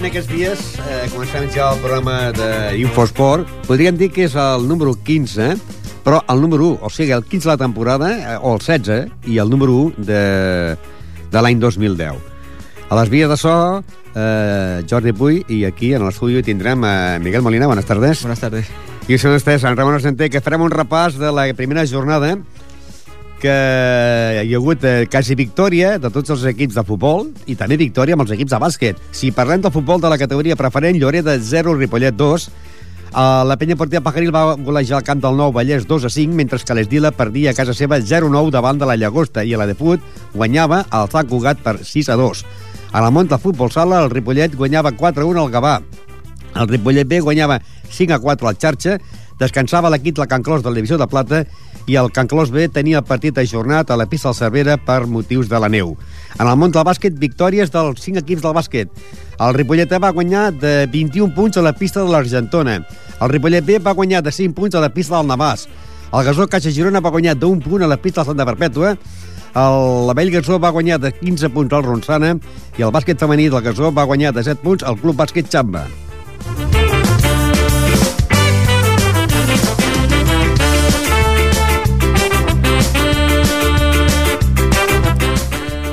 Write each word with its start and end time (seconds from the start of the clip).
fent 0.00 0.08
aquests 0.08 0.30
dies. 0.32 0.60
Eh, 0.80 1.08
comencem 1.12 1.44
ja 1.52 1.66
el 1.74 1.80
programa 1.82 2.30
d'Infosport. 2.32 3.48
Podríem 3.66 3.98
dir 4.00 4.08
que 4.14 4.24
és 4.24 4.36
el 4.38 4.64
número 4.68 4.94
15, 4.96 5.50
però 6.06 6.22
el 6.32 6.40
número 6.40 6.70
1, 6.70 6.78
o 6.80 6.88
sigui, 6.88 7.12
el 7.12 7.24
15 7.24 7.44
de 7.44 7.50
la 7.50 7.58
temporada, 7.60 8.08
eh, 8.16 8.38
o 8.40 8.54
el 8.54 8.62
16, 8.64 9.10
i 9.28 9.36
el 9.42 9.50
número 9.52 9.74
1 9.90 10.06
de, 10.08 10.22
de 11.30 11.42
l'any 11.44 11.60
2010. 11.60 12.16
A 12.88 12.96
les 12.96 13.12
vies 13.12 13.28
de 13.28 13.36
so, 13.36 13.52
eh, 14.14 14.80
Jordi 14.88 15.12
Puy, 15.12 15.42
i 15.52 15.66
aquí 15.68 15.92
en 15.92 16.06
l'estudi 16.06 16.40
tindrem 16.46 16.80
a 16.88 17.18
Miguel 17.20 17.44
Molina. 17.44 17.68
Buenas 17.68 17.84
tardes. 17.84 18.24
Buenas 18.24 18.40
tardes. 18.40 18.72
I 19.04 19.18
són 19.20 19.36
vostès, 19.36 19.66
en 19.68 19.76
Ramon 19.76 19.98
Argenter, 19.98 20.30
que 20.32 20.40
farem 20.40 20.64
un 20.64 20.72
repàs 20.72 21.20
de 21.20 21.28
la 21.34 21.50
primera 21.58 21.84
jornada 21.84 22.38
que 23.40 23.52
hi 24.44 24.52
ha 24.52 24.58
hagut 24.58 24.84
eh, 24.84 25.06
quasi 25.10 25.36
victòria 25.38 25.96
de 25.98 26.10
tots 26.12 26.30
els 26.34 26.44
equips 26.52 26.76
de 26.76 26.84
futbol 26.86 27.30
i 27.50 27.56
també 27.58 27.78
victòria 27.80 28.16
amb 28.16 28.26
els 28.26 28.34
equips 28.36 28.52
de 28.52 28.60
bàsquet. 28.62 29.00
Si 29.16 29.32
parlem 29.34 29.64
del 29.64 29.72
futbol 29.74 30.02
de 30.02 30.10
la 30.12 30.18
categoria 30.20 30.58
preferent, 30.60 30.98
Lloreda 31.00 31.38
0, 31.40 31.78
Ripollet 31.80 32.16
2, 32.16 32.50
Uh, 33.10 33.42
la 33.42 33.56
penya 33.58 33.74
portida 33.74 33.98
Pajaril 34.06 34.30
va 34.30 34.54
golejar 34.54 35.00
al 35.00 35.02
camp 35.02 35.18
del 35.18 35.34
Nou 35.34 35.50
Vallès 35.50 35.82
2 35.82 36.04
a 36.06 36.10
5, 36.14 36.30
mentre 36.38 36.60
que 36.62 36.74
l'Esdila 36.78 37.10
perdia 37.10 37.50
a 37.50 37.56
casa 37.58 37.74
seva 37.74 37.98
0-9 37.98 38.52
davant 38.54 38.78
de 38.78 38.86
la 38.86 38.94
Llagosta 38.94 39.42
i 39.42 39.50
a 39.50 39.58
la 39.58 39.66
de 39.66 39.74
Fut 39.74 39.98
guanyava 40.30 40.84
el 40.94 41.10
Sant 41.10 41.26
Cugat 41.26 41.58
per 41.64 41.80
6 41.82 42.12
a 42.14 42.16
2. 42.20 42.44
A 42.94 43.02
la 43.02 43.10
Monta 43.10 43.40
Futbol 43.42 43.72
Sala, 43.74 44.04
el 44.04 44.14
Ripollet 44.14 44.54
guanyava 44.54 44.94
4-1 44.94 45.42
al 45.42 45.50
Gavà. 45.50 45.80
El 46.54 46.70
Ripollet 46.70 47.10
B 47.10 47.18
guanyava 47.18 47.58
5 47.90 48.14
a 48.14 48.20
4 48.22 48.46
al 48.46 48.60
Xarxa, 48.62 49.00
descansava 49.42 49.90
l'equip 49.90 50.22
la 50.22 50.28
Can 50.30 50.46
Clos 50.46 50.62
de 50.62 50.70
la 50.70 50.78
Divisió 50.78 50.98
de 51.00 51.10
Plata 51.10 51.42
i 51.90 51.96
el 51.98 52.12
Can 52.14 52.28
Clos 52.30 52.52
B 52.54 52.68
tenia 52.70 53.00
el 53.00 53.06
partit 53.06 53.38
ajornat 53.40 53.90
a 53.90 53.96
la 53.98 54.06
pista 54.06 54.28
del 54.30 54.36
Cervera 54.38 54.76
per 54.78 55.08
motius 55.10 55.48
de 55.50 55.58
la 55.58 55.68
neu. 55.68 55.96
En 56.38 56.46
el 56.46 56.56
món 56.56 56.70
del 56.70 56.84
bàsquet, 56.86 57.16
victòries 57.18 57.72
dels 57.74 58.04
5 58.04 58.22
equips 58.22 58.44
del 58.44 58.54
bàsquet. 58.54 58.92
El 59.40 59.56
Ripollet 59.56 59.90
va 59.98 60.12
guanyar 60.14 60.52
de 60.54 60.86
21 60.92 61.34
punts 61.34 61.58
a 61.58 61.64
la 61.66 61.72
pista 61.74 62.04
de 62.04 62.12
l'Argentona. 62.12 62.76
El 63.20 63.32
Ripollet 63.32 63.66
B 63.66 63.80
va 63.82 63.96
guanyar 63.98 64.22
de 64.22 64.30
5 64.30 64.54
punts 64.54 64.78
a 64.78 64.84
la 64.84 64.92
pista 64.94 65.16
del 65.16 65.32
Navàs. 65.32 65.66
El 66.12 66.24
Gasó 66.26 66.46
Caixa 66.46 66.70
Girona 66.70 67.02
va 67.02 67.10
guanyar 67.10 67.34
d'un 67.38 67.58
punt 67.64 67.82
a 67.82 67.90
la 67.90 67.98
pista 67.98 68.22
del 68.22 68.30
Santa 68.30 68.46
Perpètua. 68.46 68.94
El, 69.50 70.06
la 70.06 70.14
Vell 70.14 70.30
Gasó 70.30 70.60
va 70.62 70.70
guanyar 70.70 71.00
de 71.02 71.10
15 71.10 71.50
punts 71.50 71.74
al 71.74 71.82
Ronçana 71.82 72.36
i 72.78 72.86
el 72.86 72.94
bàsquet 72.94 73.18
femení 73.18 73.48
del 73.50 73.66
Gasó 73.66 73.90
va 73.90 74.06
guanyar 74.06 74.30
de 74.36 74.46
7 74.46 74.62
punts 74.62 74.86
al 74.86 74.98
Club 75.02 75.18
Bàsquet 75.18 75.50
Xamba. 75.50 75.88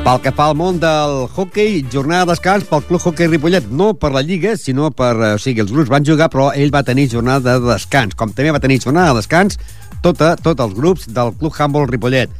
Pel 0.08 0.22
que 0.24 0.32
fa 0.32 0.46
al 0.48 0.54
món 0.56 0.78
del 0.80 1.26
hockey, 1.36 1.82
jornada 1.92 2.24
de 2.24 2.32
descans 2.32 2.64
pel 2.70 2.86
Club 2.88 3.02
Hockey 3.04 3.28
Ripollet, 3.28 3.66
no 3.68 3.90
per 4.00 4.14
la 4.16 4.22
Lliga, 4.24 4.54
sinó 4.56 4.88
per... 4.96 5.10
eh, 5.20 5.34
O 5.36 5.42
sigui, 5.44 5.60
els 5.60 5.74
grups 5.76 5.90
van 5.92 6.06
jugar, 6.08 6.30
però 6.32 6.46
ell 6.56 6.72
va 6.72 6.80
tenir 6.88 7.10
jornada 7.12 7.58
de 7.58 7.74
descans, 7.74 8.16
com 8.16 8.32
també 8.32 8.54
va 8.56 8.62
tenir 8.64 8.78
jornada 8.80 9.12
de 9.12 9.20
descans 9.20 9.60
tota, 10.06 10.38
tots 10.40 10.64
els 10.64 10.78
grups 10.78 11.10
del 11.12 11.34
Club 11.36 11.60
Handball 11.60 11.90
Ripollet. 11.92 12.32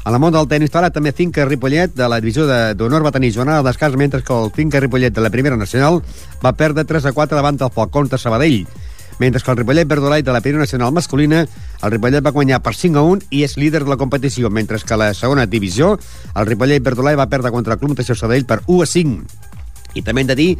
En 0.00 0.16
el 0.16 0.22
món 0.22 0.32
del 0.32 0.48
tenis 0.48 0.72
taula 0.72 0.88
també 0.88 1.12
Finca 1.12 1.44
Ripollet 1.44 1.92
de 1.92 2.08
la 2.08 2.22
divisió 2.24 2.46
d'honor 2.48 3.04
va 3.04 3.12
tenir 3.12 3.34
jornada 3.36 3.60
de 3.60 3.68
descans, 3.68 4.00
mentre 4.00 4.22
que 4.24 4.32
el 4.32 4.48
Finca 4.56 4.80
Ripollet 4.80 5.12
de 5.12 5.20
la 5.20 5.28
primera 5.28 5.60
nacional 5.60 6.00
va 6.40 6.56
perdre 6.56 6.88
3 6.88 7.04
a 7.04 7.12
4 7.12 7.36
davant 7.36 7.60
del 7.60 7.76
Falcons 7.76 8.16
de 8.16 8.22
Sabadell. 8.24 8.64
Mentre 9.20 9.42
que 9.44 9.50
el 9.52 9.58
Ripollet 9.58 9.86
Verdolai 9.86 10.22
de 10.22 10.32
la 10.32 10.40
primera 10.40 10.64
nacional 10.64 10.94
masculina, 10.96 11.44
el 11.44 11.90
Ripollet 11.92 12.24
va 12.24 12.32
guanyar 12.32 12.62
per 12.64 12.72
5 12.74 12.98
a 12.98 13.02
1 13.04 13.28
i 13.36 13.44
és 13.44 13.58
líder 13.60 13.84
de 13.84 13.92
la 13.92 13.98
competició, 14.00 14.48
mentre 14.48 14.80
que 14.80 14.96
a 14.96 14.96
la 14.96 15.12
segona 15.14 15.44
divisió, 15.44 15.98
el 16.34 16.48
Ripollet 16.48 16.82
Verdolai 16.82 17.20
va 17.20 17.28
perdre 17.28 17.52
contra 17.52 17.76
el 17.76 17.78
Club 17.78 17.92
Natació 17.92 18.16
Sabadell 18.16 18.48
per 18.48 18.62
1 18.66 18.82
a 18.82 18.88
5. 18.88 19.20
I 20.00 20.02
també 20.06 20.24
hem 20.24 20.32
de 20.32 20.38
dir 20.40 20.50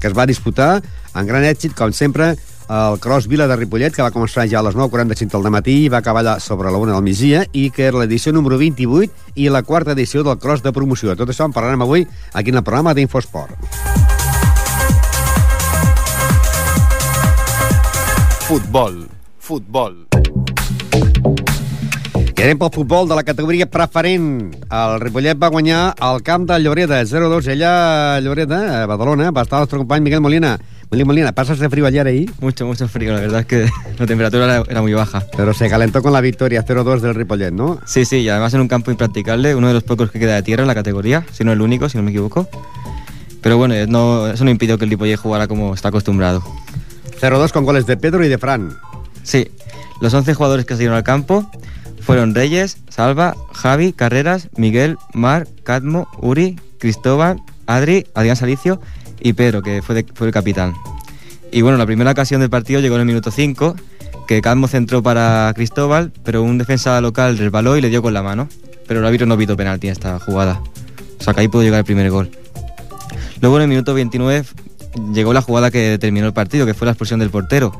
que 0.00 0.10
es 0.10 0.18
va 0.18 0.26
disputar 0.26 0.80
amb 1.14 1.30
gran 1.30 1.46
èxit, 1.46 1.78
com 1.78 1.94
sempre, 1.94 2.34
el 2.68 2.98
Cross 2.98 3.30
Vila 3.30 3.46
de 3.46 3.56
Ripollet, 3.56 3.94
que 3.94 4.02
va 4.02 4.10
començar 4.10 4.48
ja 4.50 4.58
a 4.58 4.66
les 4.66 4.74
9.45 4.74 5.38
del 5.38 5.54
matí 5.54 5.78
i 5.84 5.88
va 5.88 6.02
acabar 6.02 6.24
allà 6.24 6.36
sobre 6.42 6.74
la 6.74 6.82
1 6.82 6.90
del 6.98 7.06
migdia, 7.06 7.46
i 7.52 7.70
que 7.70 7.86
era 7.86 8.02
l'edició 8.02 8.34
número 8.34 8.58
28 8.58 9.38
i 9.38 9.48
la 9.48 9.62
quarta 9.62 9.94
edició 9.94 10.26
del 10.26 10.42
Cross 10.42 10.66
de 10.66 10.74
promoció. 10.74 11.14
Tot 11.14 11.30
això 11.30 11.46
en 11.46 11.54
parlarem 11.54 11.86
avui 11.86 12.06
aquí 12.34 12.50
en 12.50 12.58
el 12.58 12.66
programa 12.66 12.98
d'Infosport. 12.98 14.07
Futbol, 18.48 19.02
futbol. 19.44 20.06
I 22.32 22.44
anem 22.46 22.56
pel 22.56 22.70
futbol 22.72 23.04
de 23.10 23.18
la 23.18 23.24
categoria 23.26 23.66
preferent. 23.68 24.54
El 24.72 24.94
Ripollet 25.02 25.36
va 25.36 25.50
guanyar 25.52 25.80
al 26.00 26.22
camp 26.24 26.46
de 26.48 26.56
Lloreda, 26.64 27.02
0-2. 27.04 27.50
Allà 27.52 27.72
a 28.14 28.22
Lloreda, 28.24 28.60
a 28.78 28.86
Badalona, 28.88 29.28
va 29.36 29.44
estar 29.44 29.58
el 29.58 29.66
nostre 29.66 29.82
company 29.82 30.00
Miguel 30.00 30.22
Molina. 30.24 30.54
Miguel 30.90 31.04
Molina, 31.04 31.32
¿pasas 31.32 31.58
de 31.58 31.68
frío 31.68 31.84
ayer 31.84 32.06
ahí? 32.06 32.24
Mucho, 32.40 32.64
mucho 32.64 32.88
frío. 32.88 33.12
La 33.12 33.20
verdad 33.20 33.40
es 33.40 33.46
que 33.46 33.68
la 33.98 34.06
temperatura 34.06 34.64
era, 34.66 34.80
muy 34.80 34.94
baja. 34.94 35.26
Pero 35.36 35.52
se 35.52 35.68
calentó 35.68 36.00
con 36.00 36.14
la 36.14 36.22
victoria 36.22 36.64
0-2 36.64 37.00
del 37.00 37.14
Ripollet, 37.14 37.52
¿no? 37.52 37.78
Sí, 37.84 38.06
sí, 38.06 38.20
y 38.20 38.30
además 38.30 38.54
en 38.54 38.62
un 38.62 38.68
campo 38.68 38.90
impracticable, 38.90 39.56
uno 39.56 39.68
de 39.68 39.74
los 39.74 39.82
pocos 39.82 40.10
que 40.10 40.18
queda 40.18 40.36
de 40.36 40.42
tierra 40.42 40.62
en 40.62 40.68
la 40.68 40.74
categoría, 40.74 41.22
si 41.32 41.44
no 41.44 41.52
el 41.52 41.60
único, 41.60 41.90
si 41.90 41.98
no 41.98 42.02
me 42.02 42.12
equivoco. 42.12 42.48
Pero 43.42 43.58
bueno, 43.58 43.74
no, 43.88 44.26
eso 44.26 44.42
no 44.44 44.50
impidió 44.50 44.78
que 44.78 44.84
el 44.84 44.90
Ripollet 44.90 45.18
jugara 45.18 45.48
como 45.48 45.74
está 45.74 45.88
acostumbrado. 45.88 46.42
0-2 47.20 47.52
con 47.52 47.64
goles 47.64 47.86
de 47.86 47.96
Pedro 47.96 48.24
y 48.24 48.28
de 48.28 48.38
Fran. 48.38 48.76
Sí, 49.22 49.48
los 50.00 50.14
11 50.14 50.34
jugadores 50.34 50.66
que 50.66 50.74
salieron 50.74 50.96
al 50.96 51.02
campo 51.02 51.50
fueron 52.00 52.34
Reyes, 52.34 52.78
Salva, 52.88 53.36
Javi, 53.52 53.92
Carreras, 53.92 54.48
Miguel, 54.56 54.96
Mar, 55.12 55.46
Cadmo, 55.64 56.08
Uri, 56.20 56.58
Cristóbal, 56.78 57.42
Adri, 57.66 58.06
Adrián 58.14 58.36
Salicio 58.36 58.80
y 59.20 59.34
Pedro, 59.34 59.62
que 59.62 59.82
fue, 59.82 60.06
fue 60.14 60.28
el 60.28 60.32
capitán. 60.32 60.74
Y 61.50 61.62
bueno, 61.62 61.78
la 61.78 61.86
primera 61.86 62.10
ocasión 62.10 62.40
del 62.40 62.50
partido 62.50 62.80
llegó 62.80 62.94
en 62.94 63.02
el 63.02 63.06
minuto 63.06 63.30
5, 63.30 63.76
que 64.26 64.40
Cadmo 64.40 64.68
centró 64.68 65.02
para 65.02 65.52
Cristóbal, 65.54 66.12
pero 66.24 66.42
un 66.42 66.58
defensa 66.58 67.00
local 67.00 67.36
resbaló 67.38 67.76
y 67.76 67.80
le 67.80 67.88
dio 67.88 68.02
con 68.02 68.14
la 68.14 68.22
mano. 68.22 68.48
Pero 68.86 69.00
el 69.00 69.06
árbitro 69.06 69.26
no 69.26 69.36
pitó 69.36 69.56
penalti 69.56 69.88
en 69.88 69.92
esta 69.92 70.18
jugada. 70.18 70.62
O 71.18 71.22
sea 71.22 71.34
que 71.34 71.40
ahí 71.40 71.48
pudo 71.48 71.62
llegar 71.62 71.80
el 71.80 71.84
primer 71.84 72.10
gol. 72.10 72.30
Luego 73.40 73.56
en 73.56 73.62
el 73.62 73.68
minuto 73.68 73.94
29 73.94 74.44
llegó 75.12 75.32
la 75.32 75.42
jugada 75.42 75.70
que 75.70 75.78
determinó 75.90 76.26
el 76.26 76.32
partido, 76.32 76.66
que 76.66 76.74
fue 76.74 76.86
la 76.86 76.92
expulsión 76.92 77.20
del 77.20 77.30
portero, 77.30 77.72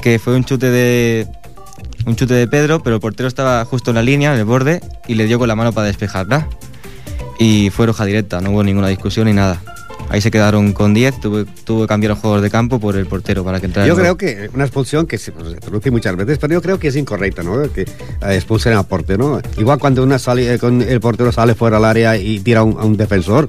que 0.00 0.18
fue 0.18 0.34
un 0.34 0.44
chute 0.44 0.70
de 0.70 1.26
un 2.06 2.16
chute 2.16 2.34
de 2.34 2.46
Pedro, 2.46 2.82
pero 2.82 2.96
el 2.96 3.00
portero 3.00 3.28
estaba 3.28 3.64
justo 3.64 3.90
en 3.90 3.96
la 3.96 4.02
línea, 4.02 4.32
en 4.34 4.38
el 4.38 4.44
borde, 4.44 4.80
y 5.08 5.14
le 5.14 5.26
dio 5.26 5.38
con 5.38 5.48
la 5.48 5.54
mano 5.54 5.72
para 5.72 5.86
despejarla. 5.86 6.48
Y 7.38 7.70
fue 7.70 7.86
roja 7.86 8.04
directa, 8.04 8.40
no 8.40 8.50
hubo 8.50 8.62
ninguna 8.62 8.88
discusión 8.88 9.26
ni 9.26 9.32
nada. 9.32 9.60
Ahí 10.10 10.20
se 10.20 10.30
quedaron 10.30 10.72
con 10.72 10.92
10, 10.92 11.20
tuvo, 11.20 11.44
tuvo 11.64 11.82
que 11.82 11.86
cambiar 11.88 12.10
los 12.10 12.18
jugadores 12.18 12.42
de 12.42 12.50
campo 12.50 12.78
por 12.78 12.96
el 12.96 13.06
portero 13.06 13.42
para 13.42 13.58
que 13.58 13.66
entrara. 13.66 13.88
Yo 13.88 13.96
creo 13.96 14.16
que 14.16 14.50
una 14.52 14.64
expulsión 14.64 15.06
que 15.06 15.18
se, 15.18 15.32
produce 15.32 15.90
muchas 15.90 16.14
veces, 16.14 16.38
pero 16.38 16.52
yo 16.52 16.62
creo 16.62 16.78
que 16.78 16.88
es 16.88 16.96
incorrecta, 16.96 17.42
¿no? 17.42 17.62
Que 17.72 17.82
eh, 17.82 17.86
expulsen 18.30 18.74
al 18.74 18.86
portero, 18.86 19.36
¿no? 19.36 19.60
Igual 19.60 19.78
cuando 19.78 20.02
una 20.02 20.18
sale, 20.18 20.54
eh, 20.54 20.58
con 20.58 20.82
el 20.82 21.00
portero 21.00 21.32
sale 21.32 21.54
fuera 21.54 21.78
del 21.78 21.86
área 21.86 22.16
y 22.16 22.38
tira 22.40 22.60
a 22.60 22.64
un, 22.64 22.78
a 22.78 22.84
un 22.84 22.96
defensor, 22.96 23.48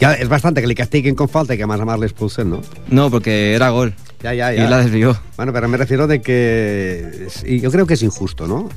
ya 0.00 0.14
es 0.14 0.28
bastante 0.28 0.60
que 0.60 0.66
le 0.66 0.74
castiguen 0.74 1.14
con 1.14 1.28
falta 1.28 1.54
y 1.54 1.58
que 1.58 1.66
más 1.66 1.80
a 1.80 1.84
más 1.84 1.98
le 1.98 2.06
expulsen, 2.06 2.50
¿no? 2.50 2.60
No, 2.88 3.10
porque 3.10 3.54
era 3.54 3.68
gol. 3.70 3.94
Ya, 4.22 4.34
ya, 4.34 4.52
Y 4.52 4.58
ya. 4.58 4.68
la 4.70 4.78
desvió. 4.78 5.16
Bueno, 5.36 5.52
pero 5.52 5.68
me 5.68 5.76
refiero 5.76 6.06
de 6.06 6.20
que 6.20 7.28
y 7.46 7.60
yo 7.60 7.70
creo 7.70 7.86
que 7.86 7.94
es 7.94 8.02
injusto, 8.02 8.46
¿no? 8.46 8.68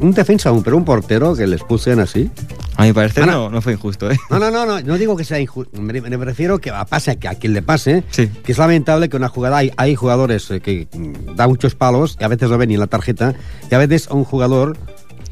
Un 0.00 0.12
defensa 0.12 0.48
aún, 0.48 0.64
pero 0.64 0.76
un 0.76 0.84
portero 0.84 1.36
que 1.36 1.46
le 1.46 1.54
expulsen 1.54 2.00
así. 2.00 2.28
A 2.76 2.82
mi 2.82 2.92
parecer 2.92 3.22
Ana. 3.22 3.32
no, 3.34 3.50
no 3.50 3.62
fue 3.62 3.74
injusto, 3.74 4.10
¿eh? 4.10 4.18
No, 4.28 4.40
no, 4.40 4.50
no, 4.50 4.66
no, 4.66 4.80
no 4.80 4.98
digo 4.98 5.16
que 5.16 5.22
sea 5.24 5.38
injusto. 5.38 5.80
Me, 5.80 6.00
me 6.00 6.16
refiero 6.24 6.58
que 6.58 6.70
a- 6.70 6.84
pase 6.84 7.16
que 7.16 7.28
a 7.28 7.36
quien 7.36 7.52
le 7.54 7.62
pase, 7.62 8.02
Sí. 8.10 8.28
que 8.44 8.50
es 8.52 8.58
lamentable 8.58 9.08
que 9.08 9.16
una 9.16 9.28
jugada 9.28 9.58
hay, 9.58 9.70
hay 9.76 9.94
jugadores 9.94 10.50
eh, 10.50 10.58
que 10.60 10.88
da 11.36 11.46
muchos 11.46 11.76
palos 11.76 12.16
y 12.20 12.24
a 12.24 12.28
veces 12.28 12.50
no 12.50 12.58
ven 12.58 12.70
ni 12.70 12.76
la 12.76 12.88
tarjeta 12.88 13.34
y 13.70 13.74
a 13.74 13.78
veces 13.78 14.08
un 14.10 14.24
jugador 14.24 14.76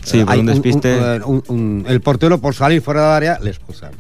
Sí, 0.05 0.25
por 0.25 0.37
un 0.39 0.47
despiste. 0.47 0.97
eh, 0.97 1.21
un- 1.25 1.43
un- 1.49 1.85
el 1.89 2.01
portero 2.01 2.39
por 2.41 2.55
salir 2.55 2.81
fuera 2.83 3.01
del 3.03 3.11
área 3.11 3.39
le 3.41 3.51
expulsan. 3.51 3.91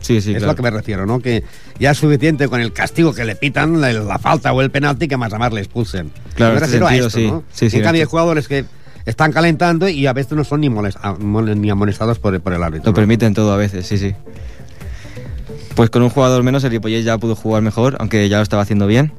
Sí, 0.00 0.20
sí, 0.20 0.30
es 0.32 0.38
claro. 0.38 0.52
lo 0.52 0.56
que 0.56 0.62
me 0.62 0.70
refiero, 0.70 1.06
¿no? 1.06 1.20
Que 1.20 1.44
ya 1.78 1.90
es 1.90 1.98
suficiente 1.98 2.48
con 2.48 2.60
el 2.60 2.72
castigo 2.72 3.12
que 3.12 3.24
le 3.24 3.36
pitan, 3.36 3.80
la, 3.80 3.92
la 3.92 4.18
falta 4.18 4.52
o 4.52 4.60
el 4.62 4.70
penalti, 4.70 5.08
que 5.08 5.16
más 5.16 5.32
a 5.32 5.38
más 5.38 5.52
le 5.52 5.60
expulsen. 5.60 6.10
Claro, 6.34 6.52
me 6.54 6.58
este 6.58 6.70
sentido, 6.70 6.88
a 6.88 6.94
esto, 6.96 7.10
sí. 7.10 7.26
¿no? 7.26 7.44
Sí, 7.52 7.70
sí, 7.70 7.76
en 7.76 7.82
cambio, 7.82 7.98
hay 8.00 8.02
este- 8.02 8.10
jugadores 8.10 8.48
que 8.48 8.64
están 9.06 9.32
calentando 9.32 9.88
y 9.88 10.06
a 10.06 10.12
veces 10.12 10.32
no 10.32 10.44
son 10.44 10.60
ni, 10.62 10.68
ah, 11.02 11.16
ni 11.20 11.70
amonestados 11.70 12.18
por, 12.18 12.34
el- 12.34 12.40
por 12.40 12.52
el 12.52 12.62
árbitro. 12.62 12.86
Lo 12.86 12.92
¿no? 12.92 12.94
permiten 12.96 13.34
todo 13.34 13.52
a 13.52 13.56
veces, 13.56 13.86
sí, 13.86 13.98
sí. 13.98 14.14
Pues 15.74 15.90
con 15.90 16.02
un 16.02 16.10
jugador 16.10 16.42
menos 16.42 16.64
el 16.64 16.70
Ripollet 16.70 17.02
ya 17.02 17.16
pudo 17.18 17.34
jugar 17.36 17.62
mejor, 17.62 17.96
aunque 18.00 18.28
ya 18.28 18.38
lo 18.38 18.42
estaba 18.42 18.62
haciendo 18.62 18.86
bien. 18.86 19.12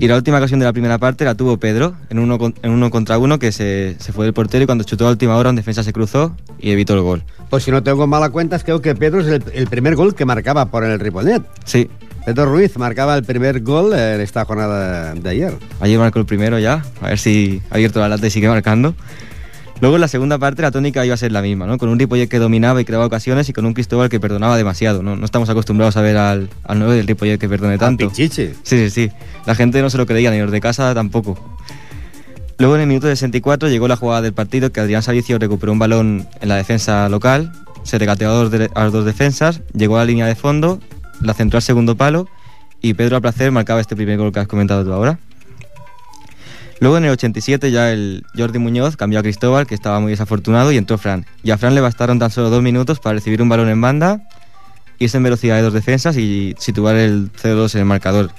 Y 0.00 0.08
la 0.08 0.16
última 0.16 0.38
ocasión 0.38 0.58
de 0.58 0.64
la 0.66 0.72
primera 0.72 0.96
parte 0.96 1.26
la 1.26 1.34
tuvo 1.34 1.58
Pedro, 1.58 1.94
en 2.08 2.18
uno, 2.18 2.38
con- 2.38 2.54
en 2.62 2.70
uno 2.70 2.88
contra 2.90 3.18
uno, 3.18 3.38
que 3.38 3.52
se, 3.52 3.96
se 3.98 4.12
fue 4.14 4.24
del 4.24 4.32
portero 4.32 4.64
y 4.64 4.66
cuando 4.66 4.82
chutó 4.82 5.06
a 5.06 5.10
última 5.10 5.36
hora 5.36 5.50
un 5.50 5.56
defensa 5.56 5.82
se 5.82 5.92
cruzó 5.92 6.34
y 6.58 6.70
evitó 6.70 6.94
el 6.94 7.02
gol. 7.02 7.22
Pues 7.50 7.64
si 7.64 7.70
no 7.70 7.82
tengo 7.82 8.06
mala 8.06 8.30
cuenta, 8.30 8.58
creo 8.60 8.80
que 8.80 8.94
Pedro 8.94 9.20
es 9.20 9.26
el, 9.26 9.44
el 9.52 9.66
primer 9.66 9.96
gol 9.96 10.14
que 10.14 10.24
marcaba 10.24 10.64
por 10.70 10.84
el 10.84 10.98
Ripollet. 10.98 11.42
Sí, 11.66 11.90
Pedro 12.24 12.46
Ruiz 12.46 12.78
marcaba 12.78 13.14
el 13.14 13.24
primer 13.24 13.60
gol 13.60 13.92
en 13.92 14.22
esta 14.22 14.44
jornada 14.46 15.14
de 15.14 15.28
ayer. 15.28 15.52
ayer 15.80 15.98
marcó 15.98 16.18
el 16.18 16.24
primero 16.26 16.58
ya, 16.58 16.82
a 17.02 17.08
ver 17.08 17.18
si 17.18 17.60
ha 17.70 17.74
abierto 17.74 18.00
la 18.00 18.08
lata 18.08 18.26
y 18.26 18.30
sigue 18.30 18.48
marcando. 18.48 18.94
Luego 19.80 19.96
en 19.96 20.00
la 20.02 20.08
segunda 20.08 20.38
parte 20.38 20.60
la 20.62 20.70
tónica 20.70 21.04
iba 21.06 21.14
a 21.14 21.16
ser 21.18 21.32
la 21.32 21.40
misma, 21.40 21.66
¿no? 21.66 21.78
Con 21.78 21.88
un 21.88 21.98
Ripollet 21.98 22.28
que 22.28 22.38
dominaba 22.38 22.80
y 22.80 22.84
creaba 22.84 23.06
ocasiones 23.06 23.48
y 23.48 23.52
con 23.54 23.64
un 23.64 23.72
Cristóbal 23.72 24.10
que 24.10 24.20
perdonaba 24.20 24.56
demasiado, 24.58 25.02
¿no? 25.02 25.16
No 25.16 25.24
estamos 25.24 25.48
acostumbrados 25.48 25.96
a 25.96 26.02
ver 26.02 26.18
al, 26.18 26.50
al 26.64 26.78
9 26.78 26.96
del 26.96 27.06
Ripollet 27.06 27.38
que 27.38 27.48
perdone 27.48 27.78
tanto. 27.78 28.08
Pichichi. 28.10 28.48
Sí, 28.62 28.88
sí, 28.88 28.90
sí. 28.90 29.10
La 29.46 29.54
gente 29.54 29.80
no 29.80 29.88
se 29.88 29.96
lo 29.96 30.04
creía, 30.04 30.30
ni 30.30 30.38
los 30.38 30.50
de 30.50 30.60
casa 30.60 30.92
tampoco. 30.94 31.38
Luego 32.58 32.74
en 32.74 32.82
el 32.82 32.86
minuto 32.88 33.06
64 33.06 33.70
llegó 33.70 33.88
la 33.88 33.96
jugada 33.96 34.20
del 34.20 34.34
partido 34.34 34.70
que 34.70 34.80
Adrián 34.80 35.02
Salicio 35.02 35.38
recuperó 35.38 35.72
un 35.72 35.78
balón 35.78 36.28
en 36.42 36.48
la 36.50 36.56
defensa 36.56 37.08
local, 37.08 37.50
se 37.82 37.96
regateó 37.98 38.28
a, 38.28 38.32
dos 38.34 38.50
de- 38.50 38.70
a 38.74 38.84
los 38.84 38.92
dos 38.92 39.06
defensas, 39.06 39.62
llegó 39.72 39.96
a 39.96 40.00
la 40.00 40.04
línea 40.04 40.26
de 40.26 40.34
fondo, 40.34 40.78
la 41.22 41.32
centró 41.32 41.56
al 41.56 41.62
segundo 41.62 41.96
palo 41.96 42.28
y 42.82 42.92
Pedro 42.92 43.16
a 43.16 43.20
placer 43.22 43.50
marcaba 43.50 43.80
este 43.80 43.96
primer 43.96 44.18
gol 44.18 44.30
que 44.30 44.40
has 44.40 44.46
comentado 44.46 44.84
tú 44.84 44.92
ahora. 44.92 45.18
Luego 46.80 46.96
en 46.96 47.04
el 47.04 47.10
87 47.10 47.70
ya 47.70 47.92
el 47.92 48.24
Jordi 48.36 48.58
Muñoz 48.58 48.96
cambió 48.96 49.18
a 49.18 49.22
Cristóbal, 49.22 49.66
que 49.66 49.74
estaba 49.74 50.00
muy 50.00 50.12
desafortunado, 50.12 50.72
y 50.72 50.78
entró 50.78 50.96
Fran. 50.96 51.26
Y 51.42 51.50
a 51.50 51.58
Fran 51.58 51.74
le 51.74 51.82
bastaron 51.82 52.18
tan 52.18 52.30
solo 52.30 52.48
dos 52.48 52.62
minutos 52.62 53.00
para 53.00 53.14
recibir 53.14 53.42
un 53.42 53.50
balón 53.50 53.68
en 53.68 53.80
banda, 53.80 54.22
irse 54.98 55.18
en 55.18 55.22
velocidad 55.22 55.56
de 55.56 55.62
dos 55.62 55.74
defensas 55.74 56.16
y 56.16 56.54
situar 56.58 56.96
el 56.96 57.30
0-2 57.32 57.74
en 57.74 57.80
el 57.80 57.86
marcador. 57.86 58.30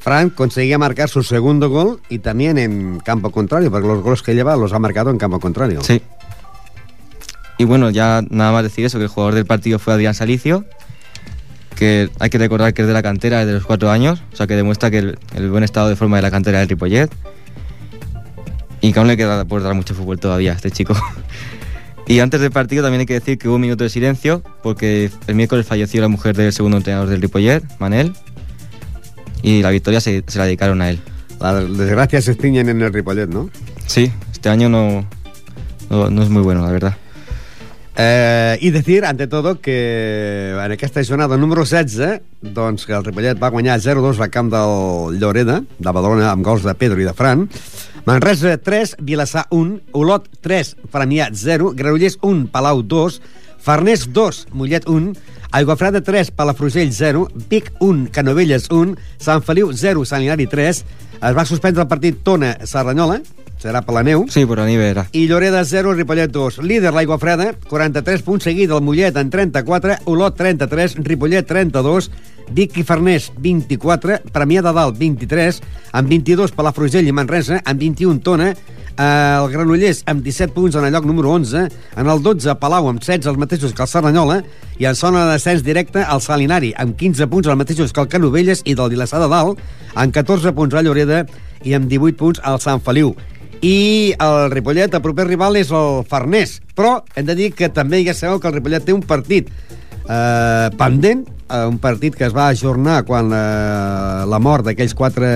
Frank 0.00 0.34
conseguía 0.34 0.78
marcar 0.78 1.08
su 1.08 1.24
segundo 1.24 1.68
gol 1.68 2.00
y 2.08 2.20
también 2.20 2.58
en 2.58 3.00
campo 3.00 3.30
contrario, 3.30 3.72
porque 3.72 3.88
los 3.88 4.02
goles 4.02 4.22
que 4.22 4.34
lleva 4.34 4.56
los 4.56 4.72
ha 4.72 4.78
marcado 4.78 5.10
en 5.10 5.18
campo 5.18 5.40
contrario. 5.40 5.82
Sí. 5.82 6.00
Y 7.58 7.64
bueno, 7.64 7.90
ya 7.90 8.22
nada 8.30 8.52
más 8.52 8.62
decir 8.62 8.84
eso, 8.84 8.98
que 8.98 9.04
el 9.04 9.10
jugador 9.10 9.34
del 9.34 9.46
partido 9.46 9.80
fue 9.80 9.94
Adrián 9.94 10.14
Salicio, 10.14 10.64
que 11.74 12.08
hay 12.20 12.30
que 12.30 12.38
recordar 12.38 12.72
que 12.72 12.82
es 12.82 12.88
de 12.88 12.94
la 12.94 13.02
cantera 13.02 13.40
desde 13.40 13.54
los 13.54 13.66
cuatro 13.66 13.90
años, 13.90 14.22
o 14.32 14.36
sea 14.36 14.46
que 14.46 14.54
demuestra 14.54 14.90
que 14.90 14.98
el, 14.98 15.18
el 15.34 15.50
buen 15.50 15.64
estado 15.64 15.88
de 15.88 15.96
forma 15.96 16.16
de 16.16 16.22
la 16.22 16.30
cantera 16.30 16.60
del 16.60 16.68
Ripollet. 16.68 17.10
Y 18.80 18.92
que 18.92 18.98
aún 18.98 19.08
le 19.08 19.16
queda 19.16 19.44
por 19.44 19.62
dar 19.62 19.74
mucho 19.74 19.94
fútbol 19.94 20.18
todavía 20.18 20.52
a 20.52 20.56
este 20.56 20.70
chico. 20.70 20.94
y 22.06 22.20
antes 22.20 22.40
del 22.40 22.50
partido 22.50 22.82
también 22.82 23.00
hay 23.00 23.06
que 23.06 23.14
decir 23.14 23.38
que 23.38 23.48
hubo 23.48 23.56
un 23.56 23.60
minuto 23.60 23.84
de 23.84 23.90
silencio, 23.90 24.42
porque 24.62 25.10
el 25.26 25.34
miércoles 25.34 25.66
falleció 25.66 26.00
la 26.00 26.08
mujer 26.08 26.36
del 26.36 26.52
segundo 26.52 26.78
entrenador 26.78 27.08
del 27.08 27.20
Ripollet, 27.20 27.62
Manel, 27.78 28.14
y 29.42 29.62
la 29.62 29.70
victoria 29.70 30.00
se, 30.00 30.24
se 30.26 30.38
la 30.38 30.44
dedicaron 30.44 30.80
a 30.82 30.90
él. 30.90 31.00
Las 31.40 31.76
desgracias 31.76 32.24
se 32.24 32.32
extinguen 32.32 32.68
en 32.68 32.80
el 32.82 32.92
Ripollet, 32.92 33.28
no? 33.28 33.50
Sí, 33.86 34.12
este 34.32 34.48
año 34.48 34.68
no, 34.68 35.06
no, 35.88 36.10
no 36.10 36.22
es 36.22 36.28
muy 36.28 36.42
bueno, 36.42 36.64
la 36.64 36.70
verdad. 36.70 36.96
Eh, 37.96 38.58
I 38.60 38.70
decir, 38.70 39.04
ante 39.04 39.26
tot, 39.26 39.60
que 39.60 40.54
en 40.54 40.72
aquesta 40.72 41.02
jornada 41.04 41.36
número 41.36 41.64
16, 41.66 42.22
doncs 42.40 42.86
que 42.86 42.94
el 42.94 43.04
Ripollet 43.04 43.40
va 43.42 43.50
guanyar 43.50 43.80
0-2 43.82 44.20
al 44.22 44.30
camp 44.30 44.50
del 44.52 45.18
Lloreda, 45.18 45.60
de 45.78 45.90
Badalona, 45.90 46.30
amb 46.30 46.46
gols 46.46 46.62
de 46.64 46.74
Pedro 46.78 47.02
i 47.02 47.08
de 47.08 47.14
Fran. 47.14 47.48
Manresa 48.06 48.56
3, 48.56 48.96
Vilassar 49.04 49.46
1, 49.50 49.80
Olot 49.92 50.30
3, 50.40 50.76
Premià 50.92 51.28
0, 51.34 51.74
Granollers 51.76 52.16
1, 52.22 52.46
Palau 52.54 52.82
2, 52.82 53.20
Farners 53.60 54.06
2, 54.14 54.46
Mollet 54.56 54.88
1, 54.88 55.12
Aiguafreda 55.52 56.00
3, 56.00 56.30
Palafrugell 56.30 56.94
0, 56.94 57.26
Vic 57.50 57.72
1, 57.80 58.08
Canovelles 58.14 58.70
1, 58.70 58.96
Sant 59.18 59.42
Feliu 59.44 59.74
0, 59.74 60.06
Sant 60.06 60.24
Hilari 60.24 60.46
3, 60.46 60.84
es 61.20 61.36
va 61.36 61.44
suspendre 61.44 61.84
el 61.84 61.90
partit 61.90 62.22
Tona-Sardanyola, 62.24 63.20
serà 63.60 63.82
per 63.84 63.94
la 63.94 64.02
neu, 64.06 64.24
Sí, 64.32 64.46
por 64.46 64.58
la 64.58 64.66
nieve 64.66 64.88
era. 64.88 65.06
i 65.12 65.26
Lloreda 65.28 65.64
0, 65.64 65.92
Ripollet 65.94 66.30
2. 66.32 66.58
Líder 66.64 66.92
l'Aigua 66.96 67.18
Freda, 67.20 67.52
43 67.68 68.22
punts 68.24 68.44
seguit 68.48 68.70
el 68.72 68.80
Mollet 68.82 69.16
en 69.20 69.30
34, 69.30 69.98
Olot 70.06 70.36
33, 70.36 70.96
Ripollet 71.04 71.46
32, 71.46 72.10
Vic 72.50 72.78
i 72.80 72.82
Farners 72.82 73.30
24, 73.38 74.20
Premià 74.32 74.62
de 74.64 74.72
Dalt 74.74 74.96
23, 74.98 75.60
amb 75.92 76.08
22 76.10 76.52
Palafrugell 76.56 77.06
i 77.06 77.12
Manresa, 77.14 77.60
amb 77.64 77.78
21 77.84 78.18
Tona, 78.26 78.48
eh, 78.50 79.04
el 79.04 79.46
Granollers 79.52 80.02
amb 80.10 80.24
17 80.24 80.52
punts 80.56 80.74
en 80.76 80.84
el 80.88 80.92
lloc 80.92 81.04
número 81.06 81.30
11, 81.36 81.68
en 81.96 82.06
el 82.10 82.22
12 82.24 82.56
Palau 82.58 82.88
amb 82.90 83.00
16 83.00 83.28
els 83.30 83.38
mateixos 83.38 83.72
que 83.76 83.82
el 83.84 83.88
Cerdanyola 83.88 84.40
i 84.80 84.86
en 84.88 84.96
zona 84.98 85.26
de 85.26 85.36
descens 85.36 85.62
directe 85.62 86.02
el 86.02 86.20
Salinari 86.24 86.72
amb 86.76 86.96
15 86.98 87.28
punts 87.30 87.46
els 87.48 87.60
mateixos 87.60 87.92
que 87.92 88.00
el 88.02 88.08
Canovelles 88.08 88.62
i 88.64 88.74
del 88.74 88.90
Vilassar 88.90 89.20
de 89.22 89.28
Dalt 89.30 89.60
amb 89.94 90.12
14 90.12 90.52
punts 90.56 90.74
a 90.74 90.82
Lloreda 90.82 91.26
i 91.62 91.74
amb 91.76 91.86
18 91.88 92.16
punts 92.18 92.40
al 92.42 92.58
Sant 92.60 92.80
Feliu 92.82 93.14
i 93.62 94.14
el 94.18 94.50
Ripollet, 94.50 94.94
el 94.94 95.02
proper 95.04 95.26
rival 95.28 95.56
és 95.60 95.68
el 95.70 96.00
Farners, 96.08 96.58
però 96.74 97.02
hem 97.14 97.26
de 97.28 97.34
dir 97.36 97.50
que 97.52 97.68
també 97.68 98.00
ja 98.06 98.14
sabeu 98.16 98.40
que 98.40 98.48
el 98.48 98.54
Ripollet 98.56 98.86
té 98.88 98.94
un 98.96 99.02
partit 99.04 99.50
eh, 99.50 100.70
pendent, 100.80 101.26
eh, 101.50 101.66
un 101.68 101.76
partit 101.78 102.16
que 102.16 102.24
es 102.24 102.32
va 102.36 102.48
ajornar 102.48 103.02
quan 103.04 103.28
eh, 103.36 104.24
la 104.30 104.38
mort 104.40 104.64
d'aquells 104.64 104.94
quatre 104.96 105.28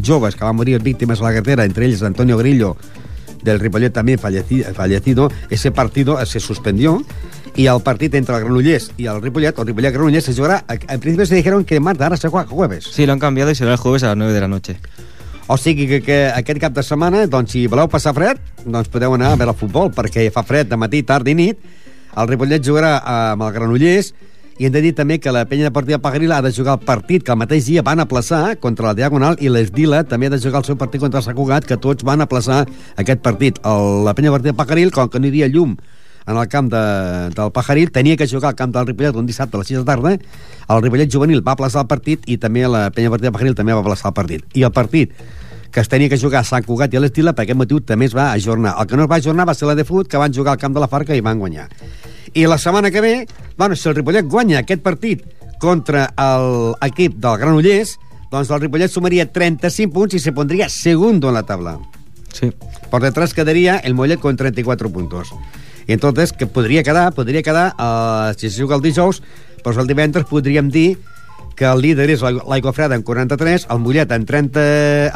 joves 0.00 0.36
que 0.36 0.44
van 0.46 0.56
morir 0.56 0.80
víctimes 0.80 1.20
a 1.20 1.24
la 1.28 1.34
carretera, 1.36 1.64
entre 1.68 1.84
ells 1.84 2.02
Antonio 2.02 2.38
Grillo, 2.38 2.76
del 3.42 3.60
Ripollet 3.60 3.92
también 3.92 4.18
falleci- 4.18 4.64
fallecido, 4.74 5.30
ese 5.50 5.70
partido 5.70 6.24
se 6.26 6.40
suspendió 6.40 7.02
y 7.54 7.66
el 7.66 7.80
partit 7.82 8.14
entre 8.14 8.34
el 8.36 8.42
Granollers 8.44 8.90
y 8.96 9.06
el 9.06 9.20
Ripollet, 9.22 9.56
el 9.58 9.66
Ripollet 9.66 9.92
Granollers 9.92 10.24
se 10.24 10.34
jugará, 10.34 10.64
en 10.68 11.00
principio 11.00 11.26
se 11.26 11.34
dijeron 11.36 11.64
que 11.64 11.78
martes, 11.78 12.06
ara 12.06 12.16
se 12.16 12.28
juega 12.28 12.48
jueves. 12.48 12.88
Sí, 12.90 13.04
lo 13.06 13.12
han 13.12 13.18
cambiado 13.18 13.50
y 13.50 13.54
será 13.54 13.72
el 13.72 13.76
jueves 13.78 14.02
a 14.02 14.08
las 14.08 14.16
9 14.16 14.32
de 14.32 14.40
la 14.40 14.48
noche. 14.48 14.80
O 15.48 15.56
sigui 15.56 15.86
que, 15.88 16.02
que 16.04 16.16
aquest 16.28 16.60
cap 16.60 16.74
de 16.76 16.82
setmana, 16.84 17.22
doncs, 17.26 17.54
si 17.54 17.66
voleu 17.72 17.88
passar 17.88 18.12
fred, 18.12 18.40
doncs 18.66 18.90
podeu 18.92 19.14
anar 19.16 19.32
a 19.32 19.38
veure 19.40 19.54
el 19.54 19.56
futbol, 19.56 19.88
perquè 19.96 20.26
fa 20.34 20.42
fred 20.44 20.68
de 20.68 20.76
matí, 20.76 21.00
tard 21.08 21.28
i 21.28 21.32
nit. 21.38 21.62
El 22.18 22.28
Ripollet 22.28 22.64
jugarà 22.64 22.98
amb 23.00 23.46
el 23.46 23.54
Granollers, 23.54 24.12
i 24.58 24.66
hem 24.66 24.74
de 24.74 24.82
dir 24.82 24.90
també 24.98 25.20
que 25.22 25.32
la 25.32 25.44
penya 25.48 25.68
deportiva 25.70 26.00
Pagaril 26.02 26.34
ha 26.34 26.42
de 26.42 26.50
jugar 26.52 26.74
el 26.76 26.84
partit 26.84 27.22
que 27.24 27.30
el 27.30 27.38
mateix 27.38 27.68
dia 27.70 27.84
van 27.86 28.02
aplaçar 28.02 28.58
contra 28.58 28.90
la 28.90 28.96
Diagonal 28.98 29.38
i 29.40 29.48
l'Esdila 29.48 30.02
també 30.10 30.26
ha 30.26 30.34
de 30.34 30.40
jugar 30.42 30.60
el 30.60 30.66
seu 30.66 30.76
partit 30.76 31.00
contra 31.00 31.22
el 31.22 31.24
Sant 31.24 31.38
Cugat, 31.38 31.64
que 31.64 31.78
tots 31.78 32.04
van 32.04 32.20
aplaçar 32.20 32.64
aquest 32.98 33.22
partit. 33.22 33.62
El, 33.64 34.02
la 34.04 34.16
penya 34.18 34.32
deportiva 34.32 34.58
Pagaril, 34.58 34.90
com 34.92 35.08
que 35.08 35.22
no 35.22 35.30
hi 35.30 35.32
havia 35.32 35.48
llum 35.54 35.78
en 36.28 36.36
el 36.36 36.48
camp 36.48 36.68
de, 36.68 36.84
del 37.32 37.52
Pajaril, 37.56 37.90
tenia 37.90 38.16
que 38.18 38.28
jugar 38.28 38.50
al 38.50 38.56
camp 38.58 38.74
del 38.74 38.90
Ripollet 38.90 39.16
un 39.16 39.26
dissabte 39.26 39.56
a 39.56 39.62
les 39.62 39.70
6 39.72 39.80
de 39.80 39.84
tarda. 39.88 40.12
El 40.68 40.82
Ripollet 40.82 41.08
juvenil 41.08 41.40
va 41.46 41.54
aplaçar 41.56 41.86
el 41.86 41.88
partit 41.88 42.26
i 42.28 42.36
també 42.36 42.66
la 42.68 42.90
penya 42.92 43.14
partida 43.14 43.32
Pajaril 43.32 43.56
també 43.56 43.72
va 43.72 43.80
aplaçar 43.80 44.10
el 44.12 44.18
partit. 44.18 44.44
I 44.52 44.66
el 44.68 44.74
partit 44.76 45.14
que 45.72 45.80
es 45.80 45.88
tenia 45.88 46.08
que 46.08 46.18
jugar 46.18 46.40
a 46.40 46.48
Sant 46.48 46.64
Cugat 46.64 46.94
i 46.94 46.98
a 46.98 47.02
l'Estila, 47.02 47.34
per 47.36 47.44
aquest 47.44 47.58
motiu 47.58 47.80
també 47.84 48.08
es 48.08 48.16
va 48.16 48.30
ajornar. 48.32 48.74
El 48.80 48.88
que 48.88 48.96
no 48.96 49.04
es 49.04 49.10
va 49.10 49.18
ajornar 49.20 49.48
va 49.48 49.54
ser 49.54 49.68
la 49.68 49.76
de 49.76 49.84
Fut, 49.84 50.08
que 50.08 50.20
van 50.20 50.34
jugar 50.34 50.54
al 50.54 50.60
camp 50.60 50.74
de 50.74 50.80
la 50.80 50.88
Farca 50.88 51.16
i 51.16 51.24
van 51.24 51.38
guanyar. 51.38 51.68
I 52.34 52.46
la 52.46 52.58
setmana 52.58 52.90
que 52.90 53.00
ve, 53.00 53.14
bueno, 53.56 53.76
si 53.76 53.88
el 53.88 53.94
Ripollet 53.96 54.26
guanya 54.28 54.60
aquest 54.60 54.82
partit 54.82 55.24
contra 55.60 56.08
l'equip 56.16 57.18
del 57.20 57.38
Granollers, 57.40 57.96
doncs 58.30 58.50
el 58.50 58.60
Ripollet 58.64 58.92
sumaria 58.92 59.28
35 59.32 59.92
punts 59.92 60.16
i 60.16 60.20
se 60.22 60.32
pondria 60.32 60.68
segundo 60.68 61.28
en 61.28 61.34
la 61.34 61.44
tabla. 61.44 61.78
Sí. 62.32 62.52
Por 62.90 63.02
detrás 63.02 63.34
quedaría 63.34 63.78
el 63.78 63.94
Mollet 63.94 64.20
con 64.20 64.36
34 64.36 64.90
puntos. 64.90 65.32
I 65.86 65.94
entonces, 65.94 66.32
que 66.32 66.46
podria 66.46 66.82
quedar, 66.82 67.14
podria 67.14 67.42
quedar, 67.42 67.74
uh, 67.78 68.34
si 68.36 68.50
se 68.50 68.60
juga 68.60 68.76
el 68.76 68.82
dijous, 68.82 69.22
doncs 69.64 69.78
el 69.80 69.88
divendres 69.88 70.26
podríem 70.28 70.68
dir 70.68 70.98
que 71.58 71.66
el 71.66 71.82
líder 71.82 72.06
és 72.14 72.22
l'Aigua 72.22 72.72
Freda 72.72 72.94
amb 72.94 73.04
43, 73.06 73.66
el 73.74 73.80
Mollet 73.82 74.12
en 74.14 74.24
30, 74.28 74.64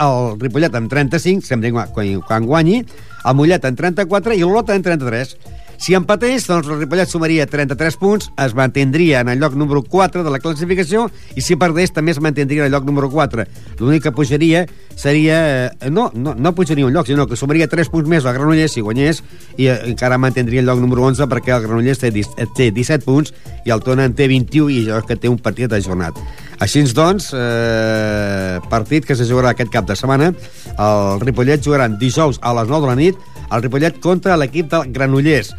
el 0.03 0.17
Ripollet 0.43 0.75
amb 0.75 0.91
35, 0.91 1.47
sempre 1.47 1.71
quan, 1.71 1.93
quan 2.27 2.49
guanyi, 2.49 2.83
el 2.83 3.37
Mollet 3.39 3.69
en 3.69 3.79
34 3.79 4.35
i 4.35 4.43
l'Olot 4.43 4.73
en 4.75 4.83
33. 4.83 5.37
Si 5.83 5.97
empatés, 5.99 6.45
doncs 6.47 6.69
el 6.71 6.77
Ripollet 6.79 7.11
sumaria 7.11 7.43
33 7.51 7.97
punts, 7.99 8.29
es 8.39 8.53
mantindria 8.55 9.19
en 9.25 9.33
el 9.33 9.41
lloc 9.41 9.57
número 9.59 9.81
4 9.83 10.23
de 10.23 10.31
la 10.31 10.39
classificació 10.39 11.09
i 11.35 11.43
si 11.43 11.57
perdés 11.59 11.91
també 11.91 12.13
es 12.15 12.21
mantindria 12.23 12.63
en 12.63 12.69
el 12.69 12.77
lloc 12.77 12.85
número 12.87 13.09
4. 13.11 13.43
L'únic 13.81 14.05
que 14.05 14.13
pujaria 14.15 14.61
seria... 14.95 15.41
eh, 15.75 15.91
No, 15.91 16.13
no, 16.15 16.37
no 16.39 16.53
pujaria 16.55 16.87
un 16.87 16.95
lloc, 16.95 17.09
sinó 17.11 17.27
que 17.27 17.35
sumaria 17.35 17.67
3 17.67 17.91
punts 17.91 18.07
més 18.07 18.23
al 18.23 18.37
Granollers 18.37 18.77
si 18.77 18.81
guanyés 18.81 19.25
i 19.57 19.67
eh, 19.67 19.81
encara 19.91 20.21
mantindria 20.23 20.63
el 20.63 20.71
lloc 20.71 20.79
número 20.79 21.03
11 21.09 21.27
perquè 21.27 21.57
el 21.57 21.67
Granollers 21.67 21.99
té, 21.99 22.13
eh, 22.15 22.47
té 22.55 22.71
17 22.71 23.03
punts 23.03 23.35
i 23.67 23.75
el 23.75 23.83
Tona 23.83 24.07
en 24.07 24.15
té 24.15 24.31
21 24.31 24.71
i 24.71 24.85
és 24.87 25.11
que 25.11 25.19
té 25.19 25.33
un 25.33 25.43
partit 25.43 25.67
ajornat. 25.67 26.15
Així 26.63 26.85
doncs, 26.95 27.33
eh, 27.35 28.63
partit 28.71 29.03
que 29.03 29.19
se 29.19 29.27
jugarà 29.27 29.51
aquest 29.51 29.75
cap 29.75 29.91
de 29.91 29.99
setmana. 29.99 30.31
El 30.79 31.19
Ripollet 31.27 31.67
jugaran 31.67 31.99
dijous 31.99 32.39
a 32.39 32.55
les 32.55 32.71
9 32.71 32.87
de 32.87 32.95
la 32.95 32.99
nit 33.03 33.29
el 33.53 33.67
Ripollet 33.67 33.99
contra 34.01 34.39
l'equip 34.39 34.71
del 34.71 34.95
Granollers 34.95 35.51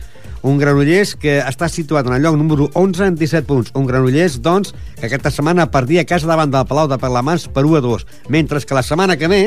un 0.43 0.59
Granollers 0.59 1.15
que 1.19 1.38
està 1.39 1.69
situat 1.71 2.07
en 2.07 2.17
el 2.17 2.25
lloc 2.25 2.35
número 2.38 2.67
11 2.75 3.07
en 3.07 3.19
17 3.19 3.47
punts. 3.47 3.71
Un 3.79 3.88
Granollers, 3.88 4.41
doncs, 4.43 4.73
que 5.00 5.07
aquesta 5.07 5.31
setmana 5.31 5.69
perdia 5.71 6.03
a 6.03 6.07
casa 6.07 6.27
davant 6.27 6.51
del 6.51 6.67
Palau 6.67 6.89
de 6.91 7.00
Parlamans 7.00 7.47
per 7.47 7.63
1 7.65 7.79
a 7.79 7.83
2. 7.85 8.05
Mentre 8.29 8.59
que 8.62 8.75
la 8.75 8.83
setmana 8.83 9.17
que 9.17 9.31
ve, 9.31 9.41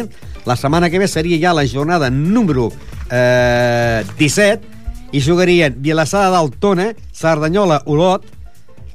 la 0.49 0.57
setmana 0.57 0.91
que 0.91 0.99
ve 0.99 1.09
seria 1.09 1.39
ja 1.43 1.55
la 1.55 1.67
jornada 1.69 2.09
número 2.11 2.71
eh, 3.11 4.05
17 4.17 5.13
i 5.13 5.21
jugarien 5.23 5.77
Vilassar 5.85 6.25
de 6.27 6.33
Dalt, 6.35 6.57
Tona, 6.59 6.89
Cerdanyola, 7.13 7.83
Olot, 7.85 8.25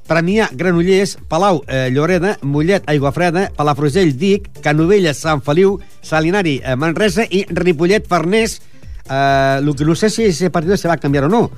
Premià, 0.09 0.49
Granollers, 0.51 1.15
Palau, 1.29 1.61
eh, 1.67 1.89
Lloreda, 1.93 2.37
Mollet, 2.41 2.83
Aiguafreda, 2.89 3.51
Palafrugell, 3.55 4.11
Vic, 4.17 4.49
Canovelles, 4.59 5.21
Sant 5.21 5.39
Feliu, 5.45 5.77
Salinari, 6.01 6.59
eh, 6.65 6.75
Manresa 6.75 7.23
i 7.29 7.45
Ripollet, 7.47 8.09
Farners. 8.09 8.59
Eh, 9.09 9.59
lo 9.61 9.73
que 9.73 9.85
no 9.85 9.95
sé 9.95 10.09
si 10.09 10.25
ese 10.25 10.49
partido 10.49 10.75
se 10.75 10.87
va 10.87 10.95
a 10.95 10.97
cambiar 10.97 11.25
o 11.25 11.29
no, 11.29 11.49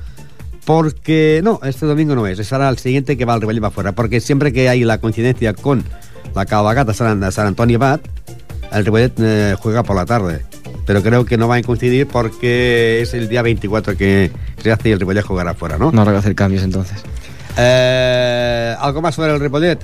porque 0.65 1.41
no, 1.43 1.59
este 1.63 1.85
domingo 1.85 2.15
no 2.15 2.27
es, 2.27 2.45
será 2.45 2.69
el 2.69 2.77
siguiente 2.77 3.17
que 3.17 3.25
va 3.25 3.33
al 3.33 3.41
Ripollet 3.41 3.63
va 3.63 3.71
fuera, 3.71 3.91
porque 3.91 4.21
siempre 4.21 4.53
que 4.53 4.69
hay 4.69 4.83
la 4.83 4.99
coincidencia 4.99 5.53
con 5.53 5.83
la 6.35 6.45
cabalgata 6.45 6.93
San, 6.93 7.31
San 7.31 7.47
Antonio 7.47 7.79
Bat, 7.79 8.01
el 8.71 8.85
Ripollet 8.85 9.13
eh, 9.19 9.55
juega 9.59 9.83
por 9.83 9.95
la 9.95 10.05
tarde. 10.05 10.41
pero 10.85 11.01
creo 11.01 11.25
que 11.25 11.37
no 11.37 11.47
van 11.47 11.59
a 11.59 11.63
coincidir 11.63 12.07
porque 12.07 13.01
es 13.01 13.13
el 13.13 13.29
día 13.29 13.41
24 13.41 13.95
que 13.97 14.31
se 14.61 14.71
hace 14.71 14.89
y 14.89 14.91
el 14.93 14.99
Ripollet 14.99 15.23
jugará 15.23 15.53
fuera, 15.53 15.77
¿no? 15.77 15.91
No 15.91 16.01
habrá 16.01 16.13
que 16.13 16.19
hacer 16.19 16.35
cambios 16.35 16.63
entonces. 16.63 17.03
Eh, 17.57 18.75
¿Algo 18.79 19.01
más 19.01 19.15
sobre 19.15 19.33
el 19.33 19.39
Ripollet? 19.39 19.79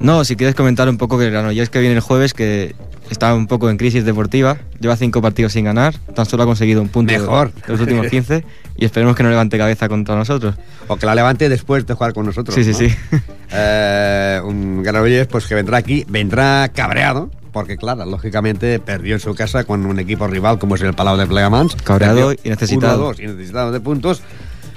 No, 0.00 0.24
si 0.24 0.36
quieres 0.36 0.54
comentar 0.54 0.88
un 0.88 0.96
poco 0.96 1.18
que 1.18 1.24
el 1.24 1.30
Granollers 1.32 1.70
que 1.70 1.80
viene 1.80 1.96
el 1.96 2.00
jueves, 2.00 2.32
que 2.32 2.74
está 3.12 3.34
un 3.34 3.46
poco 3.46 3.70
en 3.70 3.76
crisis 3.76 4.04
deportiva, 4.04 4.58
lleva 4.80 4.96
cinco 4.96 5.22
partidos 5.22 5.52
sin 5.52 5.64
ganar, 5.64 5.96
tan 6.14 6.26
solo 6.26 6.42
ha 6.42 6.46
conseguido 6.46 6.82
un 6.82 6.88
punto 6.88 7.12
Mejor. 7.12 7.52
de 7.52 7.72
los 7.72 7.80
últimos 7.80 8.06
15 8.10 8.44
y 8.76 8.84
esperemos 8.84 9.16
que 9.16 9.22
no 9.22 9.30
levante 9.30 9.58
cabeza 9.58 9.88
contra 9.88 10.14
nosotros. 10.14 10.54
O 10.86 10.96
que 10.96 11.06
la 11.06 11.14
levante 11.14 11.48
después 11.48 11.86
de 11.86 11.94
jugar 11.94 12.12
con 12.12 12.26
nosotros. 12.26 12.54
Sí, 12.54 12.64
sí, 12.64 12.70
¿no? 12.72 12.78
sí. 12.78 13.22
Eh, 13.50 14.40
un 14.44 14.82
Granollers 14.82 15.26
pues 15.26 15.46
que 15.46 15.54
vendrá 15.54 15.78
aquí, 15.78 16.04
vendrá 16.08 16.68
cabreado, 16.68 17.30
porque 17.52 17.76
claro, 17.76 18.04
lógicamente 18.04 18.78
perdió 18.78 19.14
en 19.14 19.20
su 19.20 19.34
casa 19.34 19.64
con 19.64 19.86
un 19.86 19.98
equipo 19.98 20.26
rival 20.26 20.58
como 20.58 20.74
es 20.74 20.82
el 20.82 20.94
Palau 20.94 21.16
de 21.16 21.26
Plegamans. 21.26 21.74
Cabreado 21.76 22.32
y 22.32 22.48
necesitado. 22.48 23.12
1-2 23.12 23.20
y 23.20 23.26
necesitado 23.26 23.72
de 23.72 23.80
puntos. 23.80 24.22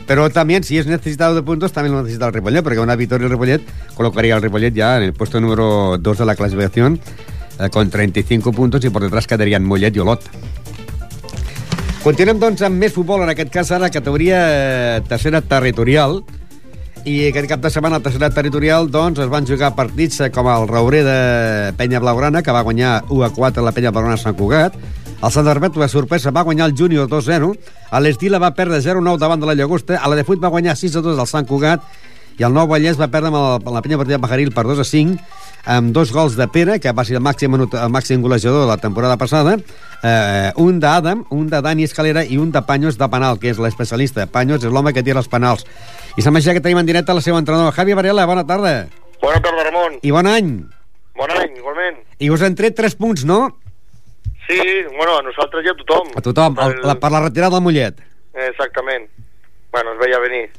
Pero 0.08 0.30
también, 0.30 0.64
si 0.64 0.78
es 0.78 0.88
necesitado 0.88 1.36
de 1.36 1.44
puntos, 1.44 1.72
también 1.72 1.96
lo 1.96 2.02
necesita 2.02 2.28
el 2.28 2.34
Ripollet, 2.34 2.64
porque 2.64 2.80
una 2.80 2.96
victoria 2.96 3.28
del 3.28 3.32
Ripollet 3.32 3.62
colocaría 3.96 4.36
al 4.36 4.42
Ripollet 4.42 4.74
ya 4.74 4.98
en 4.98 5.04
el 5.04 5.14
puesto 5.14 5.40
número 5.40 5.98
2 5.98 6.18
de 6.18 6.26
la 6.26 6.36
clasificación 6.36 7.00
eh, 7.62 7.70
con 7.70 7.90
35 7.94 8.52
puntos 8.52 8.84
i 8.84 8.90
per 8.90 9.06
detrás 9.06 9.30
quedarien 9.30 9.64
Mollet 9.64 9.96
i 9.96 10.04
Olot. 10.04 10.26
Continuem, 12.02 12.40
doncs, 12.42 12.64
amb 12.66 12.82
més 12.82 12.94
futbol, 12.96 13.22
en 13.22 13.30
aquest 13.30 13.52
cas 13.54 13.70
ara 13.78 13.92
categoria 13.94 14.38
eh, 14.50 15.02
tercera 15.06 15.44
territorial, 15.46 16.24
i 17.06 17.16
aquest 17.28 17.48
cap 17.50 17.62
de 17.62 17.70
setmana 17.74 17.98
a 17.98 18.04
tercera 18.04 18.30
territorial 18.30 18.90
doncs, 18.94 19.20
es 19.24 19.30
van 19.30 19.46
jugar 19.46 19.72
partits 19.78 20.20
eh, 20.22 20.30
com 20.34 20.50
el 20.50 20.68
Raurer 20.70 21.02
de 21.06 21.20
Penya 21.78 22.02
Blaugrana, 22.02 22.44
que 22.46 22.54
va 22.54 22.62
guanyar 22.66 23.04
1 23.10 23.26
a 23.26 23.30
4 23.34 23.64
la 23.66 23.74
Penya 23.74 23.94
Blaugrana 23.94 24.18
Sant 24.22 24.38
Cugat, 24.38 24.78
el 25.22 25.34
Sant 25.34 25.50
Arbet, 25.50 25.78
la 25.78 25.90
sorpresa, 25.90 26.34
va 26.34 26.46
guanyar 26.46 26.70
el 26.70 26.76
Júnior 26.78 27.10
2-0, 27.10 27.52
a 27.90 28.02
l'Estila 28.02 28.42
va 28.42 28.54
perdre 28.58 28.82
0-9 28.82 29.22
davant 29.22 29.42
de 29.42 29.50
la 29.50 29.58
Llagosta, 29.58 29.98
a 29.98 30.10
la 30.10 30.18
de 30.18 30.26
Fuit 30.26 30.42
va 30.42 30.54
guanyar 30.54 30.78
6-2 30.78 31.18
al 31.18 31.30
Sant 31.30 31.50
Cugat, 31.50 31.86
i 32.38 32.46
el 32.46 32.54
Nou 32.54 32.70
Vallès 32.70 32.98
va 32.98 33.10
perdre 33.14 33.30
amb 33.30 33.38
amb 33.38 33.74
la 33.74 33.82
Penya 33.86 34.02
Partida 34.02 34.22
Pajaril 34.22 34.54
per 34.54 34.66
2 34.66 34.82
a 34.82 34.86
5, 34.86 35.41
amb 35.66 35.94
dos 35.94 36.12
gols 36.12 36.36
de 36.36 36.48
Pere, 36.48 36.80
que 36.80 36.92
va 36.92 37.06
ser 37.06 37.18
el 37.20 37.24
màxim, 37.24 37.56
el 37.56 37.92
màxim 37.94 38.22
golejador 38.22 38.66
de 38.66 38.70
la 38.72 38.78
temporada 38.82 39.18
passada, 39.18 39.58
eh, 40.04 40.52
un 40.56 40.80
d'Adam, 40.80 41.26
un 41.30 41.48
de 41.50 41.62
Dani 41.62 41.86
Escalera 41.86 42.24
i 42.26 42.38
un 42.38 42.52
de 42.52 42.62
Panyos 42.66 42.98
de 42.98 43.10
penal, 43.10 43.40
que 43.40 43.52
és 43.52 43.62
l'especialista. 43.62 44.28
Panyos 44.28 44.64
és 44.64 44.72
l'home 44.72 44.94
que 44.94 45.04
tira 45.04 45.22
els 45.22 45.30
penals. 45.30 45.66
I 46.18 46.22
sembla 46.22 46.42
ja 46.42 46.54
que 46.54 46.62
tenim 46.62 46.82
en 46.82 46.90
directe 46.90 47.14
la 47.14 47.22
seva 47.22 47.40
entrenador. 47.40 47.74
Javi 47.74 47.94
Varela, 47.94 48.26
bona 48.26 48.46
tarda. 48.48 48.88
Bona 49.22 49.42
tarda, 49.42 49.64
Ramon. 49.70 50.00
I 50.02 50.12
bon 50.12 50.28
any. 50.28 50.54
Bon 51.16 51.32
any, 51.38 51.58
igualment. 51.58 52.02
I 52.20 52.30
us 52.34 52.42
han 52.42 52.56
tret 52.58 52.76
3 52.78 52.96
punts, 52.98 53.26
no? 53.26 53.58
Sí, 54.48 54.60
bueno, 54.98 55.20
a 55.20 55.24
nosaltres 55.24 55.66
i 55.66 55.70
a 55.70 55.76
tothom. 55.78 56.10
A 56.18 56.24
tothom, 56.26 56.58
el, 56.60 56.80
la, 56.84 56.96
per 57.00 57.12
la 57.14 57.22
retirada 57.28 57.56
del 57.56 57.64
Mollet. 57.64 58.02
Exactament. 58.50 59.06
Bueno, 59.72 59.94
es 59.94 60.00
veia 60.02 60.20
venir. 60.20 60.50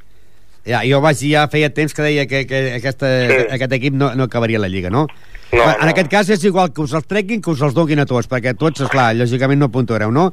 Ja, 0.65 0.81
jo 0.87 1.01
vaig, 1.03 1.19
ja 1.27 1.49
feia 1.51 1.73
temps 1.75 1.95
que 1.95 2.03
deia 2.07 2.27
que, 2.31 2.45
que 2.47 2.61
aquesta, 2.79 3.09
Sí. 3.29 3.39
aquest 3.59 3.73
equip 3.81 3.95
no, 3.99 4.13
no 4.15 4.25
acabaria 4.31 4.61
la 4.63 4.69
Lliga, 4.69 4.91
no? 4.91 5.07
No, 5.53 5.63
en 5.63 5.81
no. 5.85 5.89
aquest 5.91 6.09
cas 6.09 6.31
és 6.31 6.45
igual 6.49 6.71
que 6.73 6.81
us 6.83 6.93
els 6.95 7.07
treguin 7.07 7.43
que 7.43 7.51
us 7.51 7.61
els 7.61 7.75
donin 7.75 8.01
a 8.01 8.07
tots, 8.07 8.29
perquè 8.31 8.55
tots, 8.57 8.81
esclar, 8.87 9.11
lògicament 9.19 9.59
no 9.59 9.69
puntuareu, 9.75 10.11
no? 10.15 10.31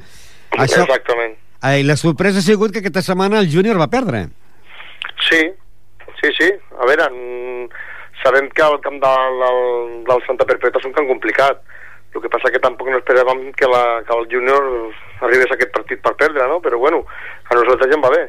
Això, 0.55 0.83
Exactament. 0.85 1.33
eh, 1.63 1.81
la 1.83 1.97
sorpresa 1.97 2.39
ha 2.39 2.45
sigut 2.45 2.71
que 2.71 2.79
aquesta 2.79 3.01
setmana 3.01 3.39
el 3.39 3.49
Júnior 3.51 3.79
va 3.81 3.89
perdre. 3.89 4.27
Sí, 5.29 5.41
sí, 6.21 6.29
sí. 6.37 6.49
A 6.79 6.85
veure, 6.87 7.09
sabem 8.23 8.49
que 8.53 8.61
el 8.63 8.79
camp 8.85 9.01
del, 9.03 9.41
del, 9.43 9.59
del 10.07 10.23
Santa 10.27 10.45
Perpètua 10.45 10.79
és 10.79 10.87
un 10.87 10.93
camp 10.95 11.07
complicat. 11.09 11.59
El 12.15 12.21
que 12.23 12.29
passa 12.31 12.49
que 12.49 12.61
tampoc 12.63 12.87
no 12.89 12.97
esperàvem 12.97 13.51
que, 13.53 13.67
la, 13.69 14.01
que 14.07 14.15
el 14.15 14.25
júnior 14.31 14.63
arribés 15.21 15.51
a 15.51 15.57
aquest 15.59 15.71
partit 15.75 15.99
per 16.01 16.15
perdre, 16.17 16.47
no? 16.49 16.57
Però 16.63 16.79
bueno, 16.81 17.03
a 17.49 17.53
nosaltres 17.57 17.91
ja 17.91 17.97
em 17.99 18.01
va 18.05 18.09
bé. 18.15 18.23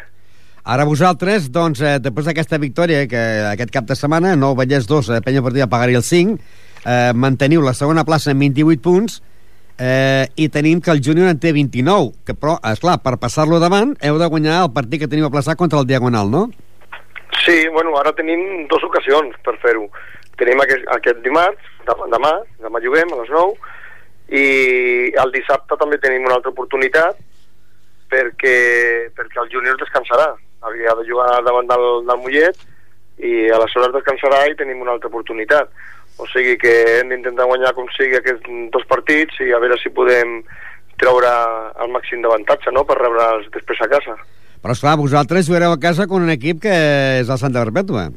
Ara 0.65 0.85
vosaltres, 0.85 1.49
doncs, 1.53 1.81
eh, 1.81 1.99
després 2.03 2.27
d'aquesta 2.29 2.59
victòria 2.61 3.07
que 3.09 3.21
aquest 3.55 3.71
cap 3.73 3.87
de 3.89 3.97
setmana, 3.97 4.37
Nou 4.37 4.55
Vallès 4.55 4.87
2, 4.87 5.09
eh, 5.09 5.21
Penya 5.25 5.43
Partida 5.43 5.67
pagaria 5.67 5.97
el 5.97 6.05
5, 6.05 6.39
eh, 6.85 7.13
manteniu 7.15 7.63
la 7.63 7.73
segona 7.73 8.05
plaça 8.05 8.31
amb 8.31 8.41
28 8.41 8.83
punts 8.83 9.23
eh, 9.79 10.29
i 10.37 10.49
tenim 10.49 10.81
que 10.81 10.91
el 10.91 11.01
Júnior 11.01 11.31
en 11.31 11.41
té 11.41 11.53
29, 11.53 12.13
que 12.27 12.35
però, 12.35 12.59
esclar, 12.69 12.99
per 13.01 13.17
passar-lo 13.17 13.59
davant 13.59 13.97
heu 14.05 14.19
de 14.21 14.29
guanyar 14.29 14.61
el 14.67 14.73
partit 14.77 15.01
que 15.01 15.09
teniu 15.09 15.27
a 15.27 15.33
plaçar 15.33 15.57
contra 15.57 15.81
el 15.81 15.89
Diagonal, 15.89 16.31
no? 16.31 16.51
Sí, 17.41 17.67
bueno, 17.73 17.97
ara 17.97 18.13
tenim 18.13 18.67
dues 18.69 18.85
ocasions 18.85 19.35
per 19.45 19.57
fer-ho. 19.63 19.89
Tenim 20.37 20.61
aquest, 20.61 20.85
aquest 20.93 21.25
dimarts, 21.25 21.73
demà, 21.89 22.35
demà 22.61 22.85
juguem 22.85 23.13
a 23.15 23.23
les 23.23 23.33
9, 23.33 23.57
i 24.31 24.45
el 25.19 25.33
dissabte 25.33 25.79
també 25.81 25.99
tenim 25.99 26.29
una 26.29 26.37
altra 26.37 26.53
oportunitat 26.53 27.17
perquè, 28.11 29.11
perquè 29.17 29.43
el 29.43 29.51
júnior 29.51 29.81
descansarà. 29.81 30.35
Havia 30.67 30.95
de 30.99 31.07
jugar 31.09 31.41
davant 31.47 31.69
del, 31.71 31.87
del 32.09 32.21
Mollet 32.21 32.59
i 33.21 33.49
aleshores 33.53 33.95
descansarà 33.95 34.47
i 34.49 34.57
tenim 34.59 34.81
una 34.83 34.95
altra 34.97 35.11
oportunitat. 35.13 35.71
O 36.21 36.27
sigui 36.29 36.57
que 36.61 36.73
hem 36.99 37.13
d'intentar 37.13 37.49
guanyar 37.49 37.73
com 37.77 37.89
sigui 37.97 38.19
aquests 38.19 38.49
dos 38.75 38.85
partits 38.89 39.41
i 39.45 39.53
a 39.57 39.61
veure 39.63 39.79
si 39.81 39.93
podem 39.97 40.41
treure 41.01 41.31
el 41.81 41.93
màxim 41.95 42.21
d'avantatge 42.21 42.73
no? 42.77 42.85
per 42.85 42.99
rebre'ls 43.01 43.49
després 43.55 43.81
a 43.81 43.89
casa. 43.93 44.17
Però, 44.61 44.75
esclar, 44.77 44.99
vosaltres 45.01 45.47
jugareu 45.49 45.73
a 45.73 45.81
casa 45.81 46.07
con 46.09 46.27
un 46.27 46.33
equip 46.35 46.61
que 46.67 46.75
és 47.23 47.31
el 47.33 47.41
Santa 47.41 47.63
Perpètua. 47.65 48.11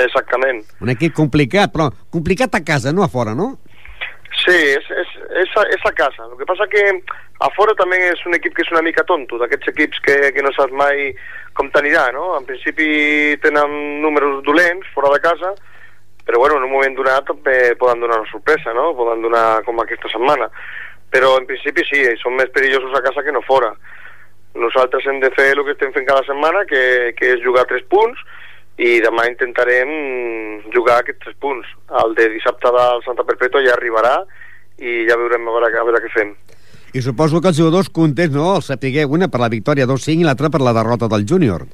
Exactament. 0.00 0.62
Un 0.82 0.90
equip 0.94 1.12
complicat, 1.14 1.70
però 1.74 1.90
complicat 2.12 2.56
a 2.56 2.62
casa, 2.64 2.94
no 2.96 3.04
a 3.04 3.10
fora, 3.12 3.36
no? 3.36 3.52
Sí, 4.42 4.56
és, 4.56 4.88
és, 5.02 5.05
és, 5.56 5.62
a, 5.62 5.74
és 5.74 5.84
a 5.84 5.92
casa. 5.92 6.24
El 6.24 6.36
que 6.38 6.46
passa 6.46 6.66
que 6.68 6.82
a 7.40 7.50
fora 7.56 7.74
també 7.76 7.98
és 8.10 8.20
un 8.26 8.34
equip 8.34 8.54
que 8.54 8.62
és 8.62 8.72
una 8.72 8.82
mica 8.82 9.04
tonto, 9.04 9.38
d'aquests 9.38 9.68
equips 9.72 10.00
que, 10.04 10.16
que 10.32 10.42
no 10.42 10.52
saps 10.52 10.72
mai 10.72 11.14
com 11.54 11.70
t'anirà, 11.70 12.10
no? 12.12 12.36
En 12.36 12.46
principi 12.46 13.36
tenen 13.42 14.02
números 14.02 14.42
dolents 14.44 14.86
fora 14.94 15.12
de 15.14 15.20
casa, 15.20 15.54
però 16.26 16.38
bueno, 16.38 16.56
en 16.58 16.66
un 16.66 16.72
moment 16.72 16.96
donat 16.96 17.26
també 17.26 17.74
poden 17.78 18.00
donar 18.00 18.20
una 18.20 18.30
sorpresa, 18.30 18.74
no? 18.74 18.92
Poden 18.94 19.22
donar 19.22 19.62
com 19.64 19.78
aquesta 19.80 20.10
setmana. 20.12 20.50
Però 21.10 21.36
en 21.38 21.46
principi 21.46 21.84
sí, 21.86 22.02
són 22.20 22.34
més 22.36 22.50
perillosos 22.52 22.94
a 22.96 23.04
casa 23.04 23.22
que 23.22 23.32
no 23.32 23.44
fora. 23.46 23.70
Nosaltres 24.56 25.06
hem 25.06 25.20
de 25.20 25.30
fer 25.36 25.52
el 25.52 25.62
que 25.64 25.76
estem 25.76 25.92
fent 25.94 26.08
cada 26.08 26.24
setmana, 26.26 26.64
que, 26.66 27.12
que 27.16 27.36
és 27.36 27.44
jugar 27.44 27.66
tres 27.68 27.84
punts, 27.92 28.18
i 28.76 28.98
demà 29.00 29.24
intentarem 29.30 29.92
jugar 30.74 30.98
aquests 31.00 31.22
tres 31.22 31.36
punts. 31.40 31.68
El 32.02 32.16
de 32.18 32.26
dissabte 32.34 32.72
del 32.74 33.04
Santa 33.06 33.24
Perpètua 33.24 33.62
ja 33.64 33.76
arribarà 33.76 34.16
i 34.78 35.06
ja 35.08 35.16
veurem 35.16 35.46
a 35.46 35.54
veure, 35.56 35.72
a 35.72 35.86
veure 35.88 36.02
què 36.04 36.12
fem. 36.14 36.34
I 36.96 37.02
suposo 37.04 37.40
que 37.40 37.50
els 37.52 37.58
jugadors 37.58 37.90
contents, 37.92 38.34
no? 38.34 38.54
El 38.56 38.64
sapiguer 38.64 39.06
una 39.06 39.28
per 39.28 39.40
la 39.42 39.52
victòria 39.52 39.88
2-5 39.88 40.22
i 40.22 40.26
l'altra 40.26 40.50
per 40.52 40.62
la 40.64 40.74
derrota 40.76 41.08
del 41.12 41.26
júnior. 41.28 41.66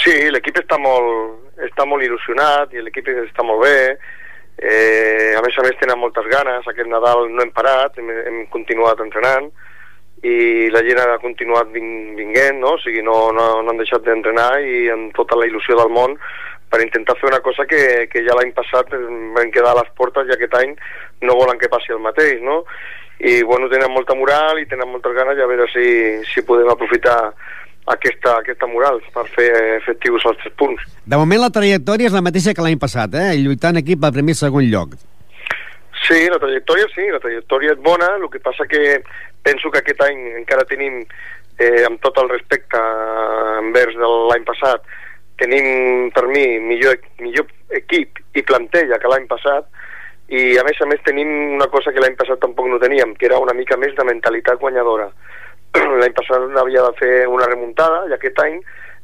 Sí, 0.00 0.14
l'equip 0.32 0.58
està 0.62 0.78
molt, 0.80 1.50
està 1.66 1.86
molt 1.86 2.02
il·lusionat 2.06 2.72
i 2.74 2.82
l'equip 2.82 3.10
està 3.12 3.46
molt 3.46 3.62
bé. 3.66 3.80
Eh, 4.60 5.32
a 5.38 5.42
més 5.44 5.56
a 5.56 5.64
més 5.64 5.78
tenen 5.80 6.00
moltes 6.00 6.26
ganes. 6.32 6.66
Aquest 6.66 6.88
Nadal 6.88 7.28
no 7.30 7.44
hem 7.44 7.52
parat, 7.54 7.98
hem, 7.98 8.10
hem 8.10 8.40
continuat 8.52 9.00
entrenant 9.04 9.50
i 10.26 10.68
la 10.68 10.82
gent 10.84 10.98
ha 11.00 11.16
continuat 11.22 11.70
vin, 11.72 12.16
vinguent, 12.16 12.58
no? 12.60 12.74
O 12.76 12.80
sigui, 12.82 13.00
no, 13.04 13.30
no, 13.32 13.46
no 13.64 13.72
han 13.72 13.80
deixat 13.80 14.04
d'entrenar 14.04 14.50
i 14.60 14.90
amb 14.92 15.14
tota 15.16 15.38
la 15.38 15.46
il·lusió 15.48 15.78
del 15.78 15.92
món 15.94 16.18
per 16.70 16.80
intentar 16.84 17.16
fer 17.18 17.28
una 17.32 17.42
cosa 17.42 17.66
que, 17.66 18.08
que 18.12 18.22
ja 18.26 18.36
l'any 18.38 18.54
passat 18.56 18.92
vam 18.94 19.52
quedar 19.52 19.74
a 19.74 19.80
les 19.82 19.92
portes 19.98 20.28
i 20.28 20.34
aquest 20.36 20.54
any 20.60 20.74
no 21.26 21.38
volen 21.38 21.58
que 21.58 21.70
passi 21.72 21.92
el 21.92 22.02
mateix, 22.02 22.40
no? 22.46 22.62
I 23.20 23.42
bueno, 23.44 23.68
tenen 23.68 23.92
molta 23.92 24.14
moral 24.16 24.62
i 24.62 24.68
tenen 24.70 24.88
moltes 24.88 25.12
ganes 25.16 25.36
i 25.36 25.44
a 25.44 25.48
veure 25.50 25.66
si, 25.74 25.86
si 26.30 26.44
podem 26.46 26.70
aprofitar 26.72 27.18
aquesta, 27.90 28.38
aquesta 28.38 28.68
moral 28.70 29.00
per 29.12 29.26
fer 29.34 29.48
efectius 29.80 30.24
els 30.30 30.38
tres 30.42 30.54
punts. 30.60 30.84
De 31.04 31.18
moment 31.20 31.42
la 31.42 31.52
trajectòria 31.52 32.08
és 32.08 32.16
la 32.16 32.24
mateixa 32.24 32.54
que 32.54 32.64
l'any 32.64 32.78
passat, 32.80 33.16
eh? 33.18 33.34
Lluitant 33.42 33.80
aquí 33.80 33.98
pel 33.98 34.14
primer 34.14 34.36
i 34.36 34.40
segon 34.40 34.68
lloc. 34.70 34.94
Sí, 36.06 36.22
la 36.32 36.40
trajectòria 36.42 36.86
sí, 36.94 37.10
la 37.12 37.20
trajectòria 37.22 37.74
és 37.74 37.82
bona, 37.84 38.14
el 38.16 38.30
que 38.32 38.40
passa 38.42 38.66
que 38.70 39.00
penso 39.44 39.70
que 39.70 39.82
aquest 39.82 40.00
any 40.06 40.22
encara 40.40 40.64
tenim, 40.70 41.02
eh, 41.60 41.84
amb 41.86 42.00
tot 42.04 42.16
el 42.22 42.30
respecte 42.32 42.80
envers 43.60 43.98
de 43.98 44.10
l'any 44.30 44.46
passat, 44.48 44.86
tenim 45.40 46.10
per 46.14 46.26
mi 46.28 46.44
millor, 46.62 47.00
millor 47.20 47.48
equip 47.80 48.20
i 48.36 48.44
plantella 48.46 48.98
que 49.00 49.10
l'any 49.10 49.26
passat 49.30 49.66
i 50.30 50.54
a 50.60 50.64
més 50.66 50.78
a 50.78 50.86
més 50.86 51.02
tenim 51.06 51.30
una 51.56 51.66
cosa 51.72 51.90
que 51.90 52.02
l'any 52.02 52.14
passat 52.18 52.38
tampoc 52.42 52.68
no 52.70 52.78
teníem, 52.78 53.16
que 53.18 53.26
era 53.26 53.40
una 53.42 53.54
mica 53.56 53.78
més 53.80 53.96
de 53.96 54.06
mentalitat 54.06 54.60
guanyadora. 54.62 55.08
L'any 56.00 56.14
passat 56.14 56.54
havia 56.60 56.84
de 56.86 56.92
fer 56.98 57.14
una 57.30 57.48
remuntada 57.50 58.04
i 58.06 58.14
aquest 58.14 58.38
any 58.42 58.60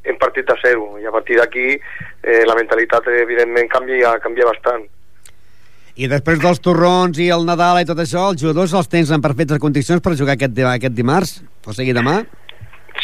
hem 0.07 0.19
partit 0.23 0.51
a 0.51 0.57
zero 0.63 1.01
i 1.03 1.07
a 1.07 1.13
partir 1.15 1.41
d'aquí 1.41 1.67
eh, 1.75 2.43
la 2.47 2.55
mentalitat 2.59 3.11
evidentment 3.11 3.67
canvia, 3.73 4.15
canvia 4.23 4.47
bastant. 4.47 4.87
I 5.97 6.11
després 6.13 6.39
dels 6.39 6.61
torrons 6.63 7.19
i 7.19 7.31
el 7.33 7.47
Nadal 7.49 7.81
i 7.81 7.87
tot 7.89 7.99
això, 8.03 8.29
els 8.31 8.43
jugadors 8.43 8.75
els 8.77 8.91
tens 8.93 9.11
en 9.11 9.23
perfectes 9.25 9.59
condicions 9.59 10.03
per 10.05 10.15
jugar 10.15 10.37
aquest, 10.37 10.59
aquest 10.77 10.95
dimarts? 10.95 11.39
O 11.67 11.75
sigui, 11.75 11.95
demà? 11.97 12.21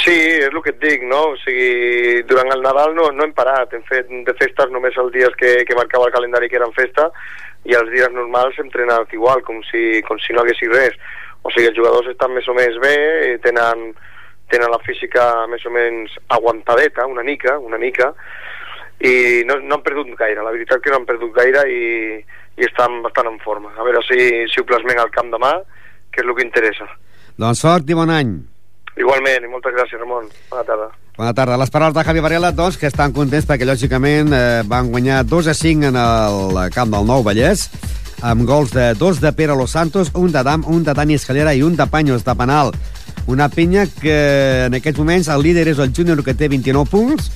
Sí, 0.03 0.15
és 0.15 0.49
el 0.51 0.59
que 0.65 0.73
et 0.73 0.81
dic, 0.83 1.03
no? 1.07 1.21
O 1.31 1.37
sigui, 1.39 2.23
durant 2.27 2.51
el 2.51 2.63
Nadal 2.65 2.97
no, 2.97 3.07
no 3.15 3.23
hem 3.23 3.35
parat, 3.37 3.75
hem 3.77 3.85
fet 3.87 4.09
de 4.27 4.35
festes 4.35 4.73
només 4.75 4.97
els 4.99 5.13
dies 5.15 5.35
que, 5.39 5.53
que 5.69 5.79
marcava 5.79 6.09
el 6.09 6.15
calendari 6.15 6.49
que 6.51 6.59
eren 6.59 6.75
festa 6.75 7.07
i 7.71 7.77
els 7.79 7.91
dies 7.93 8.11
normals 8.11 8.59
hem 8.59 8.67
entrenat 8.67 9.13
igual, 9.15 9.45
com 9.47 9.61
si, 9.69 10.01
com 10.09 10.19
si 10.19 10.35
no 10.35 10.43
haguessi 10.43 10.67
res. 10.73 10.97
O 11.47 11.53
sigui, 11.53 11.69
els 11.71 11.79
jugadors 11.79 12.11
estan 12.11 12.35
més 12.35 12.49
o 12.51 12.57
menys 12.57 12.79
bé, 12.83 12.97
i 13.31 13.39
tenen, 13.45 13.93
tenen 14.51 14.75
la 14.75 14.83
física 14.83 15.47
més 15.51 15.63
o 15.67 15.75
menys 15.75 16.19
aguantadeta, 16.35 17.07
una 17.07 17.23
mica, 17.27 17.55
una 17.63 17.79
mica, 17.79 18.11
i 19.03 19.43
no, 19.47 19.59
no 19.63 19.79
han 19.79 19.87
perdut 19.87 20.11
gaire, 20.19 20.43
la 20.43 20.55
veritat 20.55 20.83
que 20.83 20.91
no 20.91 21.01
han 21.01 21.07
perdut 21.07 21.35
gaire 21.39 21.63
i, 21.71 21.83
i 22.59 22.67
estan 22.67 23.01
bastant 23.07 23.31
en 23.31 23.39
forma. 23.43 23.75
A 23.79 23.87
veure 23.87 24.03
si, 24.07 24.19
si 24.51 24.63
ho 24.63 24.67
plasmen 24.67 24.99
al 25.03 25.15
camp 25.15 25.31
demà, 25.35 25.57
que 26.11 26.23
és 26.23 26.27
el 26.27 26.35
que 26.39 26.47
interessa. 26.47 26.91
Doncs 27.39 27.63
sort 27.63 27.91
i 27.91 27.99
bon 27.99 28.11
any. 28.11 28.41
Igualment, 29.01 29.45
i 29.47 29.49
moltes 29.49 29.73
gràcies, 29.73 30.01
Ramon. 30.01 30.29
Bona 30.51 30.65
tarda. 30.69 30.91
Bona 31.17 31.33
tarda. 31.37 31.57
Les 31.61 31.71
paraules 31.73 31.97
de 31.97 32.05
Javi 32.05 32.21
Varela, 32.21 32.53
doncs, 32.53 32.77
que 32.77 32.91
estan 32.91 33.13
contents 33.17 33.47
perquè, 33.49 33.65
lògicament, 33.69 34.33
eh, 34.37 34.63
van 34.69 34.91
guanyar 34.93 35.25
2 35.25 35.49
a 35.49 35.55
5 35.57 35.89
en 35.89 35.97
el 35.97 36.61
camp 36.75 36.93
del 36.93 37.09
Nou 37.09 37.25
Vallès, 37.25 37.71
amb 38.23 38.47
gols 38.47 38.73
de 38.73 38.95
dos 38.95 39.21
de 39.21 39.33
Pere 39.33 39.57
Los 39.57 39.73
Santos, 39.73 40.11
un 40.14 40.33
de 40.33 40.43
Dam, 40.43 40.64
un 40.67 40.85
de 40.85 40.95
Dani 40.95 41.14
Escalera 41.14 41.55
i 41.55 41.62
un 41.62 41.76
de 41.76 41.87
Paños 41.87 42.25
de 42.25 42.35
Penal. 42.35 42.73
Una 43.26 43.49
penya 43.49 43.87
que 43.87 44.67
en 44.67 44.75
aquests 44.75 44.99
moments 44.99 45.29
el 45.29 45.43
líder 45.43 45.69
és 45.71 45.79
el 45.79 45.93
júnior 45.95 46.25
que 46.25 46.35
té 46.35 46.49
29 46.49 46.91
punts, 46.91 47.31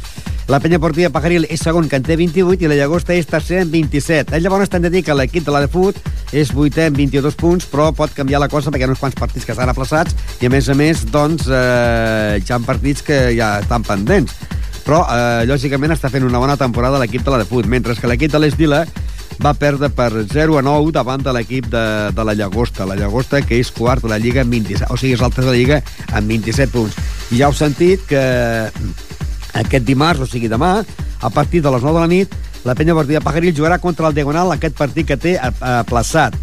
la 0.46 0.60
penya 0.62 0.78
portilla 0.78 1.10
Pajaril 1.10 1.48
és 1.50 1.62
segon 1.62 1.88
que 1.90 1.98
en 1.98 2.04
té 2.06 2.14
28 2.18 2.62
i 2.62 2.68
la 2.70 2.76
Llagosta 2.78 3.14
és 3.18 3.26
tercer 3.26 3.64
amb 3.64 3.72
27. 3.74 4.30
El 4.36 4.44
llavors 4.44 4.70
t'han 4.70 4.86
de 4.86 4.92
dir 4.94 5.02
que 5.02 5.14
l'equip 5.14 5.42
de 5.46 5.54
la 5.54 5.64
de 5.64 5.70
Fut 5.70 5.98
és 6.30 6.52
vuitè 6.54 6.86
amb 6.86 6.98
22 7.02 7.34
punts, 7.38 7.66
però 7.66 7.88
pot 7.90 8.14
canviar 8.14 8.38
la 8.38 8.50
cosa 8.50 8.70
perquè 8.70 8.86
hi 8.86 8.86
ha 8.86 8.92
uns 8.94 9.02
quants 9.02 9.18
partits 9.18 9.46
que 9.46 9.56
estan 9.56 9.72
aplaçats 9.74 10.14
i 10.38 10.46
a 10.46 10.52
més 10.54 10.70
a 10.70 10.78
més 10.78 11.02
doncs 11.10 11.50
eh, 11.50 12.38
hi 12.38 12.52
ha 12.52 12.60
partits 12.62 13.02
que 13.02 13.18
ja 13.34 13.56
estan 13.64 13.82
pendents 13.86 14.38
però 14.86 15.02
eh, 15.10 15.42
lògicament 15.50 15.96
està 15.96 16.12
fent 16.14 16.22
una 16.22 16.38
bona 16.38 16.54
temporada 16.56 17.02
l'equip 17.02 17.26
de 17.26 17.34
la 17.34 17.42
de 17.42 17.50
Fut, 17.50 17.66
mentre 17.66 17.98
que 17.98 18.06
l'equip 18.06 18.30
de 18.30 18.38
l'Esdila 18.38 18.84
va 19.42 19.52
perdre 19.54 19.90
per 19.92 20.10
0 20.32 20.58
a 20.58 20.62
9 20.64 20.92
davant 20.94 21.22
de 21.22 21.32
l'equip 21.34 21.68
de, 21.72 21.84
de 22.16 22.24
la 22.24 22.34
Llagosta. 22.34 22.86
La 22.88 22.96
Llagosta, 22.96 23.42
que 23.44 23.58
és 23.60 23.70
quart 23.74 24.04
de 24.04 24.10
la 24.12 24.18
Lliga 24.22 24.42
amb 24.44 24.54
27, 24.54 24.90
o 24.92 24.96
sigui, 25.00 25.14
és 25.16 25.22
tercer 25.22 25.44
de 25.44 25.50
la 25.50 25.58
Lliga 25.58 25.80
amb 26.12 26.32
27 26.32 26.72
punts. 26.72 26.96
I 27.30 27.40
ja 27.40 27.50
heu 27.50 27.56
sentit 27.56 28.04
que 28.08 28.22
aquest 29.56 29.86
dimarts, 29.86 30.24
o 30.24 30.28
sigui 30.30 30.50
demà, 30.52 30.78
a 31.20 31.30
partir 31.30 31.62
de 31.62 31.72
les 31.72 31.82
9 31.82 31.96
de 31.96 32.04
la 32.04 32.12
nit, 32.12 32.36
la 32.66 32.74
penya 32.74 32.96
Bordia 32.96 33.22
Pajaril 33.22 33.54
jugarà 33.54 33.78
contra 33.78 34.08
el 34.08 34.14
Diagonal 34.14 34.50
aquest 34.52 34.76
partit 34.76 35.06
que 35.06 35.18
té 35.20 35.36
aplaçat. 35.38 36.34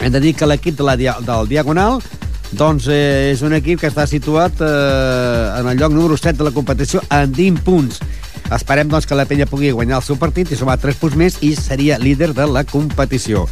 Hem 0.00 0.12
de 0.12 0.20
dir 0.20 0.34
que 0.36 0.48
l'equip 0.48 0.76
de 0.78 0.86
la, 0.86 0.96
del 0.96 1.50
Diagonal 1.50 2.00
doncs 2.54 2.86
eh, 2.92 3.32
és 3.32 3.42
un 3.42 3.54
equip 3.56 3.80
que 3.82 3.90
està 3.90 4.06
situat 4.06 4.60
eh, 4.62 5.60
en 5.60 5.68
el 5.70 5.78
lloc 5.80 5.94
número 5.94 6.16
7 6.16 6.38
de 6.38 6.46
la 6.46 6.54
competició 6.54 7.02
amb 7.08 7.34
20 7.36 7.64
punts. 7.66 8.00
Esperem 8.54 8.88
doncs, 8.88 9.06
que 9.10 9.16
la 9.18 9.26
penya 9.26 9.48
pugui 9.50 9.72
guanyar 9.74 9.98
el 9.98 10.06
seu 10.06 10.18
partit 10.20 10.52
i 10.52 10.58
sumar 10.58 10.76
3 10.78 10.98
punts 11.00 11.16
més 11.18 11.40
i 11.42 11.54
seria 11.58 11.98
líder 11.98 12.30
de 12.36 12.46
la 12.46 12.62
competició. 12.62 13.48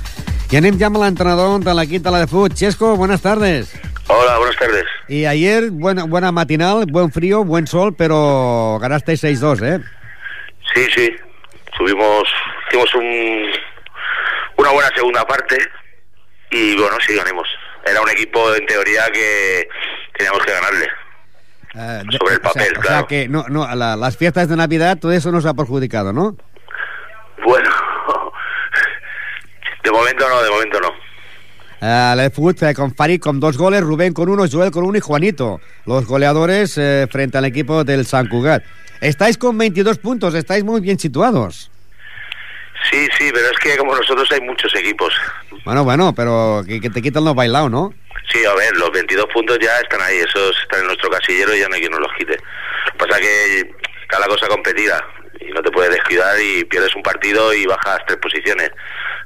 I 0.53 0.61
anem 0.61 0.79
ja 0.79 0.87
amb 0.91 1.01
l'entrenador 1.03 1.59
de 1.65 1.75
l'equip 1.75 2.05
de 2.05 2.13
la 2.13 2.21
de 2.23 2.29
fut. 2.31 2.55
Chesco, 2.55 2.95
buenas 2.97 3.23
tardes. 3.25 3.73
Hola, 4.09 4.39
buenas 4.39 4.57
tardes. 4.57 4.85
Y 5.09 5.25
ayer, 5.27 5.71
buena, 5.71 6.05
buena 6.05 6.31
matinal, 6.31 6.87
buen 6.87 7.11
frío, 7.11 7.43
buen 7.45 7.67
sol, 7.67 7.95
pero 7.97 8.79
ganaste 8.81 9.15
6-2, 9.15 9.63
¿eh? 9.63 9.81
Sí, 10.75 10.87
sí. 10.95 11.11
Subimos, 11.77 12.25
hicimos 12.69 12.95
un, 12.95 13.51
una 14.59 14.71
buena 14.71 14.91
segunda 14.95 15.27
parte 15.27 15.59
y 16.51 16.77
bueno, 16.77 16.97
sí 17.07 17.15
ganemos. 17.15 17.49
Era 17.85 18.01
un 18.01 18.11
equipo 18.11 18.55
en 18.55 18.67
teoría 18.67 19.11
que 19.13 19.69
teníamos 20.17 20.45
que 20.45 20.53
ganarle. 20.53 21.02
Eh, 21.75 22.03
de- 22.11 22.19
Sobre 22.19 22.35
el 22.35 22.41
o 22.41 22.43
sea- 22.43 22.53
papel, 22.53 22.73
o 22.79 22.83
sea, 22.83 22.91
claro. 22.91 23.07
que 23.07 23.29
no, 23.29 23.45
no, 23.49 23.75
la- 23.75 23.97
las 23.97 24.17
fiestas 24.17 24.49
de 24.49 24.57
Navidad, 24.57 24.99
todo 25.01 25.13
eso 25.13 25.33
nos 25.33 25.47
ha 25.47 25.55
perjudicado, 25.55 26.13
¿no? 26.13 26.37
Bueno, 27.45 27.69
de 29.83 29.91
momento 29.91 30.29
no, 30.29 30.43
de 30.43 30.51
momento 30.51 30.81
no. 30.81 30.89
Eh, 31.81 32.15
la 32.15 32.17
de 32.17 32.31
fut 32.31 32.63
eh, 32.63 32.75
con 32.75 32.95
Farid 32.95 33.21
con 33.21 33.41
dos 33.41 33.59
goles, 33.59 33.81
Rubén 33.81 34.13
con 34.13 34.29
uno, 34.29 34.45
Joel 34.51 34.71
con 34.71 34.85
uno 34.85 34.97
y 34.97 35.01
Juanito. 35.01 35.61
Los 35.85 36.07
goleadores 36.07 36.79
eh, 36.79 37.09
frente 37.11 37.39
al 37.39 37.45
equipo 37.47 37.83
del 37.83 38.07
San 38.07 38.29
Cugat. 38.29 38.63
Estáis 39.01 39.37
con 39.37 39.59
22 39.59 39.99
puntos, 39.99 40.35
estáis 40.35 40.63
muy 40.63 40.81
bien 40.81 40.97
situados. 41.01 41.72
Sí, 42.91 43.07
sí, 43.19 43.31
pero 43.33 43.47
es 43.47 43.59
que 43.59 43.77
como 43.77 43.95
nosotros 43.95 44.31
hay 44.33 44.41
muchos 44.41 44.75
equipos. 44.75 45.15
Bueno, 45.65 45.85
bueno, 45.85 46.13
pero 46.15 46.63
que, 46.67 46.81
que 46.81 46.91
te 46.91 47.01
quitan 47.03 47.25
los 47.25 47.35
bailados, 47.35 47.71
¿no? 47.71 47.95
Sí, 48.31 48.45
a 48.45 48.55
ver, 48.55 48.77
los 48.77 48.91
22 48.91 49.27
puntos 49.33 49.59
ya 49.61 49.77
están 49.79 50.01
ahí, 50.01 50.19
esos 50.19 50.57
están 50.63 50.81
en 50.81 50.87
nuestro 50.87 51.11
casillero 51.11 51.55
y 51.55 51.61
ya 51.61 51.69
no 51.69 51.75
hay 51.75 51.81
quien 51.81 51.93
nos 51.93 52.01
los 52.01 52.13
quite. 52.17 52.37
Pasa 52.99 53.21
que 53.21 53.61
está 54.03 54.19
la 54.21 54.27
cosa 54.27 54.47
competida 54.49 55.05
y 55.41 55.51
no 55.53 55.63
te 55.63 55.71
puedes 55.71 55.91
descuidar 55.93 56.35
y 56.41 56.65
pierdes 56.65 56.95
un 56.95 57.03
partido 57.03 57.53
y 57.55 57.67
bajas 57.67 58.01
tres 58.07 58.19
posiciones. 58.19 58.71